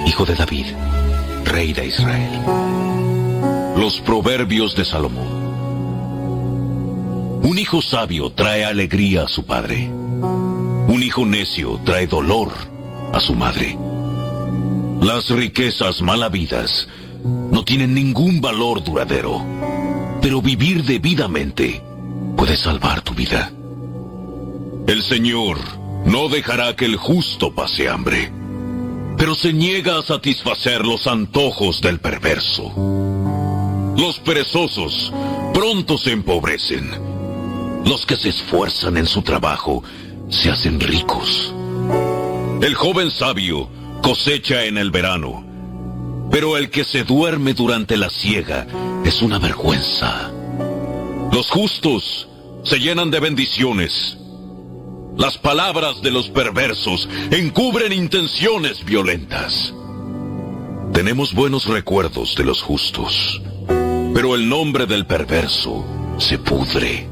[0.06, 0.66] hijo de David,
[1.44, 2.40] rey de Israel.
[3.76, 5.26] Los proverbios de Salomón.
[7.42, 9.88] Un hijo sabio trae alegría a su padre.
[9.88, 12.52] Un hijo necio trae dolor
[13.12, 13.76] a su madre.
[15.00, 16.86] Las riquezas mal habidas
[17.24, 19.44] no tienen ningún valor duradero,
[20.20, 21.82] pero vivir debidamente
[22.36, 23.50] puede salvar tu vida.
[24.86, 28.32] El Señor no dejará que el justo pase hambre,
[29.16, 32.72] pero se niega a satisfacer los antojos del perverso.
[33.96, 35.12] Los perezosos
[35.52, 36.90] pronto se empobrecen.
[37.84, 39.82] Los que se esfuerzan en su trabajo
[40.28, 41.52] se hacen ricos.
[42.62, 43.68] El joven sabio
[44.02, 45.44] cosecha en el verano,
[46.30, 48.66] pero el que se duerme durante la siega
[49.04, 50.30] es una vergüenza.
[51.32, 52.28] Los justos
[52.64, 54.16] se llenan de bendiciones.
[55.16, 59.74] Las palabras de los perversos encubren intenciones violentas.
[60.94, 63.40] Tenemos buenos recuerdos de los justos,
[64.14, 65.84] pero el nombre del perverso
[66.18, 67.06] se pudre.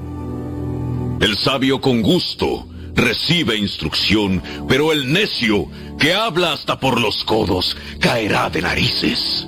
[1.21, 5.67] El sabio con gusto recibe instrucción, pero el necio
[5.99, 9.47] que habla hasta por los codos caerá de narices.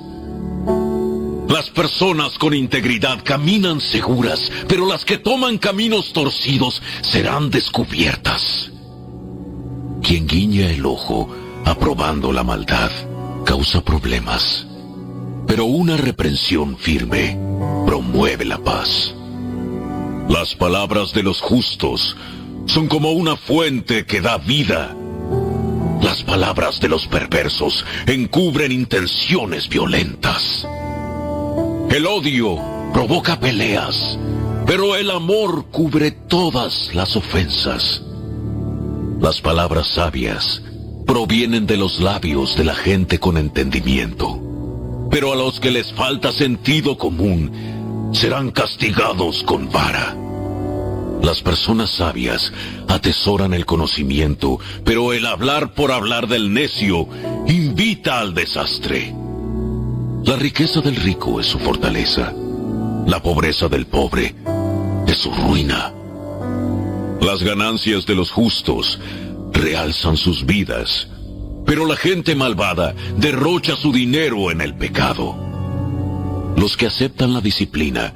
[1.53, 8.71] Las personas con integridad caminan seguras, pero las que toman caminos torcidos serán descubiertas.
[10.01, 11.29] Quien guiña el ojo
[11.63, 12.89] aprobando la maldad
[13.45, 14.65] causa problemas,
[15.45, 17.37] pero una reprensión firme
[17.85, 19.13] promueve la paz.
[20.27, 22.17] Las palabras de los justos
[22.65, 24.97] son como una fuente que da vida.
[26.01, 30.65] Las palabras de los perversos encubren intenciones violentas.
[31.93, 32.57] El odio
[32.91, 34.17] provoca peleas,
[34.65, 38.01] pero el amor cubre todas las ofensas.
[39.21, 40.63] Las palabras sabias
[41.05, 44.41] provienen de los labios de la gente con entendimiento,
[45.11, 50.17] pero a los que les falta sentido común serán castigados con vara.
[51.21, 52.51] Las personas sabias
[52.87, 57.07] atesoran el conocimiento, pero el hablar por hablar del necio
[57.45, 59.13] invita al desastre.
[60.25, 62.33] La riqueza del rico es su fortaleza.
[63.05, 64.33] La pobreza del pobre
[65.05, 65.93] es su ruina.
[67.19, 68.99] Las ganancias de los justos
[69.51, 71.09] realzan sus vidas,
[71.65, 75.35] pero la gente malvada derrocha su dinero en el pecado.
[76.55, 78.13] Los que aceptan la disciplina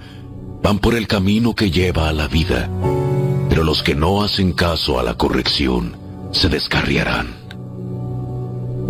[0.64, 2.70] van por el camino que lleva a la vida,
[3.50, 5.98] pero los que no hacen caso a la corrección
[6.32, 7.36] se descarriarán.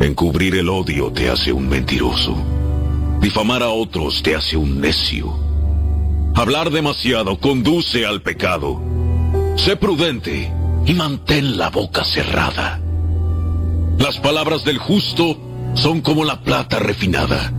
[0.01, 2.56] Encubrir el odio te hace un mentiroso.
[3.19, 5.37] Difamar a otros te hace un necio.
[6.35, 8.81] Hablar demasiado conduce al pecado.
[9.55, 10.51] Sé prudente
[10.85, 12.79] y mantén la boca cerrada.
[13.97, 15.37] Las palabras del justo
[15.73, 17.51] son como la plata refinada.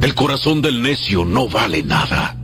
[0.00, 2.36] El corazón del necio no vale nada.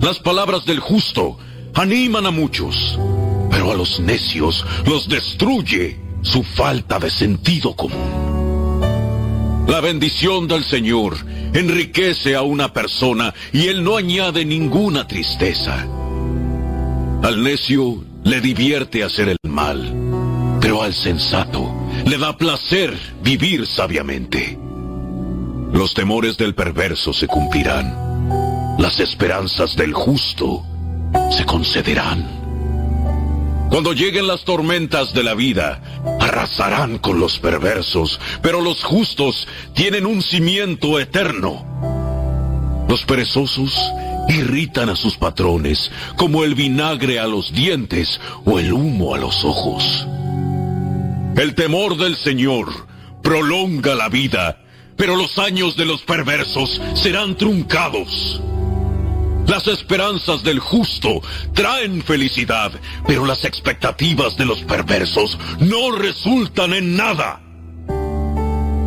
[0.00, 1.38] Las palabras del justo
[1.74, 2.98] animan a muchos,
[3.50, 8.29] pero a los necios los destruye su falta de sentido común.
[9.70, 11.16] La bendición del Señor
[11.54, 15.86] enriquece a una persona y Él no añade ninguna tristeza.
[17.22, 21.72] Al necio le divierte hacer el mal, pero al sensato
[22.04, 24.58] le da placer vivir sabiamente.
[25.72, 28.76] Los temores del perverso se cumplirán.
[28.76, 30.64] Las esperanzas del justo
[31.30, 32.40] se concederán.
[33.70, 35.80] Cuando lleguen las tormentas de la vida,
[36.40, 41.66] arrasarán con los perversos, pero los justos tienen un cimiento eterno.
[42.88, 43.78] Los perezosos
[44.28, 49.44] irritan a sus patrones como el vinagre a los dientes o el humo a los
[49.44, 50.06] ojos.
[51.36, 52.86] El temor del Señor
[53.22, 54.62] prolonga la vida,
[54.96, 58.40] pero los años de los perversos serán truncados.
[59.50, 61.20] Las esperanzas del justo
[61.54, 62.70] traen felicidad,
[63.04, 67.40] pero las expectativas de los perversos no resultan en nada.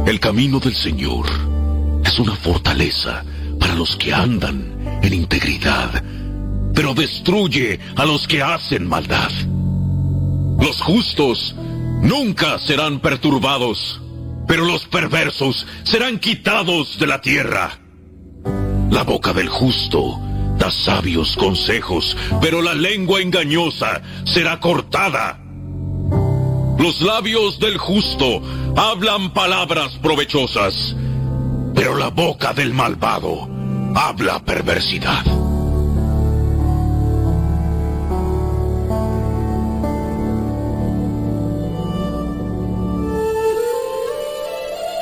[0.06, 1.26] El camino del Señor
[2.06, 3.26] es una fortaleza
[3.60, 6.02] para los que andan en integridad,
[6.74, 9.32] pero destruye a los que hacen maldad.
[10.62, 11.54] Los justos
[12.02, 14.00] nunca serán perturbados,
[14.48, 17.78] pero los perversos serán quitados de la tierra.
[18.92, 20.22] La boca del justo
[20.72, 25.40] sabios consejos, pero la lengua engañosa será cortada.
[26.78, 28.42] Los labios del justo
[28.76, 30.96] hablan palabras provechosas,
[31.74, 33.48] pero la boca del malvado
[33.96, 35.24] habla perversidad.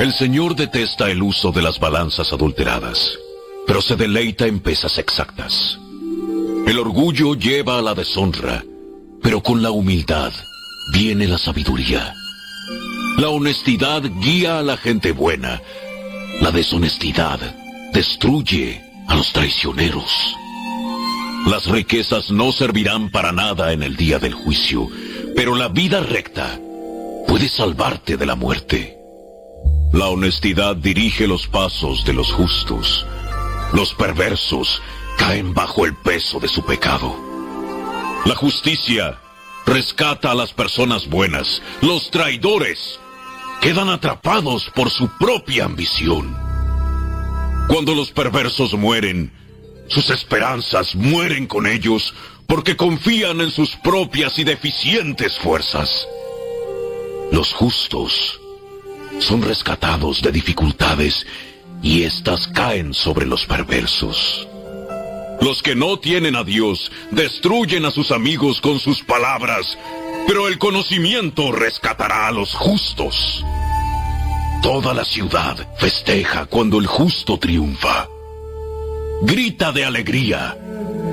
[0.02, 3.20] El Señor detesta el uso de las balanzas adulteradas,
[3.68, 5.80] pero se deleita en pesas exactas.
[6.68, 8.64] El orgullo lleva a la deshonra,
[9.22, 10.32] pero con la humildad
[10.94, 12.14] viene la sabiduría.
[13.18, 15.62] La honestidad guía a la gente buena.
[16.40, 17.40] La deshonestidad
[17.94, 20.36] destruye a los traicioneros.
[21.48, 24.88] Las riquezas no servirán para nada en el día del juicio,
[25.36, 26.60] pero la vida recta
[27.28, 28.98] puede salvarte de la muerte.
[29.92, 33.06] La honestidad dirige los pasos de los justos.
[33.74, 34.82] Los perversos
[35.18, 37.16] caen bajo el peso de su pecado.
[38.26, 39.20] La justicia
[39.66, 41.62] rescata a las personas buenas.
[41.82, 43.00] Los traidores
[43.62, 46.36] quedan atrapados por su propia ambición.
[47.68, 49.32] Cuando los perversos mueren,
[49.88, 52.14] sus esperanzas mueren con ellos
[52.48, 56.06] porque confían en sus propias y deficientes fuerzas.
[57.32, 58.40] Los justos
[59.20, 61.26] son rescatados de dificultades
[61.82, 64.48] y éstas caen sobre los perversos.
[65.42, 69.78] Los que no tienen a Dios destruyen a sus amigos con sus palabras,
[70.28, 73.44] pero el conocimiento rescatará a los justos.
[74.62, 78.08] Toda la ciudad festeja cuando el justo triunfa.
[79.24, 80.56] Grita de alegría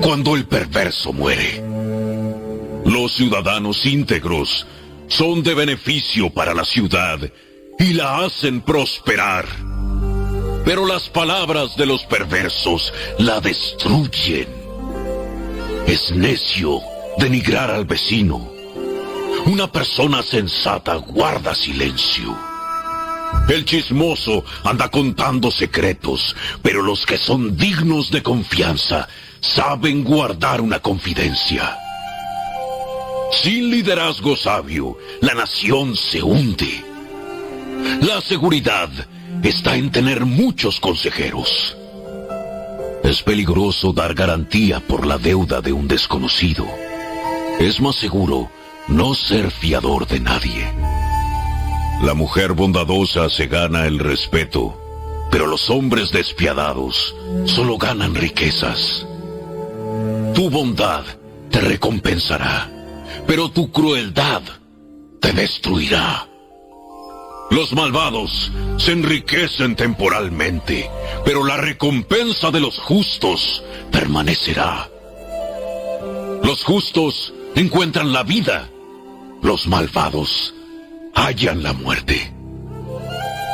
[0.01, 1.63] cuando el perverso muere.
[2.85, 4.67] Los ciudadanos íntegros
[5.07, 7.19] son de beneficio para la ciudad
[7.79, 9.47] y la hacen prosperar.
[10.69, 14.47] Pero las palabras de los perversos la destruyen.
[15.87, 16.79] Es necio
[17.17, 18.51] denigrar al vecino.
[19.47, 22.37] Una persona sensata guarda silencio.
[23.47, 29.07] El chismoso anda contando secretos, pero los que son dignos de confianza
[29.39, 31.79] saben guardar una confidencia.
[33.41, 36.85] Sin liderazgo sabio, la nación se hunde.
[38.01, 38.91] La seguridad
[39.43, 41.77] está en tener muchos consejeros.
[43.03, 46.65] Es peligroso dar garantía por la deuda de un desconocido.
[47.59, 48.51] Es más seguro
[48.87, 50.71] no ser fiador de nadie.
[52.03, 54.79] La mujer bondadosa se gana el respeto,
[55.31, 59.05] pero los hombres despiadados solo ganan riquezas.
[60.33, 61.03] Tu bondad
[61.49, 62.69] te recompensará,
[63.27, 64.43] pero tu crueldad
[65.19, 66.28] te destruirá.
[67.49, 70.89] Los malvados se enriquecen temporalmente,
[71.25, 74.89] pero la recompensa de los justos permanecerá.
[76.43, 78.69] Los justos encuentran la vida,
[79.41, 80.53] los malvados
[81.15, 82.31] hallan la muerte.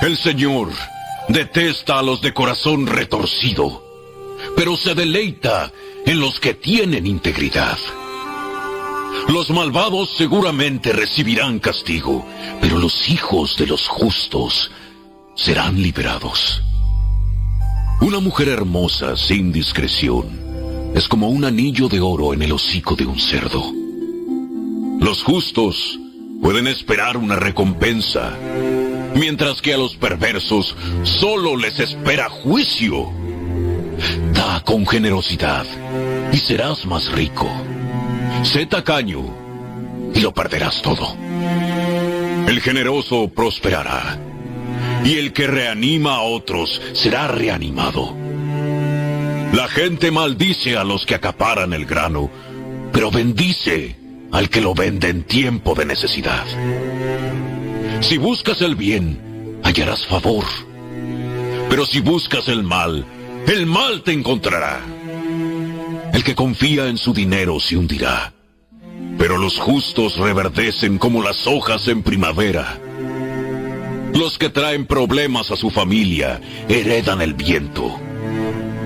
[0.01, 0.69] El Señor
[1.29, 3.83] detesta a los de corazón retorcido,
[4.55, 5.71] pero se deleita
[6.05, 7.77] en los que tienen integridad.
[9.29, 12.25] Los malvados seguramente recibirán castigo,
[12.61, 14.71] pero los hijos de los justos
[15.35, 16.61] serán liberados.
[18.01, 23.05] Una mujer hermosa sin discreción es como un anillo de oro en el hocico de
[23.05, 23.63] un cerdo.
[24.99, 25.99] Los justos
[26.41, 28.31] pueden esperar una recompensa,
[29.15, 33.11] mientras que a los perversos solo les espera juicio.
[34.33, 35.65] Da con generosidad
[36.31, 37.49] y serás más rico.
[38.43, 39.23] Sé tacaño
[40.13, 41.15] y lo perderás todo.
[42.47, 44.19] El generoso prosperará
[45.03, 48.15] y el que reanima a otros será reanimado.
[49.53, 52.29] La gente maldice a los que acaparan el grano,
[52.91, 53.95] pero bendice
[54.31, 56.45] al que lo vende en tiempo de necesidad.
[58.01, 60.45] Si buscas el bien, hallarás favor.
[61.69, 63.05] Pero si buscas el mal,
[63.47, 64.81] el mal te encontrará.
[66.15, 68.33] El que confía en su dinero se hundirá.
[69.17, 72.79] Pero los justos reverdecen como las hojas en primavera.
[74.13, 77.99] Los que traen problemas a su familia heredan el viento.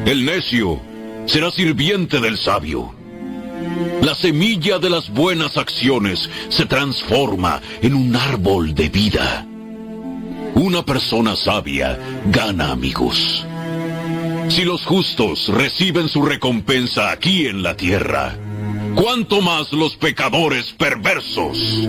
[0.08, 0.82] El necio
[1.28, 2.96] será sirviente del sabio.
[4.02, 9.46] La semilla de las buenas acciones se transforma en un árbol de vida.
[10.56, 13.46] Una persona sabia gana amigos.
[14.50, 18.36] Si los justos reciben su recompensa aquí en la tierra,
[18.96, 21.88] ¿cuánto más los pecadores perversos?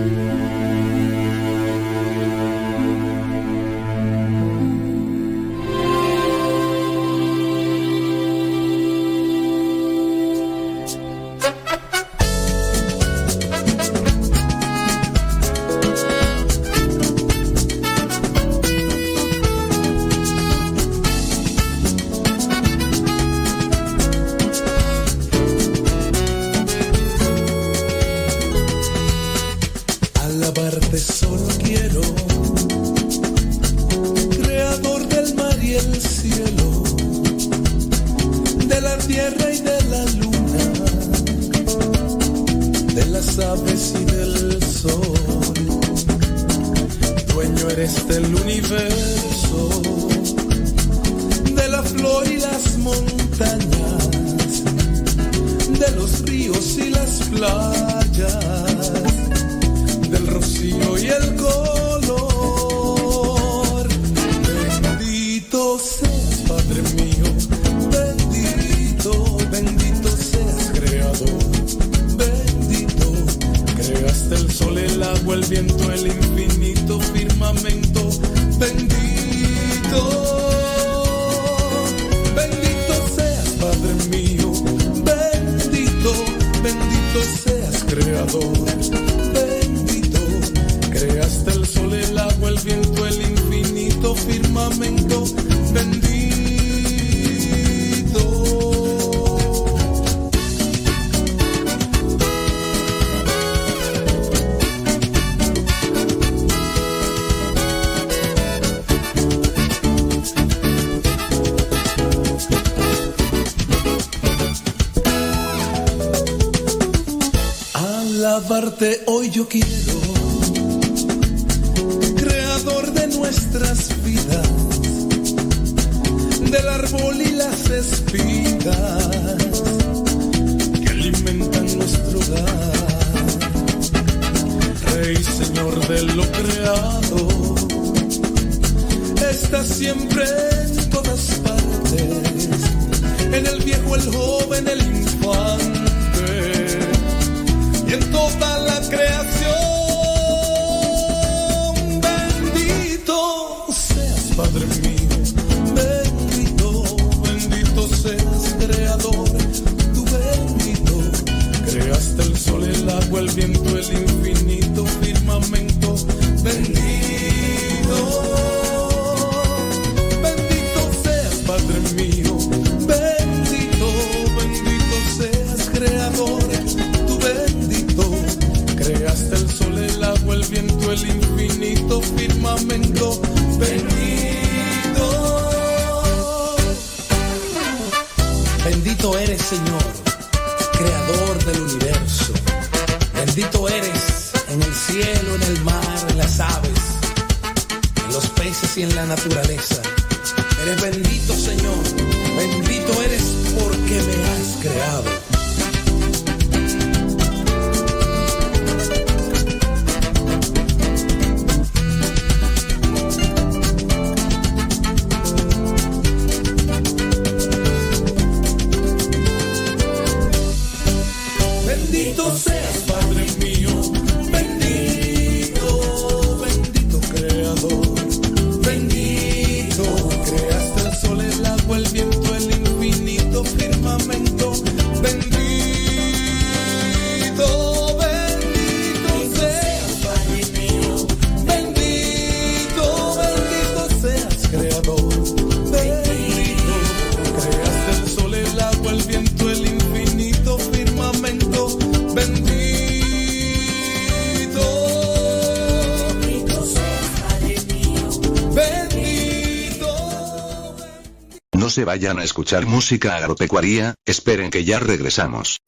[261.71, 265.61] se vayan a escuchar música agropecuaria, esperen que ya regresamos.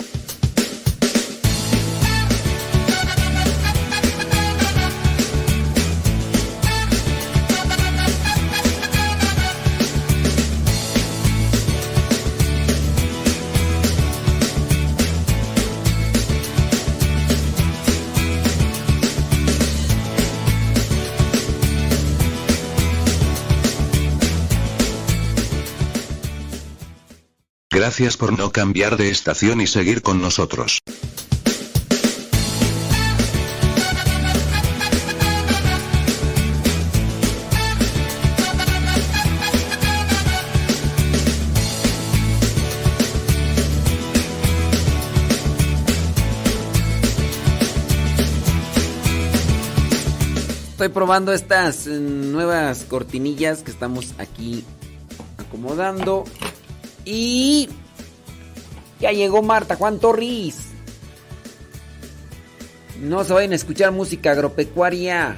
[27.94, 30.80] gracias por no cambiar de estación y seguir con nosotros.
[50.72, 54.64] Estoy probando estas eh, nuevas cortinillas que estamos aquí
[55.38, 56.24] acomodando.
[57.06, 57.70] Y
[59.04, 60.56] ya llegó Marta Juan Torres.
[63.02, 65.36] No se vayan a escuchar música agropecuaria.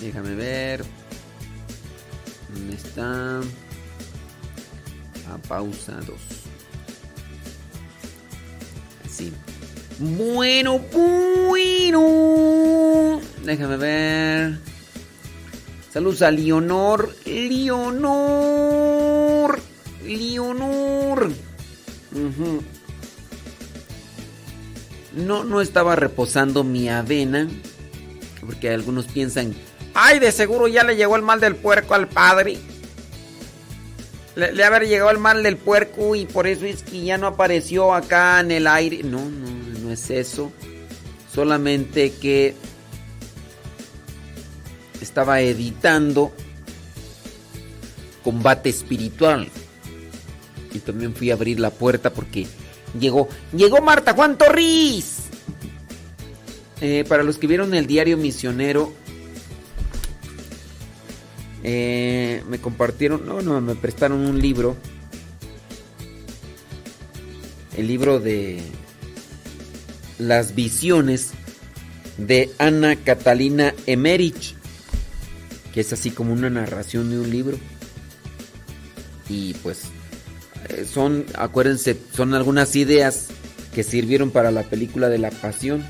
[0.00, 0.84] Déjame ver.
[2.54, 3.40] ¿Dónde está?
[5.32, 6.16] A pausa 2.
[9.10, 9.32] Sí.
[9.98, 10.78] Bueno,
[11.58, 13.20] bueno.
[13.44, 14.60] Déjame ver.
[15.92, 17.12] Saludos a Leonor.
[17.24, 18.52] Leonor.
[20.04, 21.30] Leonor.
[25.14, 27.48] No, no estaba reposando mi avena.
[28.40, 29.54] Porque algunos piensan,
[29.94, 32.58] ay, de seguro ya le llegó el mal del puerco al padre.
[34.34, 37.26] Le, le haber llegado el mal del puerco y por eso es que ya no
[37.26, 39.02] apareció acá en el aire.
[39.04, 40.50] No, no, no es eso.
[41.32, 42.54] Solamente que
[45.00, 46.32] estaba editando
[48.22, 49.48] combate espiritual.
[50.74, 52.46] Y también fui a abrir la puerta porque
[52.98, 55.18] llegó, llegó Marta Juan Torres.
[56.80, 58.92] Eh, para los que vieron el diario misionero,
[61.62, 64.76] eh, me compartieron, no, no, me prestaron un libro.
[67.76, 68.60] El libro de
[70.18, 71.30] las visiones
[72.18, 74.54] de Ana Catalina Emerich,
[75.72, 77.58] que es así como una narración de un libro.
[79.28, 79.84] Y pues
[80.68, 83.28] eh, son, acuérdense, son algunas ideas
[83.74, 85.84] que sirvieron para la película de la pasión.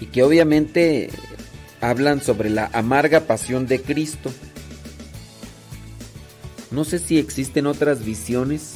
[0.00, 1.10] Y que obviamente
[1.80, 4.32] hablan sobre la amarga pasión de Cristo.
[6.70, 8.74] No sé si existen otras visiones.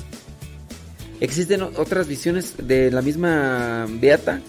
[1.20, 4.40] ¿Existen otras visiones de la misma Beata,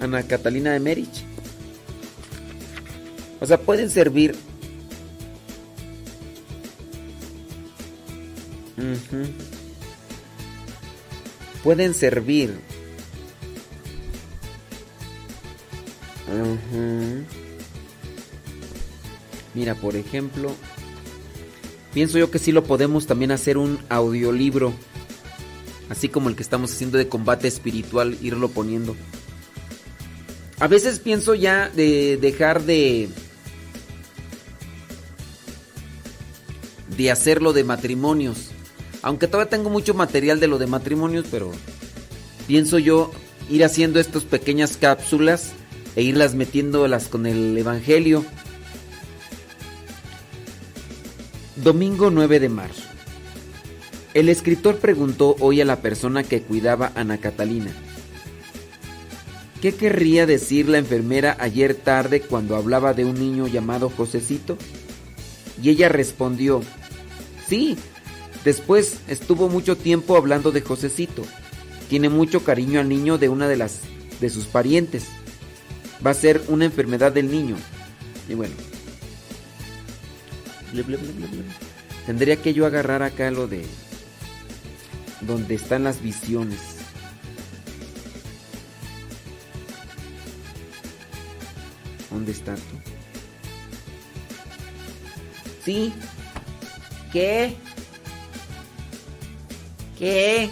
[0.00, 1.24] Ana Catalina de Merich?
[3.40, 4.34] O sea, pueden servir.
[11.62, 12.54] Pueden servir.
[19.54, 20.54] Mira, por ejemplo,
[21.92, 24.72] pienso yo que sí lo podemos también hacer un audiolibro,
[25.88, 28.94] así como el que estamos haciendo de combate espiritual, irlo poniendo.
[30.60, 33.08] A veces pienso ya de dejar de
[36.96, 38.50] de hacerlo de matrimonios,
[39.02, 41.52] aunque todavía tengo mucho material de lo de matrimonios, pero
[42.46, 43.10] pienso yo
[43.48, 45.52] ir haciendo estas pequeñas cápsulas
[45.96, 48.24] e irlas metiéndolas con el evangelio.
[51.56, 52.82] Domingo 9 de marzo.
[54.14, 57.72] El escritor preguntó hoy a la persona que cuidaba a Ana Catalina.
[59.60, 64.56] ¿Qué querría decir la enfermera ayer tarde cuando hablaba de un niño llamado Josecito?
[65.60, 66.62] Y ella respondió,
[67.48, 67.76] sí,
[68.48, 71.22] después estuvo mucho tiempo hablando de Josecito.
[71.90, 73.80] Tiene mucho cariño al niño de una de las
[74.20, 75.04] de sus parientes.
[76.04, 77.56] Va a ser una enfermedad del niño.
[78.26, 78.54] Y bueno.
[82.06, 83.66] Tendría que yo agarrar acá lo de
[85.20, 86.58] donde están las visiones.
[92.10, 92.62] ¿Dónde está tú?
[95.66, 95.92] Sí.
[97.12, 97.54] ¿Qué?
[99.98, 100.48] ¿Qué?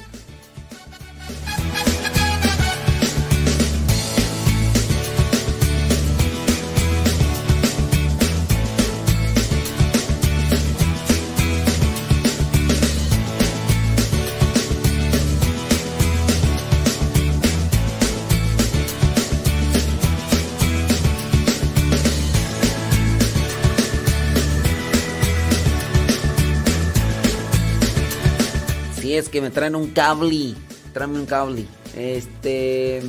[29.19, 30.55] Es que me traen un cable.
[30.93, 31.67] Tráeme un cable.
[31.97, 33.03] Este.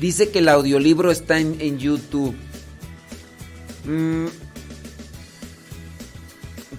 [0.00, 2.34] Dice que el audiolibro está en, YouTube.
[3.84, 4.26] Mm,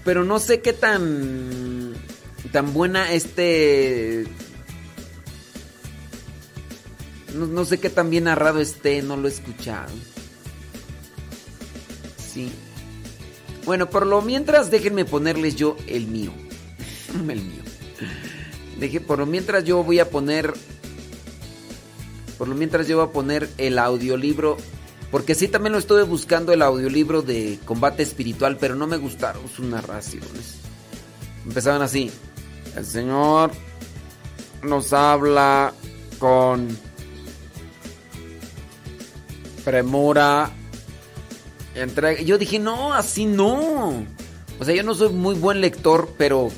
[0.04, 1.94] pero no sé qué tan.
[2.52, 4.26] tan buena este.
[7.36, 9.92] No, no sé qué tan bien narrado esté, no lo he escuchado.
[12.18, 12.52] Sí.
[13.66, 16.32] Bueno, por lo mientras déjenme ponerles yo el mío.
[17.16, 17.64] El mío.
[18.80, 20.54] Deje, por lo mientras yo voy a poner.
[22.38, 24.58] Por lo mientras yo voy a poner el audiolibro.
[25.12, 29.48] Porque sí también lo estuve buscando el audiolibro de combate espiritual, pero no me gustaron
[29.50, 30.56] sus narraciones.
[31.46, 32.10] Empezaban así.
[32.76, 33.52] El Señor
[34.64, 35.74] nos habla
[36.18, 36.70] con
[39.66, 40.52] premura.
[42.26, 44.06] Yo dije, no, así no.
[44.60, 46.50] O sea, yo no soy muy buen lector, pero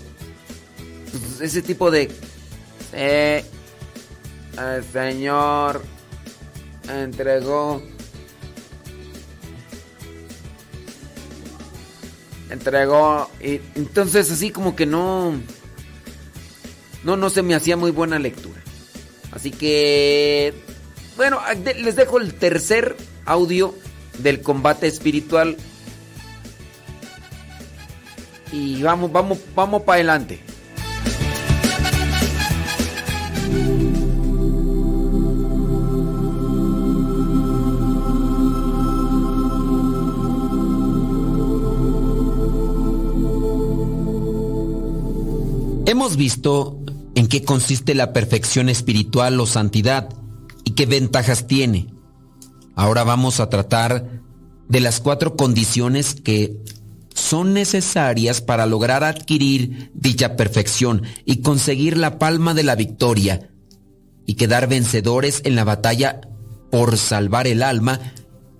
[1.20, 2.10] pues, ese tipo de...
[2.94, 3.44] Eh,
[4.58, 5.84] el Señor
[6.90, 7.82] entregó...
[12.50, 13.30] entregó.
[13.42, 15.40] Y entonces así como que no...
[17.04, 18.62] No, no se me hacía muy buena lectura.
[19.32, 20.54] Así que...
[21.18, 21.40] Bueno,
[21.78, 23.76] les dejo el tercer audio
[24.20, 25.58] del combate espiritual.
[28.52, 30.53] Y vamos, vamos, vamos para adelante.
[46.18, 46.80] Visto
[47.16, 50.10] en qué consiste la perfección espiritual o santidad
[50.64, 51.88] y qué ventajas tiene.
[52.76, 54.22] Ahora vamos a tratar
[54.68, 56.58] de las cuatro condiciones que
[57.14, 63.52] son necesarias para lograr adquirir dicha perfección y conseguir la palma de la victoria
[64.26, 66.22] y quedar vencedores en la batalla
[66.72, 68.00] por salvar el alma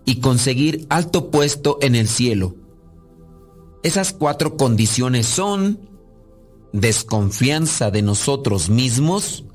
[0.06, 2.56] y conseguir alto puesto en el cielo.
[3.82, 5.93] Esas cuatro condiciones son
[6.74, 9.46] desconfianza de nosotros mismos,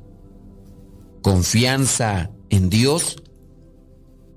[1.21, 3.23] confianza en Dios,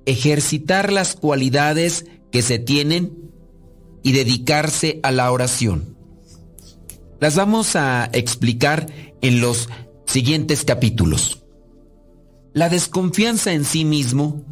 [0.06, 3.32] ejercitar las cualidades que se tienen
[4.04, 5.96] y dedicarse a la oración.
[7.20, 8.88] Las vamos a explicar
[9.22, 9.70] en los
[10.06, 11.44] siguientes capítulos.
[12.54, 14.44] La desconfianza en sí mismo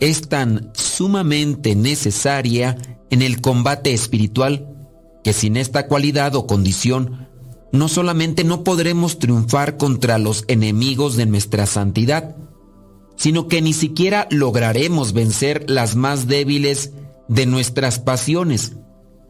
[0.00, 2.76] es tan sumamente necesaria
[3.10, 4.68] en el combate espiritual
[5.22, 7.28] que sin esta cualidad o condición
[7.72, 12.36] no solamente no podremos triunfar contra los enemigos de nuestra santidad,
[13.16, 16.92] sino que ni siquiera lograremos vencer las más débiles
[17.28, 18.74] de nuestras pasiones.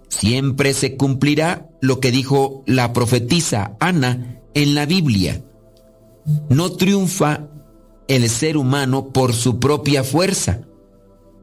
[0.08, 5.44] Siempre se cumplirá lo que dijo la profetisa Ana en la Biblia.
[6.48, 7.48] No triunfa
[8.08, 10.62] el ser humano por su propia fuerza.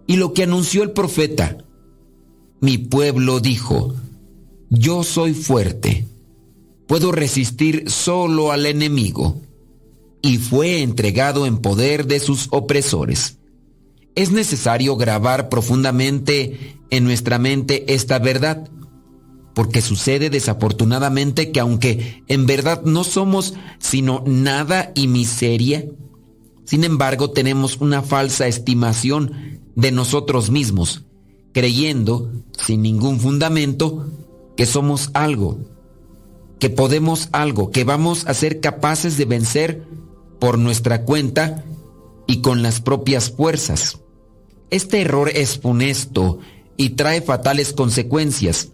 [0.05, 1.57] Y lo que anunció el profeta,
[2.61, 3.93] mi pueblo dijo,
[4.69, 6.08] yo soy fuerte
[6.89, 9.39] puedo resistir solo al enemigo,
[10.23, 13.37] y fue entregado en poder de sus opresores.
[14.15, 18.67] Es necesario grabar profundamente en nuestra mente esta verdad,
[19.53, 25.85] porque sucede desafortunadamente que aunque en verdad no somos sino nada y miseria,
[26.65, 31.03] sin embargo tenemos una falsa estimación de nosotros mismos,
[31.53, 34.07] creyendo, sin ningún fundamento,
[34.57, 35.59] que somos algo
[36.59, 39.83] que podemos algo, que vamos a ser capaces de vencer
[40.39, 41.63] por nuestra cuenta
[42.27, 43.99] y con las propias fuerzas.
[44.69, 46.39] Este error es funesto
[46.77, 48.69] y trae fatales consecuencias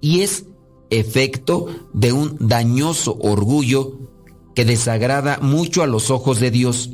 [0.00, 0.44] y es
[0.90, 3.98] efecto de un dañoso orgullo
[4.54, 6.90] que desagrada mucho a los ojos de Dios.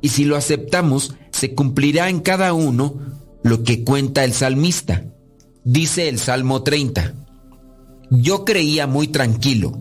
[0.00, 2.94] Y si lo aceptamos, se cumplirá en cada uno
[3.42, 5.04] lo que cuenta el salmista.
[5.64, 7.21] Dice el Salmo 30.
[8.14, 9.72] Yo creía muy tranquilo,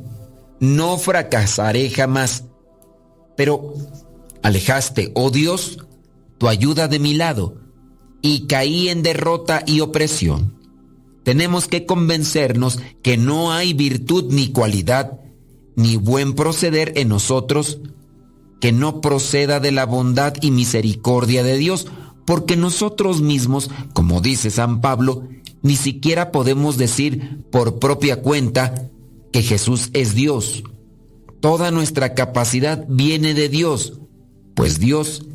[0.61, 2.45] no fracasaré jamás.
[3.35, 3.74] Pero
[4.42, 5.80] alejaste, oh Dios,
[6.38, 7.58] tu ayuda de mi lado,
[8.22, 10.58] y caí en derrota y opresión.
[11.26, 15.19] Tenemos que convencernos que no hay virtud ni cualidad,
[15.76, 17.80] ni buen proceder en nosotros,
[18.61, 21.88] que no proceda de la bondad y misericordia de Dios,
[22.26, 25.27] porque nosotros mismos, como dice San Pablo,
[25.61, 28.90] ni siquiera podemos decir por propia cuenta
[29.31, 30.64] que Jesús es Dios.
[31.40, 33.99] Toda nuestra capacidad viene de Dios,
[34.56, 35.25] pues Dios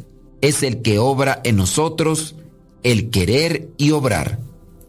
[0.40, 2.36] es el que obra en nosotros
[2.82, 4.38] el querer y obrar.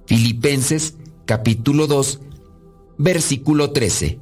[0.05, 2.19] Filipenses capítulo 2,
[2.97, 4.19] versículo 13.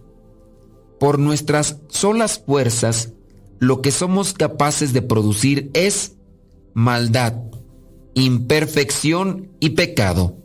[1.00, 3.12] Por nuestras solas fuerzas,
[3.60, 6.16] lo que somos capaces de producir es
[6.74, 7.36] maldad,
[8.14, 10.38] imperfección y pecado.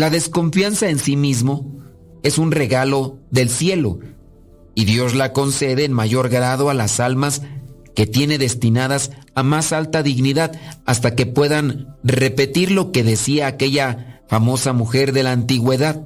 [0.00, 1.76] La desconfianza en sí mismo
[2.22, 3.98] es un regalo del cielo
[4.74, 7.42] y Dios la concede en mayor grado a las almas
[7.94, 14.22] que tiene destinadas a más alta dignidad hasta que puedan repetir lo que decía aquella
[14.26, 16.02] famosa mujer de la antigüedad.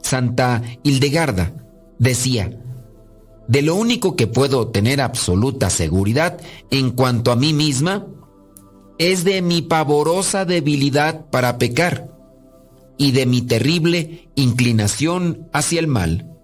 [0.00, 1.52] Santa Hildegarda
[1.98, 2.62] decía,
[3.46, 8.06] de lo único que puedo tener absoluta seguridad en cuanto a mí misma
[8.96, 12.11] es de mi pavorosa debilidad para pecar
[12.98, 16.36] y de mi terrible inclinación hacia el mal.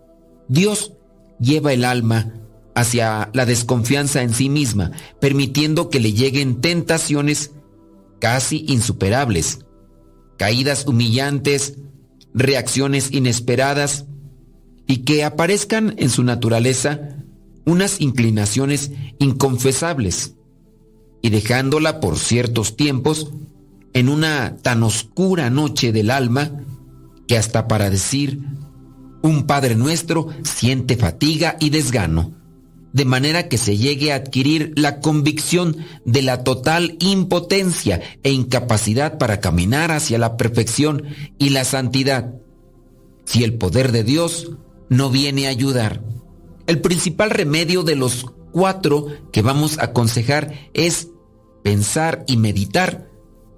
[0.49, 0.93] Dios
[1.39, 2.35] lleva el alma
[2.75, 7.52] hacia la desconfianza en sí misma, permitiendo que le lleguen tentaciones
[8.20, 9.65] casi insuperables,
[10.36, 11.78] caídas humillantes,
[12.35, 14.07] reacciones inesperadas
[14.86, 17.17] y que aparezcan en su naturaleza
[17.65, 20.35] unas inclinaciones inconfesables
[21.20, 23.31] y dejándola por ciertos tiempos
[23.92, 26.50] en una tan oscura noche del alma,
[27.26, 28.41] que hasta para decir
[29.23, 32.33] un Padre nuestro siente fatiga y desgano,
[32.92, 39.18] de manera que se llegue a adquirir la convicción de la total impotencia e incapacidad
[39.18, 41.05] para caminar hacia la perfección
[41.39, 42.34] y la santidad,
[43.25, 44.52] si el poder de Dios
[44.89, 46.02] no viene a ayudar.
[46.67, 51.08] El principal remedio de los cuatro que vamos a aconsejar es
[51.62, 53.08] pensar y meditar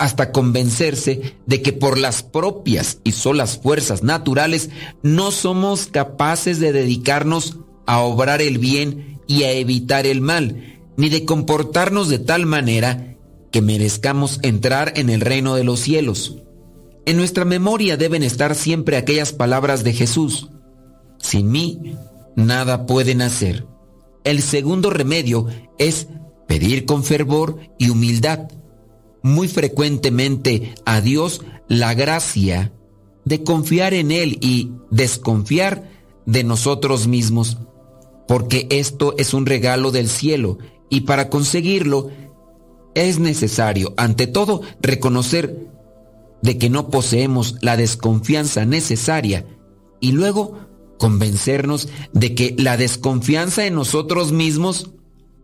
[0.00, 4.70] hasta convencerse de que por las propias y solas fuerzas naturales
[5.02, 11.10] no somos capaces de dedicarnos a obrar el bien y a evitar el mal, ni
[11.10, 13.14] de comportarnos de tal manera
[13.52, 16.38] que merezcamos entrar en el reino de los cielos.
[17.04, 20.48] En nuestra memoria deben estar siempre aquellas palabras de Jesús.
[21.18, 21.94] Sin mí,
[22.36, 23.66] nada pueden hacer.
[24.24, 25.46] El segundo remedio
[25.78, 26.06] es
[26.48, 28.48] pedir con fervor y humildad
[29.22, 32.72] muy frecuentemente a Dios la gracia
[33.24, 35.90] de confiar en Él y desconfiar
[36.26, 37.58] de nosotros mismos,
[38.26, 40.58] porque esto es un regalo del cielo
[40.88, 42.10] y para conseguirlo
[42.94, 45.68] es necesario, ante todo, reconocer
[46.42, 49.46] de que no poseemos la desconfianza necesaria
[50.00, 50.58] y luego
[50.98, 54.90] convencernos de que la desconfianza en nosotros mismos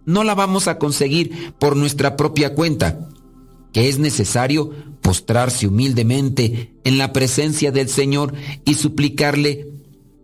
[0.05, 3.09] no la vamos a conseguir por nuestra propia cuenta,
[3.77, 4.71] que es necesario
[5.03, 8.33] postrarse humildemente en la presencia del Señor
[8.65, 9.69] y suplicarle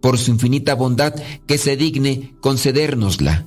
[0.00, 1.12] por su infinita bondad
[1.46, 3.44] que se digne concedérnosla.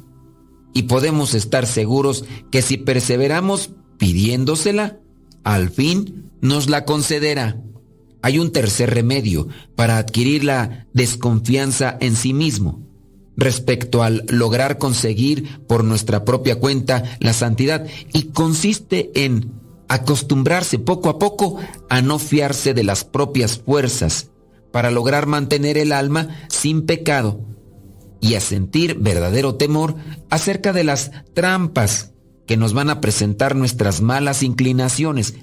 [0.76, 5.00] Y podemos estar seguros que si perseveramos pidiéndosela,
[5.44, 7.60] al fin nos la concederá.
[8.22, 12.88] Hay un tercer remedio para adquirir la desconfianza en sí mismo
[13.38, 21.10] respecto al lograr conseguir por nuestra propia cuenta la santidad y consiste en acostumbrarse poco
[21.10, 21.58] a poco
[21.90, 24.30] a no fiarse de las propias fuerzas
[24.72, 27.40] para lograr mantener el alma sin pecado
[28.20, 29.96] y a sentir verdadero temor
[30.30, 32.12] acerca de las trampas
[32.46, 35.36] que nos van a presentar nuestras malas inclinaciones,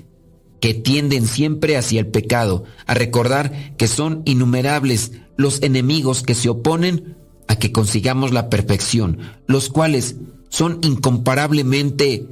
[0.60, 6.48] que tienden siempre hacia el pecado, a recordar que son innumerables los enemigos que se
[6.48, 7.16] oponen
[7.48, 10.16] a que consigamos la perfección, los cuales
[10.48, 12.28] son incomparablemente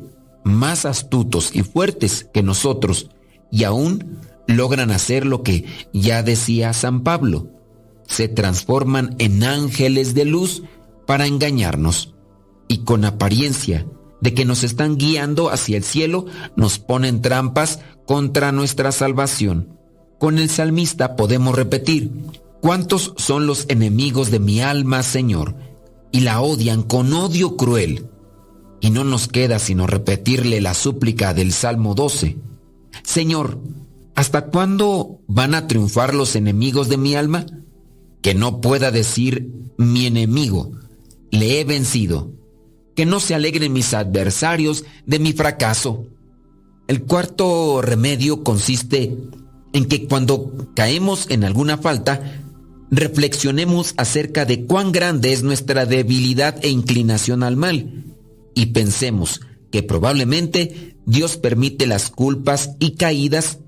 [0.55, 3.11] más astutos y fuertes que nosotros
[3.51, 7.49] y aún logran hacer lo que ya decía San Pablo.
[8.07, 10.62] Se transforman en ángeles de luz
[11.07, 12.15] para engañarnos
[12.69, 13.87] y con apariencia
[14.20, 19.79] de que nos están guiando hacia el cielo, nos ponen trampas contra nuestra salvación.
[20.19, 22.12] Con el salmista podemos repetir,
[22.61, 25.55] ¿cuántos son los enemigos de mi alma, Señor?
[26.12, 28.11] Y la odian con odio cruel
[28.81, 32.39] y no nos queda sino repetirle la súplica del Salmo 12.
[33.05, 33.60] Señor,
[34.15, 37.47] ¿hasta cuándo van a triunfar los enemigos de mi alma?
[38.23, 40.73] Que no pueda decir mi enemigo,
[41.31, 42.33] le he vencido.
[42.97, 46.07] Que no se alegren mis adversarios de mi fracaso.
[46.89, 49.17] El cuarto remedio consiste
[49.73, 52.42] en que cuando caemos en alguna falta,
[52.91, 58.00] reflexionemos acerca de cuán grande es nuestra debilidad e inclinación al mal
[58.55, 63.59] y pensemos que probablemente Dios permite las culpas y caídas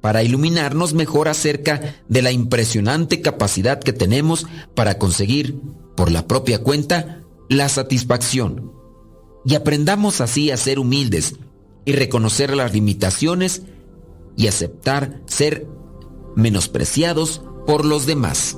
[0.00, 5.58] para iluminarnos mejor acerca de la impresionante capacidad que tenemos para conseguir,
[5.96, 8.72] por la propia cuenta, la satisfacción.
[9.46, 11.36] Y aprendamos así a ser humildes
[11.86, 13.62] y reconocer las limitaciones
[14.36, 15.66] y aceptar ser
[16.36, 18.56] menospreciados por los demás.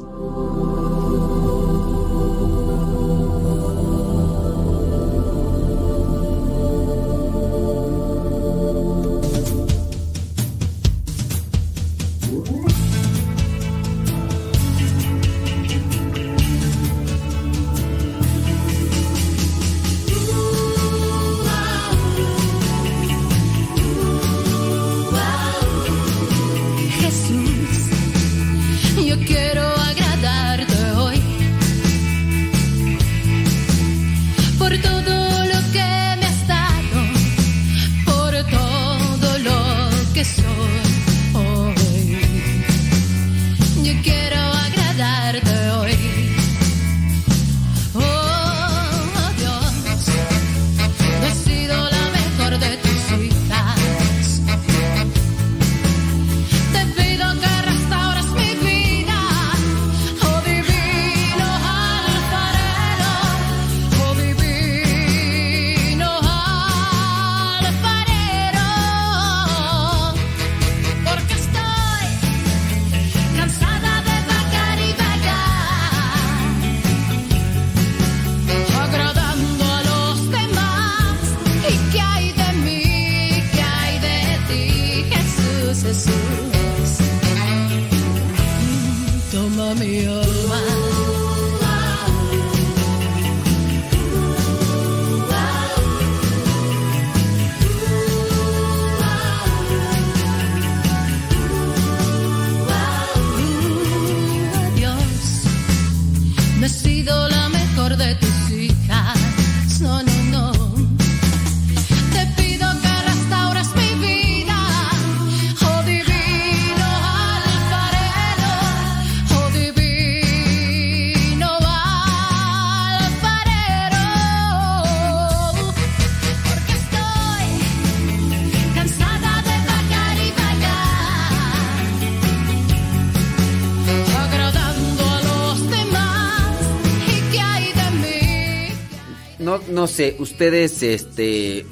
[140.19, 141.67] Ustedes, este,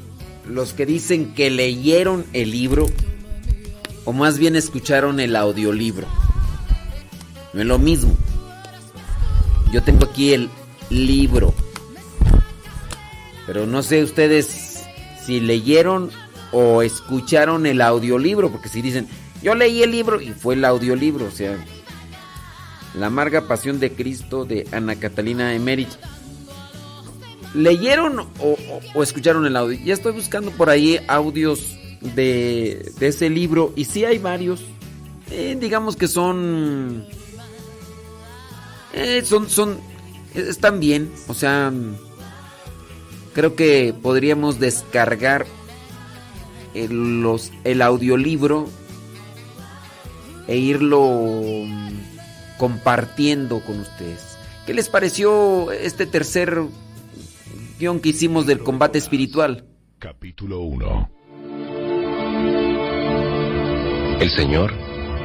[0.46, 2.86] los que dicen que leyeron el libro,
[4.04, 6.06] o más bien escucharon el audiolibro.
[7.52, 8.16] No es lo mismo.
[9.72, 10.50] Yo tengo aquí el
[10.90, 11.54] libro.
[13.46, 14.84] Pero no sé ustedes
[15.24, 16.10] si leyeron
[16.52, 19.08] o escucharon el audiolibro, porque si dicen,
[19.42, 21.56] yo leí el libro y fue el audiolibro, o sea,
[22.94, 25.98] La amarga pasión de Cristo de Ana Catalina Emerich.
[27.54, 28.56] ¿Leyeron o,
[28.94, 29.78] o- escucharon el audio?
[29.84, 34.62] Ya estoy buscando por ahí audios de, de ese libro y sí hay varios.
[35.30, 37.06] Eh, digamos que son...
[38.92, 39.78] eh, son, son...
[40.34, 41.10] Están bien.
[41.28, 41.72] O sea...
[43.34, 45.44] Creo que podríamos descargar
[46.72, 48.68] el, los, el audiolibro
[50.46, 51.64] e irlo
[52.58, 54.20] compartiendo con ustedes.
[54.66, 56.62] ¿Qué les pareció este tercer
[57.78, 59.64] guion que hicimos del combate espiritual?
[59.98, 61.10] Capítulo 1.
[64.20, 64.72] El Señor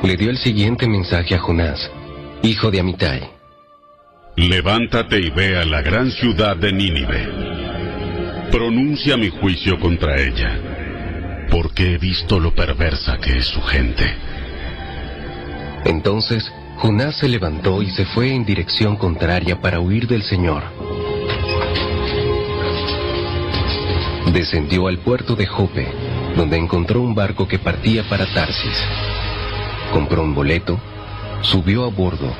[0.03, 1.91] le dio el siguiente mensaje a Jonás,
[2.43, 3.29] hijo de Amitai.
[4.35, 7.27] Levántate y ve a la gran ciudad de Nínive.
[8.51, 14.05] Pronuncia mi juicio contra ella, porque he visto lo perversa que es su gente.
[15.85, 20.63] Entonces Jonás se levantó y se fue en dirección contraria para huir del Señor.
[24.33, 25.87] Descendió al puerto de Jope,
[26.35, 28.77] donde encontró un barco que partía para Tarsis.
[29.91, 30.79] Compró un boleto,
[31.41, 32.31] subió a bordo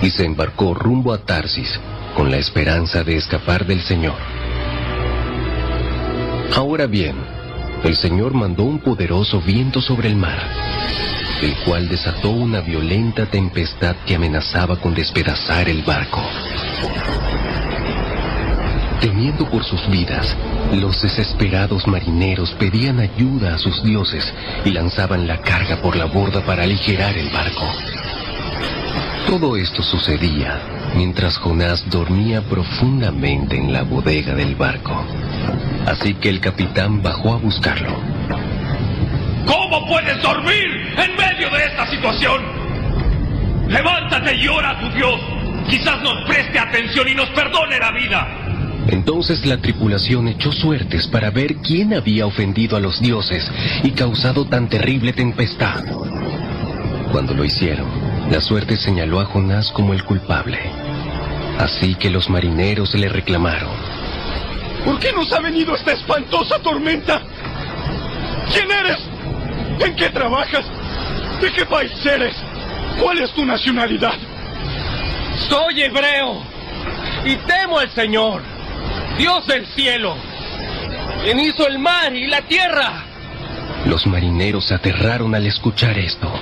[0.00, 1.80] y se embarcó rumbo a Tarsis
[2.16, 4.14] con la esperanza de escapar del Señor.
[6.54, 7.16] Ahora bien,
[7.82, 10.38] el Señor mandó un poderoso viento sobre el mar,
[11.42, 16.22] el cual desató una violenta tempestad que amenazaba con despedazar el barco.
[19.00, 20.36] Temiendo por sus vidas,
[20.74, 24.32] los desesperados marineros pedían ayuda a sus dioses
[24.64, 27.66] y lanzaban la carga por la borda para aligerar el barco.
[29.26, 30.60] Todo esto sucedía
[30.94, 35.04] mientras Jonás dormía profundamente en la bodega del barco.
[35.86, 37.96] Así que el capitán bajó a buscarlo.
[39.46, 42.42] ¿Cómo puedes dormir en medio de esta situación?
[43.68, 45.20] Levántate y ora a tu Dios.
[45.68, 48.41] Quizás nos preste atención y nos perdone la vida.
[48.88, 53.50] Entonces la tripulación echó suertes para ver quién había ofendido a los dioses
[53.82, 55.84] y causado tan terrible tempestad.
[57.12, 57.88] Cuando lo hicieron,
[58.30, 60.58] la suerte señaló a Jonás como el culpable.
[61.58, 63.70] Así que los marineros le reclamaron.
[64.84, 67.22] ¿Por qué nos ha venido esta espantosa tormenta?
[68.52, 68.98] ¿Quién eres?
[69.84, 70.64] ¿En qué trabajas?
[71.40, 72.34] ¿De qué país eres?
[73.00, 74.14] ¿Cuál es tu nacionalidad?
[75.48, 76.42] Soy hebreo
[77.24, 78.42] y temo al Señor,
[79.18, 80.16] Dios del cielo,
[81.22, 83.04] quien hizo el mar y la tierra.
[83.86, 86.32] Los marineros se aterraron al escuchar esto,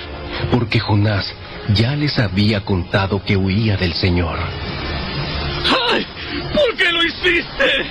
[0.51, 1.33] porque Jonás
[1.75, 4.39] ya les había contado que huía del Señor.
[5.93, 6.07] ¡Ay!
[6.55, 7.91] ¿Por qué lo hiciste?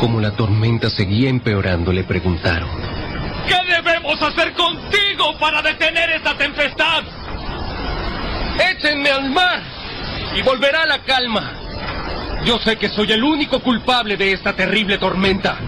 [0.00, 2.68] Como la tormenta seguía empeorando, le preguntaron.
[3.46, 7.04] ¿Qué debemos hacer contigo para detener esta tempestad?
[8.72, 9.62] Échenme al mar
[10.36, 11.65] y volverá la calma.
[12.46, 15.58] Yo sé que soy el único culpable de esta terrible tormenta.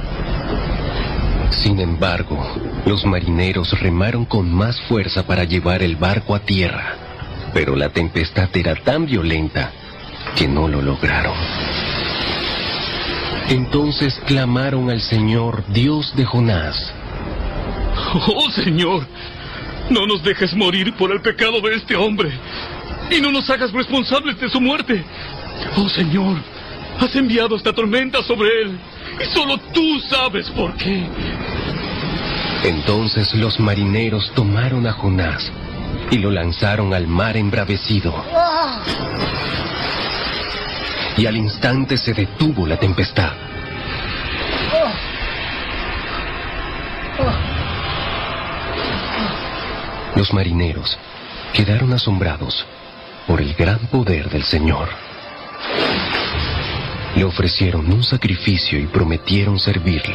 [1.51, 2.39] Sin embargo,
[2.87, 6.95] los marineros remaron con más fuerza para llevar el barco a tierra,
[7.53, 9.73] pero la tempestad era tan violenta
[10.37, 11.35] que no lo lograron.
[13.49, 16.93] Entonces clamaron al Señor, Dios de Jonás.
[18.15, 19.05] Oh Señor,
[19.91, 22.31] no nos dejes morir por el pecado de este hombre
[23.11, 25.03] y no nos hagas responsables de su muerte.
[25.77, 26.37] Oh Señor,
[27.01, 28.79] has enviado esta tormenta sobre él
[29.21, 31.07] y solo tú sabes por qué.
[32.65, 35.51] Entonces los marineros tomaron a Jonás
[36.11, 38.15] y lo lanzaron al mar embravecido.
[41.17, 43.33] Y al instante se detuvo la tempestad.
[50.15, 50.99] Los marineros
[51.53, 52.67] quedaron asombrados
[53.27, 54.89] por el gran poder del Señor.
[57.19, 60.15] Le ofrecieron un sacrificio y prometieron servirle.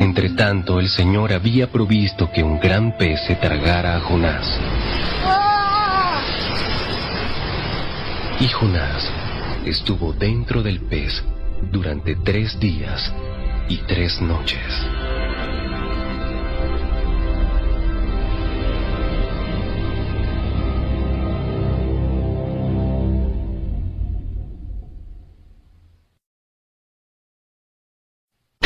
[0.00, 4.58] Entre tanto, el Señor había provisto que un gran pez se tragara a Jonás.
[8.40, 9.08] Y Jonás
[9.64, 11.22] estuvo dentro del pez
[11.70, 13.14] durante tres días
[13.68, 15.19] y tres noches.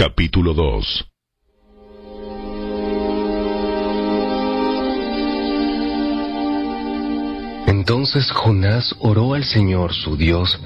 [0.07, 1.07] Capítulo 2
[7.69, 10.61] Entonces Jonás oró al Señor su Dios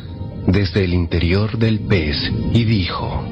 [0.49, 2.17] desde el interior del pez
[2.53, 3.23] y dijo,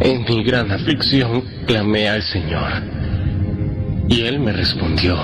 [0.00, 2.82] En mi gran aflicción clamé al Señor,
[4.08, 5.18] y Él me respondió,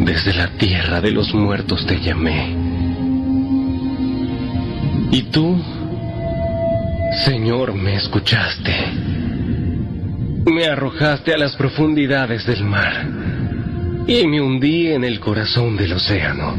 [0.00, 2.56] Desde la tierra de los muertos te llamé.
[5.10, 5.62] Y tú,
[7.12, 8.72] Señor, me escuchaste.
[10.46, 13.06] Me arrojaste a las profundidades del mar
[14.06, 16.56] y me hundí en el corazón del océano.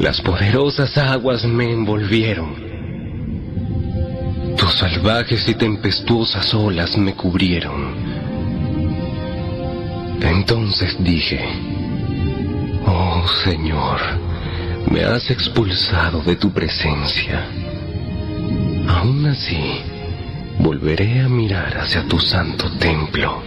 [0.00, 2.56] Las poderosas aguas me envolvieron.
[4.56, 7.94] Tus salvajes y tempestuosas olas me cubrieron.
[10.22, 11.40] Entonces dije,
[12.86, 14.00] Oh Señor,
[14.90, 17.46] me has expulsado de tu presencia.
[18.94, 19.80] Aún así,
[20.58, 23.42] volveré a mirar hacia tu santo templo.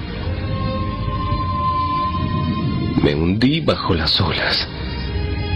[3.03, 4.67] Me hundí bajo las olas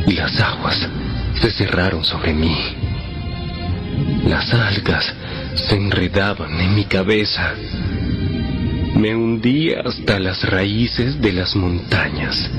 [0.05, 0.87] y las aguas
[1.41, 2.55] se cerraron sobre mí.
[4.25, 5.11] Las algas
[5.55, 7.55] se enredaban en mi cabeza.
[8.95, 12.49] Me hundí hasta las raíces de las montañas.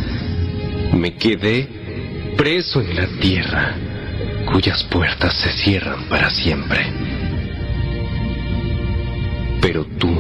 [0.93, 3.77] Me quedé preso en la tierra,
[4.53, 7.20] cuyas puertas se cierran para siempre.
[9.61, 10.11] Pero tú,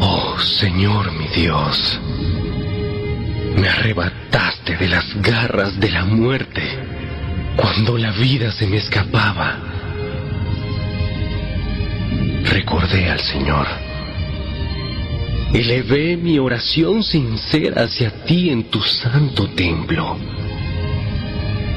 [0.00, 2.00] oh Señor mi Dios,
[3.56, 6.62] me arrebataste de las garras de la muerte
[7.56, 9.58] cuando la vida se me escapaba.
[12.44, 13.66] Recordé al Señor.
[15.52, 20.16] Elevé mi oración sincera hacia ti en tu santo templo.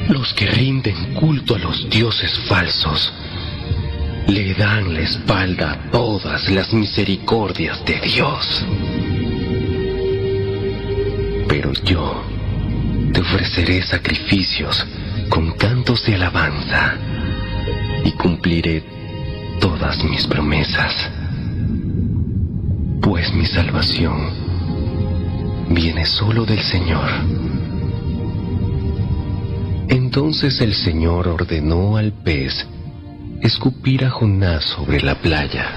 [0.08, 3.12] Los que rinden culto a los dioses falsos
[4.26, 8.64] le dan la espalda a todas las misericordias de Dios.
[11.48, 12.24] Pero yo
[13.12, 14.86] te ofreceré sacrificios
[15.28, 16.94] con cantos de alabanza
[18.04, 18.82] y cumpliré
[19.60, 20.92] todas mis promesas,
[23.00, 24.30] pues mi salvación
[25.68, 27.08] viene solo del Señor.
[29.88, 32.66] Entonces el Señor ordenó al pez
[33.44, 35.70] escupir a Jonás sobre la playa.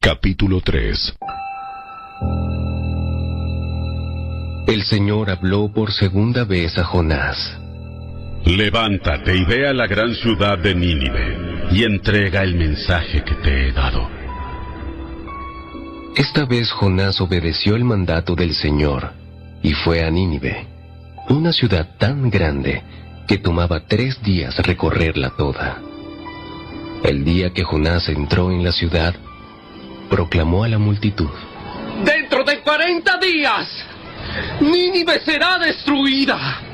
[0.00, 1.14] Capítulo 3
[4.66, 7.61] El Señor habló por segunda vez a Jonás.
[8.44, 13.68] Levántate y ve a la gran ciudad de Nínive y entrega el mensaje que te
[13.68, 14.10] he dado.
[16.16, 19.12] Esta vez Jonás obedeció el mandato del Señor
[19.62, 20.66] y fue a Nínive,
[21.28, 22.82] una ciudad tan grande
[23.28, 25.80] que tomaba tres días recorrerla toda.
[27.04, 29.14] El día que Jonás entró en la ciudad,
[30.10, 31.30] proclamó a la multitud.
[32.04, 33.68] Dentro de 40 días,
[34.60, 36.71] Nínive será destruida.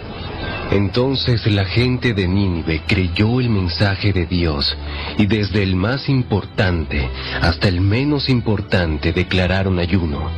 [0.71, 4.77] Entonces la gente de Nínive creyó el mensaje de Dios
[5.17, 7.09] y desde el más importante
[7.41, 10.31] hasta el menos importante declararon ayuno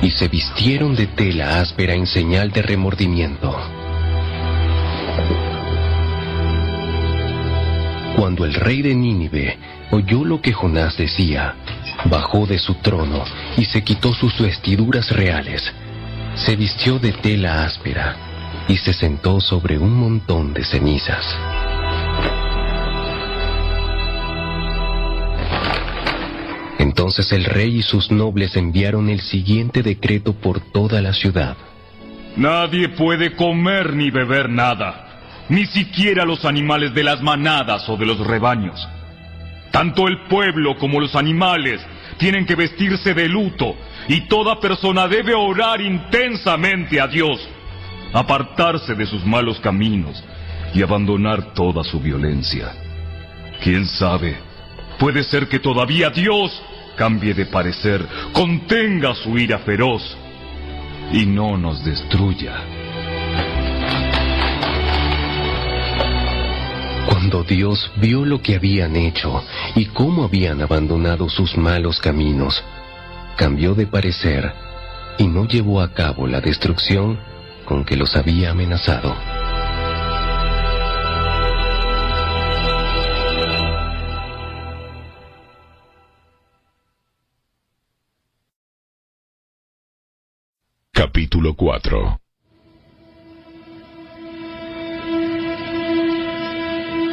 [0.00, 3.54] y se vistieron de tela áspera en señal de remordimiento.
[8.16, 9.58] Cuando el rey de Nínive
[9.90, 11.54] oyó lo que Jonás decía,
[12.06, 13.22] bajó de su trono
[13.58, 15.62] y se quitó sus vestiduras reales,
[16.36, 18.27] se vistió de tela áspera
[18.68, 21.24] y se sentó sobre un montón de cenizas.
[26.78, 31.56] Entonces el rey y sus nobles enviaron el siguiente decreto por toda la ciudad.
[32.36, 38.06] Nadie puede comer ni beber nada, ni siquiera los animales de las manadas o de
[38.06, 38.86] los rebaños.
[39.72, 41.80] Tanto el pueblo como los animales
[42.18, 43.76] tienen que vestirse de luto
[44.08, 47.48] y toda persona debe orar intensamente a Dios,
[48.12, 50.22] apartarse de sus malos caminos
[50.74, 52.72] y abandonar toda su violencia.
[53.62, 54.36] ¿Quién sabe?
[54.98, 56.62] Puede ser que todavía Dios
[56.96, 60.16] cambie de parecer, contenga su ira feroz
[61.12, 62.54] y no nos destruya.
[67.06, 69.42] Cuando Dios vio lo que habían hecho
[69.74, 72.62] y cómo habían abandonado sus malos caminos,
[73.36, 74.52] cambió de parecer
[75.18, 77.18] y no llevó a cabo la destrucción
[77.68, 79.14] con que los había amenazado.
[90.92, 92.20] Capítulo 4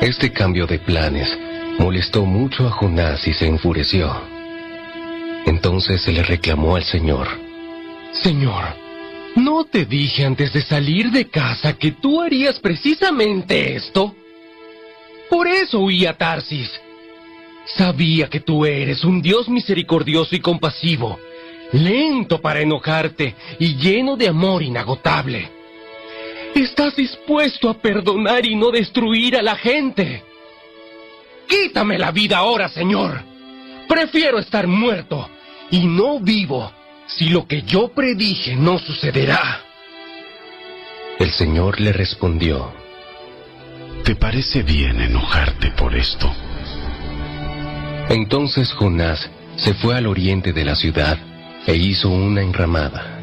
[0.02, 1.38] Este cambio de planes
[1.80, 4.10] molestó mucho a Jonás y se enfureció.
[5.46, 7.28] Entonces se le reclamó al Señor.
[8.14, 8.85] Señor,
[9.36, 14.16] ¿no te dije antes de salir de casa que tú harías precisamente esto?
[15.30, 16.72] Por eso huí a Tarsis.
[17.78, 21.20] Sabía que tú eres un Dios misericordioso y compasivo,
[21.74, 25.50] lento para enojarte y lleno de amor inagotable.
[26.54, 30.24] Estás dispuesto a perdonar y no destruir a la gente.
[31.48, 33.22] Quítame la vida ahora, Señor.
[33.88, 35.30] Prefiero estar muerto
[35.70, 36.72] y no vivo
[37.08, 39.62] si lo que yo predije no sucederá.
[41.20, 42.74] El Señor le respondió,
[44.04, 46.32] ¿Te parece bien enojarte por esto?
[48.10, 51.18] Entonces Jonás se fue al oriente de la ciudad
[51.66, 53.20] e hizo una enramada.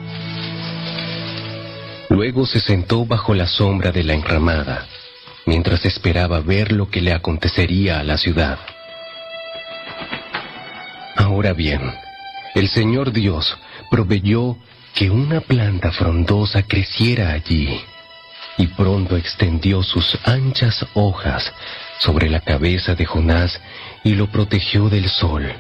[2.09, 4.87] Luego se sentó bajo la sombra de la enramada,
[5.47, 8.59] mientras esperaba ver lo que le acontecería a la ciudad.
[11.17, 11.81] Ahora bien,
[12.55, 13.57] el Señor Dios
[13.93, 14.57] proveyó
[14.95, 17.79] que una planta frondosa creciera allí,
[18.57, 21.53] y pronto extendió sus anchas hojas
[21.99, 23.61] sobre la cabeza de Jonás
[24.03, 25.53] y lo protegió del sol.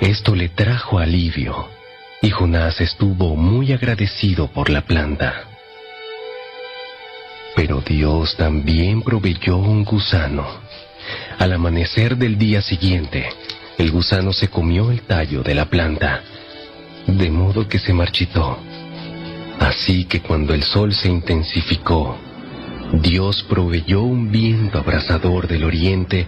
[0.00, 1.68] Esto le trajo alivio,
[2.22, 5.44] y Jonás estuvo muy agradecido por la planta.
[7.56, 10.46] Pero Dios también proveyó un gusano.
[11.38, 13.28] Al amanecer del día siguiente,
[13.76, 16.22] el gusano se comió el tallo de la planta,
[17.06, 18.58] de modo que se marchitó.
[19.60, 22.16] Así que cuando el sol se intensificó,
[22.92, 26.26] Dios proveyó un viento abrasador del oriente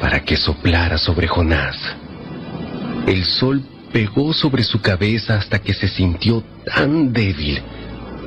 [0.00, 1.76] para que soplara sobre Jonás.
[3.06, 7.62] El sol pegó sobre su cabeza hasta que se sintió tan débil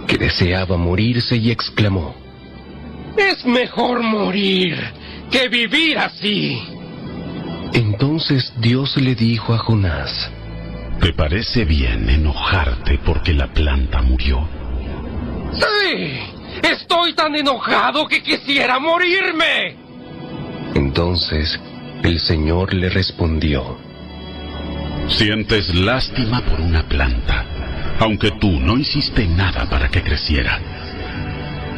[0.08, 2.16] que deseaba morirse y exclamó,
[3.18, 4.78] Es mejor morir
[5.30, 6.60] que vivir así.
[7.74, 10.32] Entonces Dios le dijo a Jonás,
[11.02, 14.48] ¿Te parece bien enojarte porque la planta murió?
[15.53, 16.19] Sí,
[16.61, 19.78] estoy tan enojado que quisiera morirme.
[20.76, 21.60] Entonces
[22.03, 23.78] el Señor le respondió,
[25.08, 27.45] Sientes lástima por una planta,
[28.00, 30.60] aunque tú no hiciste nada para que creciera.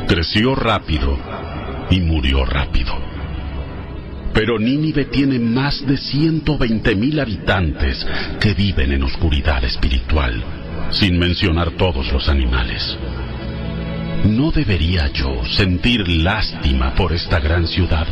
[0.07, 1.17] Creció rápido
[1.89, 3.10] y murió rápido.
[4.33, 8.05] Pero Nínive tiene más de 120 mil habitantes
[8.39, 10.41] que viven en oscuridad espiritual,
[10.91, 12.97] sin mencionar todos los animales.
[14.25, 18.07] ¿No debería yo sentir lástima por esta gran ciudad?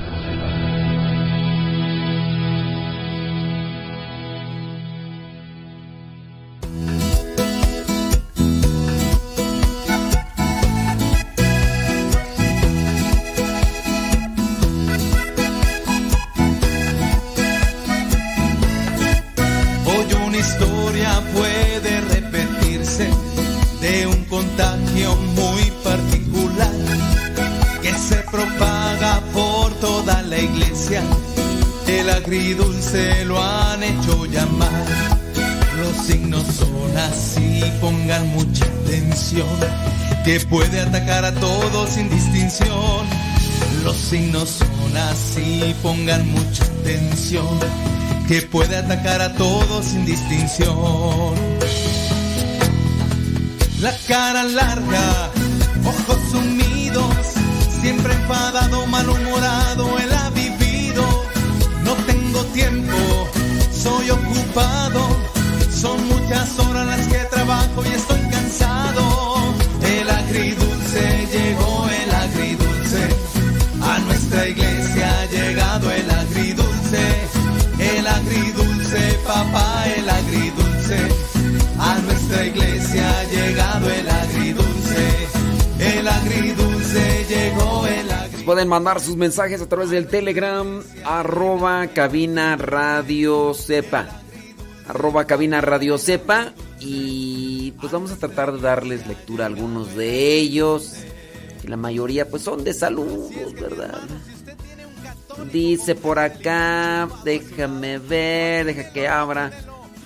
[40.30, 43.08] Que puede atacar a todos sin distinción.
[43.84, 47.60] Los signos son así, pongan mucha atención,
[48.28, 51.34] que puede atacar a todos sin distinción.
[53.82, 55.32] La cara larga,
[55.84, 57.16] ojos sumidos,
[57.82, 61.04] siempre enfadado, malhumorado, él ha vivido.
[61.84, 63.28] No tengo tiempo,
[63.72, 65.08] soy ocupado.
[65.72, 69.29] Son muchas horas las que trabajo y estoy cansado.
[70.90, 73.10] Agridulce llegó, el agridulce.
[73.82, 77.08] A nuestra iglesia ha llegado el agridulce.
[77.80, 80.98] El agridulce, papá, el agridulce.
[81.78, 85.28] A nuestra iglesia ha llegado el agridulce.
[85.80, 88.46] El agridulce llegó, el agridulce.
[88.46, 94.08] Pueden mandar sus mensajes a través del Telegram, arroba cabina radio sepa.
[94.88, 96.54] Arroba cabina radio sepa.
[96.80, 100.94] Y pues vamos a tratar de darles lectura a algunos de ellos.
[101.66, 104.00] La mayoría pues son de saludos, ¿verdad?
[105.52, 109.52] Dice por acá, déjame ver, deja que abra.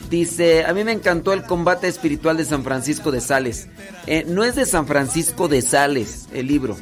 [0.09, 3.67] Dice, a mí me encantó el combate espiritual de San Francisco de Sales.
[4.06, 6.77] Eh, no es de San Francisco de Sales el libro.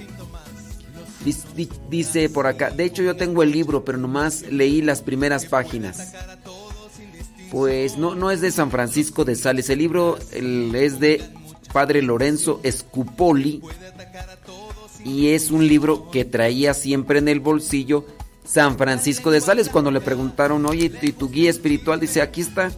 [1.23, 5.01] Dice, di- dice por acá, de hecho yo tengo el libro, pero nomás leí las
[5.01, 6.13] primeras páginas.
[7.51, 9.69] Pues no, no es de San Francisco de Sales.
[9.69, 11.21] El libro el- es de
[11.73, 13.61] Padre Lorenzo Scupoli.
[15.03, 18.05] Y es un libro que traía siempre en el bolsillo
[18.45, 19.67] San Francisco de Sales.
[19.69, 21.99] Cuando le preguntaron, oye, ¿y tu guía espiritual?
[21.99, 22.71] Dice, aquí está.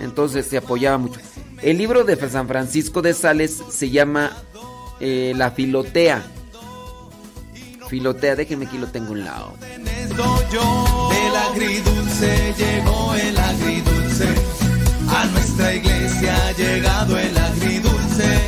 [0.00, 1.20] Entonces se apoyaba mucho.
[1.60, 4.30] El libro de San Francisco de Sales se llama
[5.00, 6.24] eh, La Filotea.
[7.88, 9.54] Filotea, déjenme aquí lo tengo a un lado.
[10.52, 11.10] yo.
[11.28, 14.26] El agridulce llegó el agridulce.
[15.08, 18.38] A nuestra iglesia ha llegado el agridulce.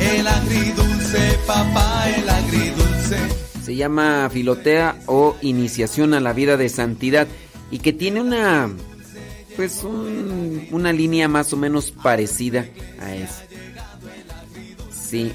[0.00, 3.18] El agridulce, papá, el agridulce.
[3.64, 7.28] Se llama Filotea o Iniciación a la Vida de Santidad
[7.70, 8.68] y que tiene una
[9.54, 12.66] pues un- una línea más o menos parecida
[13.00, 13.44] a esa.
[14.90, 15.30] Sí.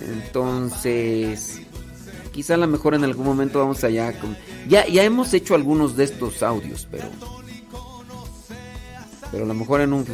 [0.00, 1.57] Entonces,
[2.30, 4.36] quizá a lo mejor en algún momento vamos allá con
[4.68, 7.08] ya ya hemos hecho algunos de estos audios, pero
[9.30, 10.06] pero a lo mejor en un.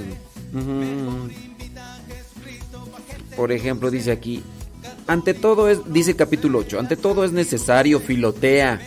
[3.37, 4.43] Por ejemplo, dice aquí,
[5.07, 8.81] ante todo es, dice capítulo 8, ante todo es necesario, filotea,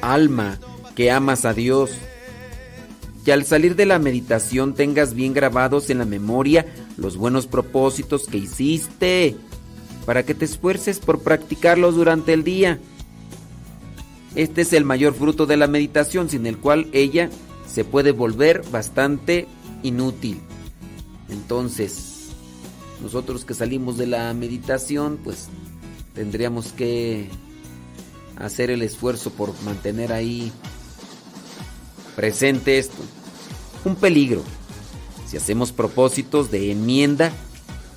[0.00, 0.58] alma,
[0.94, 1.90] que amas a Dios,
[3.24, 8.26] que al salir de la meditación tengas bien grabados en la memoria los buenos propósitos
[8.26, 9.36] que hiciste,
[10.06, 12.78] para que te esfuerces por practicarlos durante el día.
[14.36, 17.28] Este es el mayor fruto de la meditación, sin el cual ella
[17.66, 19.48] se puede volver bastante
[19.82, 20.40] inútil.
[21.28, 22.28] Entonces,
[23.02, 25.48] nosotros que salimos de la meditación, pues
[26.14, 27.28] tendríamos que
[28.36, 30.52] hacer el esfuerzo por mantener ahí
[32.14, 33.02] presente esto.
[33.84, 34.42] Un peligro.
[35.26, 37.32] Si hacemos propósitos de enmienda,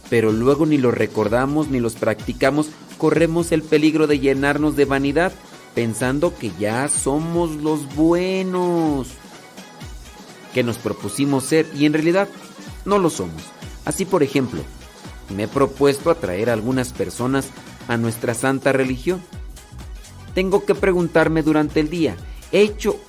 [0.09, 5.31] pero luego ni los recordamos ni los practicamos, corremos el peligro de llenarnos de vanidad
[5.75, 9.07] pensando que ya somos los buenos
[10.53, 12.27] que nos propusimos ser y en realidad
[12.85, 13.43] no lo somos.
[13.85, 14.61] Así por ejemplo,
[15.35, 17.49] me he propuesto atraer a algunas personas
[17.87, 19.21] a nuestra santa religión.
[20.33, 22.15] Tengo que preguntarme durante el día,
[22.51, 22.99] ¿he hecho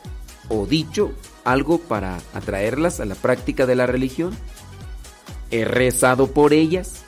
[0.48, 1.12] o dicho
[1.44, 4.36] algo para atraerlas a la práctica de la religión?
[5.50, 7.02] ¿He rezado por ellas?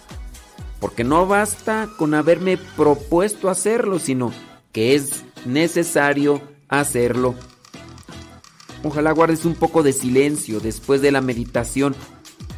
[0.80, 4.32] Porque no basta con haberme propuesto hacerlo, sino
[4.72, 7.34] que es necesario hacerlo.
[8.82, 11.94] Ojalá guardes un poco de silencio después de la meditación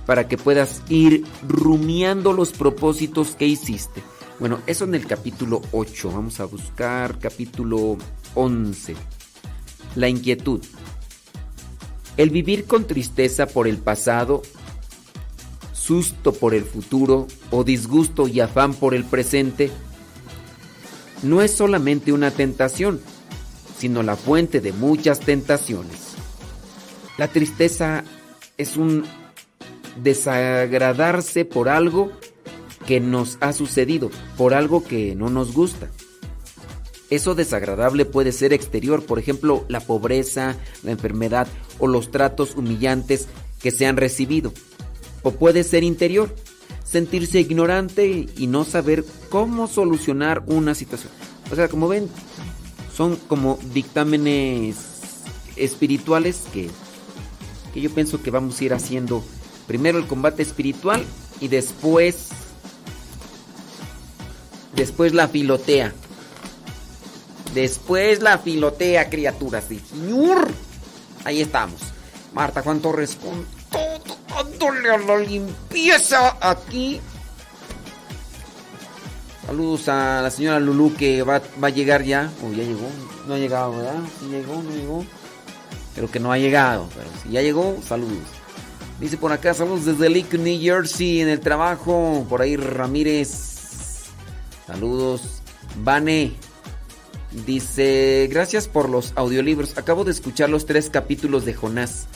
[0.06, 4.02] para que puedas ir rumiando los propósitos que hiciste.
[4.40, 6.10] Bueno, eso en el capítulo 8.
[6.12, 7.96] Vamos a buscar capítulo
[8.34, 8.94] 11.
[9.96, 10.60] La inquietud.
[12.16, 14.42] El vivir con tristeza por el pasado,
[15.84, 19.70] susto por el futuro o disgusto y afán por el presente
[21.22, 23.00] no es solamente una tentación,
[23.78, 26.14] sino la fuente de muchas tentaciones.
[27.18, 28.04] La tristeza
[28.56, 29.04] es un
[30.02, 32.12] desagradarse por algo
[32.86, 35.90] que nos ha sucedido, por algo que no nos gusta.
[37.10, 41.46] Eso desagradable puede ser exterior, por ejemplo, la pobreza, la enfermedad
[41.78, 43.28] o los tratos humillantes
[43.60, 44.52] que se han recibido.
[45.24, 46.32] O puede ser interior,
[46.84, 51.12] sentirse ignorante y no saber cómo solucionar una situación.
[51.50, 52.08] O sea, como ven,
[52.94, 54.76] son como dictámenes
[55.56, 56.70] espirituales que,
[57.72, 59.24] que yo pienso que vamos a ir haciendo
[59.66, 61.04] primero el combate espiritual
[61.40, 62.28] y después
[64.74, 65.92] después la filotea.
[67.54, 70.48] Después la filotea, criaturas señor.
[71.24, 71.80] Ahí estamos.
[72.34, 73.44] Marta Juan Torres con
[73.74, 77.00] todo, dándole a la limpieza aquí.
[79.46, 82.30] Saludos a la señora Lulú que va, va a llegar ya.
[82.42, 82.88] O ya llegó.
[83.26, 84.00] No ha llegado, ¿verdad?
[84.18, 85.04] Sí llegó, no llegó.
[85.94, 86.88] pero que no ha llegado.
[86.94, 88.18] Pero si ya llegó, saludos.
[89.00, 92.24] Dice por acá, saludos desde Lake, New Jersey, en el trabajo.
[92.28, 93.28] Por ahí Ramírez.
[94.66, 95.42] Saludos.
[95.76, 96.34] Vane.
[97.46, 99.76] Dice, gracias por los audiolibros.
[99.76, 102.06] Acabo de escuchar los tres capítulos de Jonás,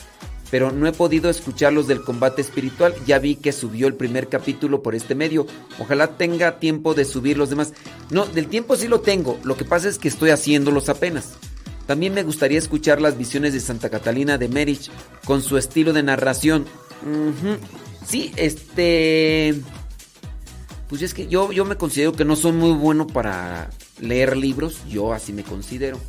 [0.51, 2.93] pero no he podido escuchar los del combate espiritual.
[3.05, 5.45] Ya vi que subió el primer capítulo por este medio.
[5.79, 7.73] Ojalá tenga tiempo de subir los demás.
[8.09, 9.39] No, del tiempo sí lo tengo.
[9.43, 11.33] Lo que pasa es que estoy haciéndolos apenas.
[11.85, 14.91] También me gustaría escuchar las visiones de Santa Catalina de Merich
[15.25, 16.65] con su estilo de narración.
[18.05, 19.59] Sí, este...
[20.87, 23.69] Pues es que yo, yo me considero que no soy muy bueno para
[23.99, 24.79] leer libros.
[24.87, 25.99] Yo así me considero.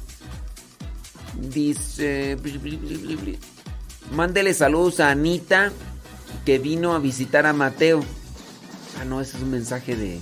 [1.38, 2.36] Dice...
[4.12, 5.72] Mándele saludos a Anita
[6.44, 8.02] que vino a visitar a Mateo.
[9.00, 10.20] Ah, no, ese es un mensaje de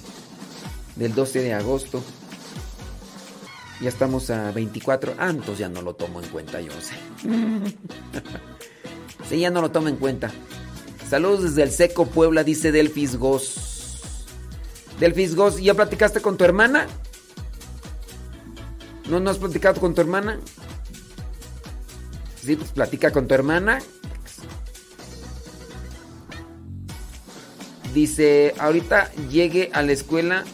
[0.97, 2.03] del 12 de agosto.
[3.81, 5.15] Ya estamos a 24.
[5.19, 6.95] Ah, entonces ya no lo tomo en cuenta, yo sé.
[9.29, 10.31] sí, ya no lo tomo en cuenta.
[11.09, 14.01] Saludos desde el Seco Puebla, dice Delfis Goz.
[14.99, 16.87] Delfis Goz, ¿ya platicaste con tu hermana?
[19.09, 20.41] ¿No, ¿No has platicado con tu hermana?
[22.45, 23.79] Sí, pues platica con tu hermana.
[27.95, 30.45] Dice, ahorita llegue a la escuela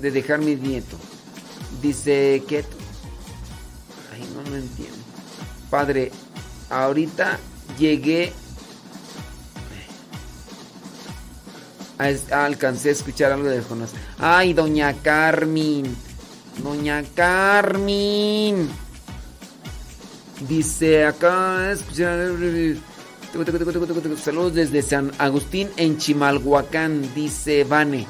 [0.00, 0.96] de dejar mi nieto.
[1.82, 2.64] Dice, ¿qué?
[4.12, 4.96] Ay, no, no entiendo.
[5.70, 6.10] Padre,
[6.70, 7.38] ahorita
[7.78, 8.32] llegué...
[11.98, 13.90] a es- alcancé a escuchar algo de Jonás.
[14.18, 15.94] Ay, doña Carmen.
[16.62, 18.68] Doña Carmen.
[20.46, 21.74] Dice acá,
[24.22, 28.06] saludos desde San Agustín en Chimalhuacán, dice Vane.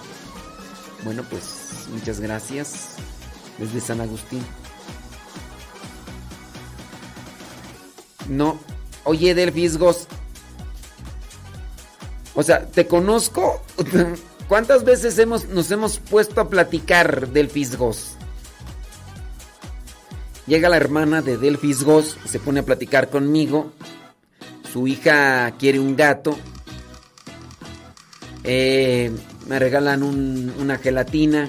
[1.05, 2.97] Bueno, pues muchas gracias
[3.59, 4.45] desde San Agustín.
[8.29, 8.59] No,
[9.05, 10.07] oye Delfisgos.
[12.35, 13.63] O sea, te conozco.
[14.49, 18.18] ¿Cuántas veces hemos, nos hemos puesto a platicar Delfisgos?
[20.49, 23.71] Llega la hermana de Delfis Goss, se pone a platicar conmigo.
[24.73, 26.39] Su hija quiere un gato.
[28.45, 29.13] Eh,
[29.47, 31.49] me regalan un- una gelatina.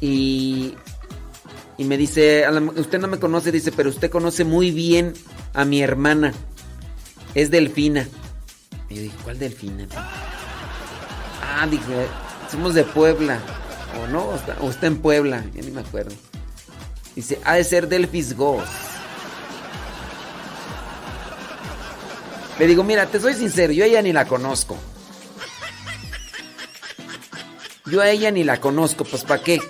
[0.00, 0.74] Y,
[1.76, 5.14] y me dice, "A la- usted no me conoce, dice, pero usted conoce muy bien
[5.54, 6.32] a mi hermana.
[7.34, 8.06] Es Delfina.
[8.88, 9.86] Y yo dije, ¿cuál Delfina?
[11.42, 12.06] Ah, dije,
[12.50, 13.38] somos de Puebla.
[14.02, 16.14] O no, o está, o está en Puebla, ya ni me acuerdo.
[17.20, 18.66] Dice, ha de ser Delphis Goss.
[22.58, 24.78] Le digo, mira, te soy sincero, yo a ella ni la conozco.
[27.84, 29.60] Yo a ella ni la conozco, pues ¿para qué?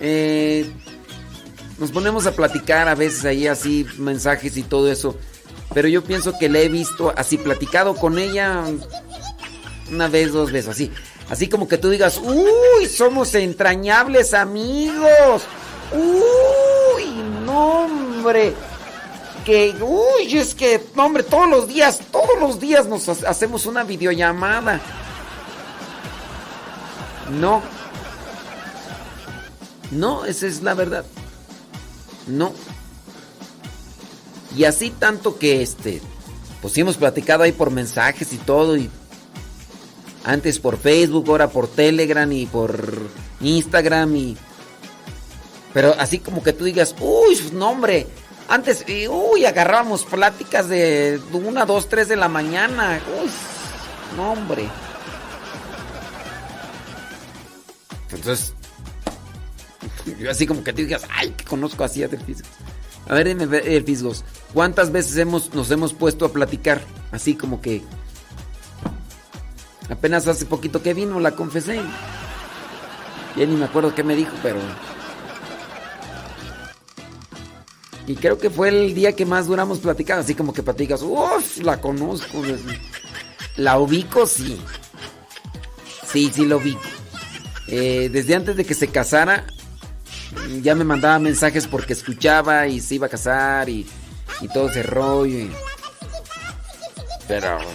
[0.00, 0.72] Eh,
[1.76, 5.18] nos ponemos a platicar a veces ahí así, mensajes y todo eso.
[5.74, 8.64] Pero yo pienso que le he visto así, platicado con ella
[9.92, 10.90] una vez, dos veces, así.
[11.28, 15.42] Así como que tú digas, uy, somos entrañables amigos.
[15.92, 17.04] Uy,
[17.44, 18.54] no, hombre.
[19.44, 23.66] Que, uy, es que, no, hombre, todos los días, todos los días nos ha- hacemos
[23.66, 24.80] una videollamada.
[27.38, 27.62] No.
[29.90, 31.04] No, esa es la verdad.
[32.26, 32.52] No.
[34.56, 36.00] Y así tanto que este,
[36.62, 38.88] pues hemos platicado ahí por mensajes y todo y
[40.24, 42.88] antes por Facebook, ahora por Telegram y por
[43.40, 44.36] Instagram y
[45.74, 48.06] pero así como que tú digas, uy, no hombre,
[48.48, 53.28] antes, uy, agarrábamos pláticas de una, dos, tres de la mañana, uy,
[54.16, 54.68] no hombre.
[58.12, 58.54] Entonces,
[60.18, 62.20] yo así como que tú digas, ay, que conozco así a Del.
[63.08, 66.80] A ver, El Fisgos, ¿cuántas veces hemos, nos hemos puesto a platicar?
[67.10, 67.82] Así como que
[69.90, 71.80] apenas hace poquito que vino, la confesé.
[73.36, 74.60] Ya ni me acuerdo qué me dijo, pero...
[78.06, 81.58] Y creo que fue el día que más duramos platicando, así como que platicas, uff,
[81.58, 82.42] la conozco.
[83.56, 84.60] La ubico, sí.
[86.12, 86.80] Sí, sí la ubico.
[87.66, 89.46] Eh, desde antes de que se casara,
[90.62, 93.86] ya me mandaba mensajes porque escuchaba y se iba a casar y,
[94.42, 95.38] y todo ese rollo.
[95.38, 95.52] y-
[97.26, 97.58] Pero...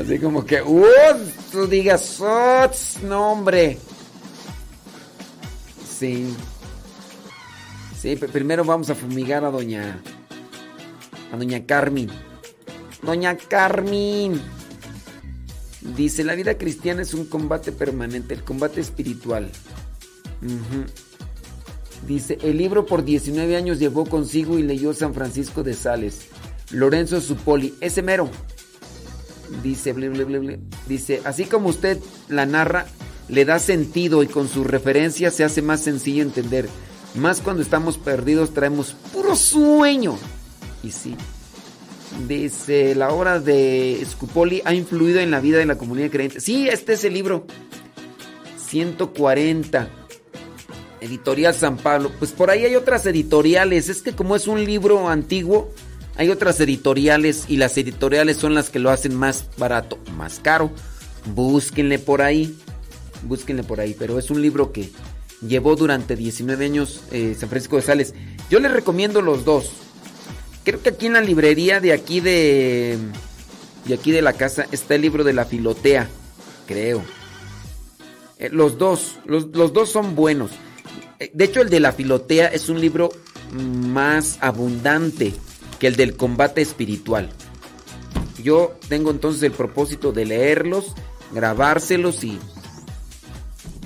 [0.00, 0.84] Así como que, ¡uh!
[1.52, 2.98] Tú digas, ¡Ots!
[3.02, 3.78] No, hombre.
[5.98, 6.34] Sí.
[7.98, 10.00] Sí, primero vamos a fumigar a doña.
[11.32, 12.08] A doña Carmen.
[13.02, 14.40] Doña Carmen.
[15.96, 19.50] Dice, la vida cristiana es un combate permanente, el combate espiritual.
[22.06, 26.26] Dice, el libro por 19 años llevó consigo y leyó San Francisco de Sales.
[26.70, 28.30] Lorenzo Supoli, ese mero.
[29.62, 29.94] Dice,
[30.88, 31.98] dice, así como usted
[32.28, 32.86] la narra,
[33.28, 36.68] le da sentido y con sus referencias se hace más sencillo entender.
[37.14, 40.18] Más cuando estamos perdidos traemos puro sueño.
[40.82, 41.16] Y sí.
[42.28, 46.40] Dice, la obra de Scupoli ha influido en la vida de la comunidad creyente.
[46.40, 47.46] Sí, este es el libro.
[48.68, 49.88] 140.
[51.00, 52.10] Editorial San Pablo.
[52.18, 53.88] Pues por ahí hay otras editoriales.
[53.88, 55.72] Es que como es un libro antiguo,
[56.16, 60.70] hay otras editoriales y las editoriales son las que lo hacen más barato, más caro.
[61.34, 62.56] Búsquenle por ahí.
[63.24, 63.94] Búsquenle por ahí.
[63.98, 64.90] Pero es un libro que
[65.46, 68.14] llevó durante 19 años eh, San Francisco de Sales.
[68.50, 69.70] Yo les recomiendo los dos.
[70.64, 72.98] Creo que aquí en la librería de aquí de.
[73.86, 76.08] De aquí de la casa está el libro de la filotea.
[76.66, 77.02] Creo.
[78.38, 79.18] Eh, los dos.
[79.26, 80.52] Los, los dos son buenos.
[81.18, 83.10] Eh, De hecho, el de la filotea es un libro
[83.52, 85.34] más abundante
[85.78, 87.30] que el del combate espiritual.
[88.42, 90.94] Yo tengo entonces el propósito de leerlos,
[91.32, 92.38] grabárselos y,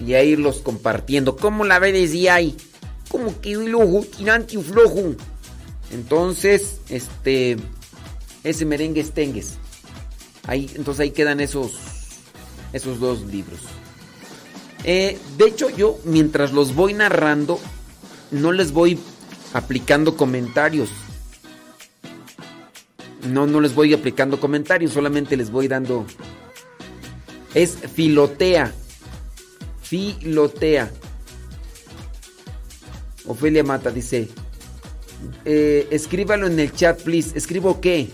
[0.04, 1.36] y a irlos compartiendo.
[1.36, 2.56] ¿Cómo la ves y ahí?
[3.08, 5.14] Como que lojo, tirante y flojo.
[5.90, 7.56] Entonces, este,
[8.44, 9.54] ese merengue estengues.
[10.46, 11.72] Ahí, entonces ahí quedan esos,
[12.72, 13.60] esos dos libros.
[14.84, 17.58] Eh, de hecho, yo mientras los voy narrando,
[18.30, 18.98] no les voy
[19.52, 20.90] aplicando comentarios.
[23.26, 26.06] No, no les voy aplicando comentarios, solamente les voy dando.
[27.54, 28.72] Es filotea.
[29.89, 30.91] Filotea.
[33.26, 34.28] Ofelia Mata dice:
[35.44, 37.36] eh, Escríbalo en el chat, please.
[37.36, 38.10] ¿Escribo qué?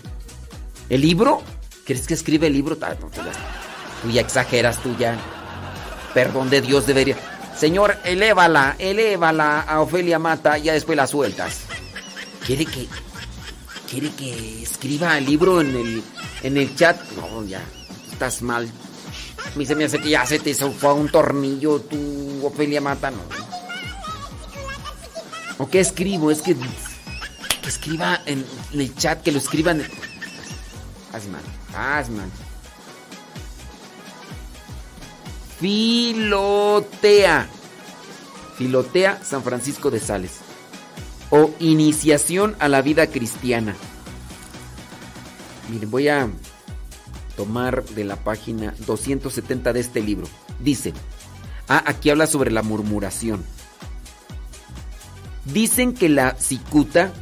[0.89, 1.41] ¿El libro?
[1.85, 2.77] ¿Crees que escribe el libro?
[2.81, 5.17] Ah, tú, ya, exageras, tú ya.
[6.13, 7.17] Perdón de Dios debería.
[7.57, 11.61] Señor, elévala, elévala a Ofelia Mata y ya después la sueltas.
[12.45, 12.87] ¿Quiere que,
[13.89, 16.03] quiere que escriba el libro en el,
[16.43, 16.97] en el chat?
[17.17, 17.61] No, ya,
[18.11, 18.69] estás mal.
[19.55, 23.21] Mí se me hace que ya se te fue un tornillo tu Ofelia Mata, no.
[25.57, 26.29] ¿O qué escribo?
[26.29, 29.81] Es que, que escriba en el chat, que lo escriban.
[31.31, 31.41] Mal,
[31.73, 32.29] haz mal.
[35.61, 37.47] Filotea.
[38.57, 40.39] Filotea San Francisco de Sales.
[41.29, 43.75] O Iniciación a la vida cristiana.
[45.69, 46.27] Miren, voy a
[47.35, 50.27] tomar de la página 270 de este libro.
[50.59, 50.93] Dice,
[51.67, 53.43] ah, aquí habla sobre la murmuración.
[55.45, 57.13] Dicen que la cicuta,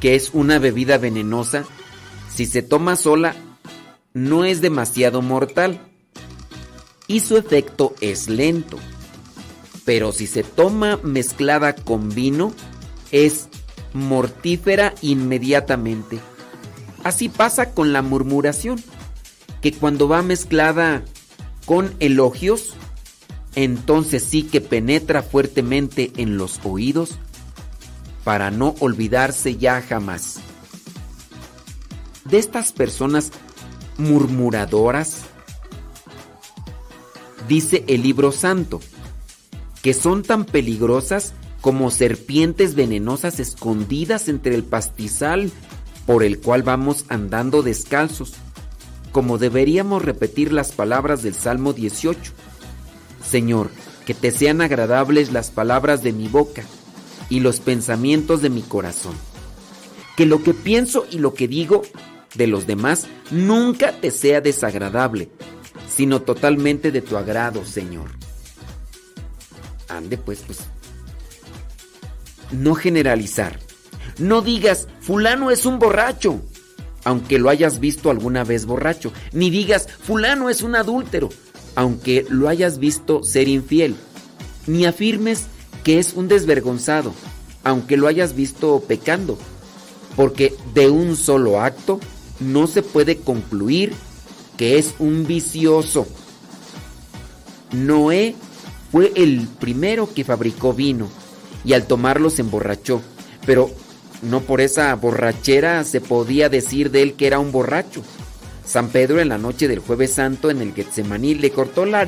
[0.00, 1.64] que es una bebida venenosa,
[2.34, 3.34] si se toma sola,
[4.12, 5.80] no es demasiado mortal
[7.06, 8.78] y su efecto es lento.
[9.84, 12.52] Pero si se toma mezclada con vino,
[13.12, 13.48] es
[13.92, 16.20] mortífera inmediatamente.
[17.02, 18.82] Así pasa con la murmuración,
[19.60, 21.02] que cuando va mezclada
[21.66, 22.74] con elogios,
[23.54, 27.18] entonces sí que penetra fuertemente en los oídos
[28.24, 30.40] para no olvidarse ya jamás.
[32.24, 33.32] De estas personas
[33.98, 35.22] murmuradoras,
[37.48, 38.80] dice el libro santo,
[39.82, 45.50] que son tan peligrosas como serpientes venenosas escondidas entre el pastizal
[46.06, 48.34] por el cual vamos andando descalzos,
[49.12, 52.32] como deberíamos repetir las palabras del Salmo 18.
[53.24, 53.70] Señor,
[54.06, 56.64] que te sean agradables las palabras de mi boca
[57.28, 59.14] y los pensamientos de mi corazón.
[60.16, 61.82] Que lo que pienso y lo que digo
[62.34, 65.30] de los demás nunca te sea desagradable,
[65.88, 68.10] sino totalmente de tu agrado, Señor.
[69.88, 70.60] Ande pues, pues.
[72.52, 73.58] No generalizar.
[74.18, 76.42] No digas, fulano es un borracho,
[77.04, 79.12] aunque lo hayas visto alguna vez borracho.
[79.32, 81.30] Ni digas, fulano es un adúltero,
[81.74, 83.96] aunque lo hayas visto ser infiel.
[84.66, 85.46] Ni afirmes
[85.84, 87.12] que es un desvergonzado,
[87.64, 89.38] aunque lo hayas visto pecando.
[90.16, 92.00] Porque de un solo acto
[92.40, 93.92] no se puede concluir
[94.56, 96.06] que es un vicioso.
[97.72, 98.34] Noé
[98.90, 101.08] fue el primero que fabricó vino
[101.64, 103.00] y al tomarlo se emborrachó,
[103.46, 103.70] pero
[104.22, 108.02] no por esa borrachera se podía decir de él que era un borracho.
[108.64, 112.06] San Pedro en la noche del jueves santo en el Getsemaní le cortó la,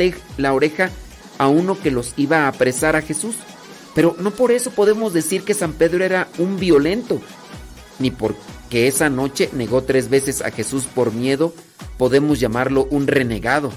[0.53, 0.91] oreja
[1.39, 3.35] a uno que los iba a apresar a Jesús.
[3.95, 7.21] Pero no por eso podemos decir que San Pedro era un violento,
[7.99, 11.53] ni porque esa noche negó tres veces a Jesús por miedo,
[11.99, 13.73] podemos llamarlo un renegado.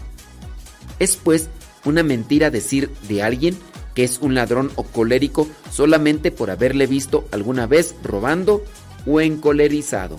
[1.00, 1.50] Es pues
[1.84, 3.58] una mentira decir de alguien
[3.96, 8.64] que es un ladrón o colérico solamente por haberle visto alguna vez robando
[9.08, 10.18] o encolerizado.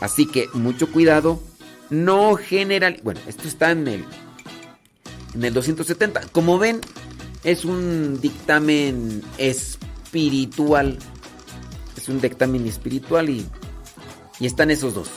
[0.00, 1.40] Así que mucho cuidado,
[1.90, 3.00] no general.
[3.02, 4.04] Bueno, esto está en el
[5.34, 6.28] en el 270.
[6.32, 6.80] Como ven,
[7.44, 10.98] es un dictamen espiritual.
[11.96, 13.46] Es un dictamen espiritual y,
[14.40, 15.08] y están esos dos.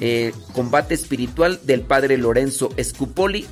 [0.00, 3.46] Eh, Combate espiritual del padre Lorenzo Scupoli,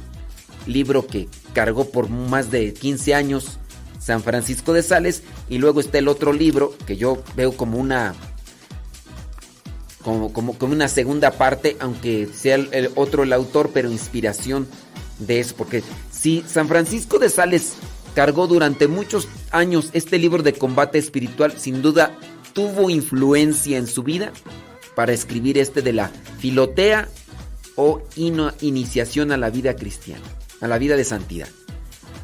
[0.66, 3.58] libro que cargó por más de 15 años
[3.98, 5.22] San Francisco de Sales.
[5.48, 8.14] Y luego está el otro libro que yo veo como una
[10.02, 14.68] como, como, como una segunda parte, aunque sea el, otro el autor, pero inspiración
[15.18, 15.56] de eso.
[15.56, 17.72] Porque si San Francisco de Sales
[18.14, 22.16] cargó durante muchos años este libro de combate espiritual, sin duda
[22.52, 24.32] tuvo influencia en su vida
[24.94, 27.08] para escribir este de la filotea
[27.74, 30.24] o iniciación a la vida cristiana,
[30.60, 31.48] a la vida de santidad.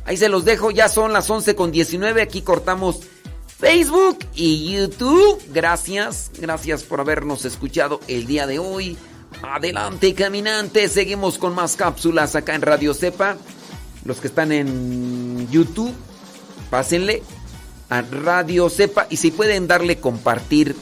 [0.04, 3.00] Ahí se los dejo, ya son las 11 con 19, aquí cortamos
[3.58, 5.40] Facebook y YouTube.
[5.52, 8.96] Gracias, gracias por habernos escuchado el día de hoy.
[9.42, 13.36] Adelante, caminantes, seguimos con más cápsulas acá en Radio Cepa.
[14.04, 15.94] Los que están en YouTube,
[16.70, 17.22] pásenle
[17.88, 20.74] a Radio Cepa y si pueden darle compartir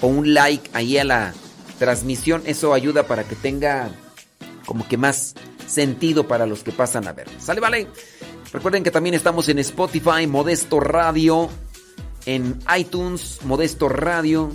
[0.00, 1.34] o un like ahí a la
[1.80, 3.90] transmisión, eso ayuda para que tenga
[4.66, 5.34] como que más
[5.70, 7.28] sentido para los que pasan a ver.
[7.38, 7.86] ¿Sale, vale?
[8.52, 11.48] Recuerden que también estamos en Spotify, Modesto Radio,
[12.26, 14.50] en iTunes, Modesto Radio,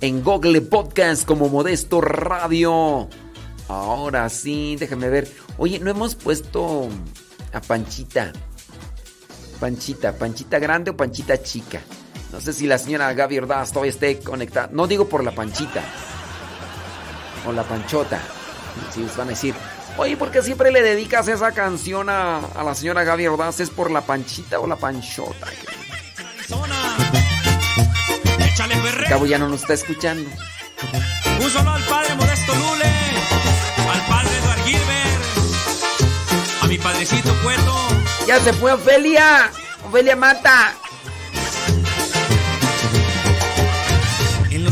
[0.00, 3.08] en Google Podcast como Modesto Radio.
[3.68, 5.30] Ahora sí, déjame ver.
[5.58, 6.88] Oye, no hemos puesto
[7.52, 8.32] a Panchita.
[9.60, 11.80] Panchita, Panchita grande o Panchita chica.
[12.32, 14.68] No sé si la señora Gaby Ordaz todavía esté conectada.
[14.72, 15.82] No digo por la Panchita.
[17.46, 18.20] O la Panchota.
[18.92, 19.54] Si les van a decir,
[19.96, 23.60] oye, ¿por qué siempre le dedicas esa canción a, a la señora Gaby Ordaz?
[23.60, 25.46] ¿Es por la Panchita o la Panchota?
[28.60, 30.28] Al cabo ya no nos está escuchando.
[31.40, 32.92] Un solo al padre Modesto Lule,
[33.92, 35.24] al padre Eduard Gilbert,
[36.62, 37.88] a mi padrecito Cueto.
[38.26, 39.50] Ya se fue Ofelia.
[39.86, 40.72] Ofelia mata.
[44.50, 44.70] En la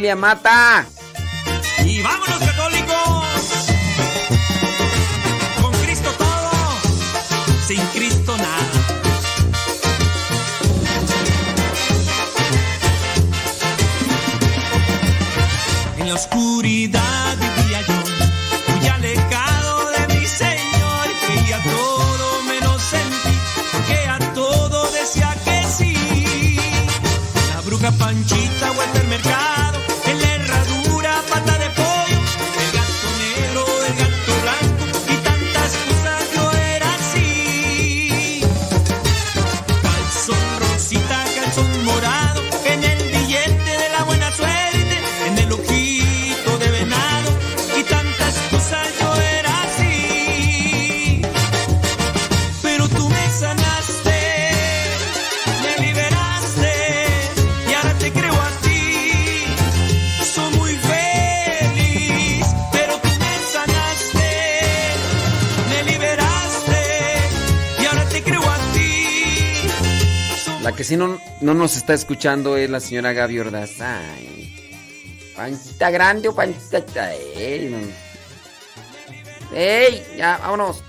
[0.00, 0.86] Mata.
[1.84, 3.24] Y vámonos católicos.
[5.60, 6.50] Con Cristo todo,
[7.68, 8.56] sin Cristo nada.
[15.98, 23.38] En la oscuridad vivía yo, muy alejado de mi Señor, creía todo menos en ti,
[23.70, 26.56] porque a todo decía que sí.
[27.54, 29.08] La bruja Panchita vuelve al
[70.90, 73.80] sí no, no nos está escuchando es la señora Gaby Ordaz.
[73.80, 74.52] Ay.
[75.36, 77.14] Panchita grande o panchita.
[77.14, 77.78] Ey, no.
[79.56, 80.79] Ey, ya, vámonos.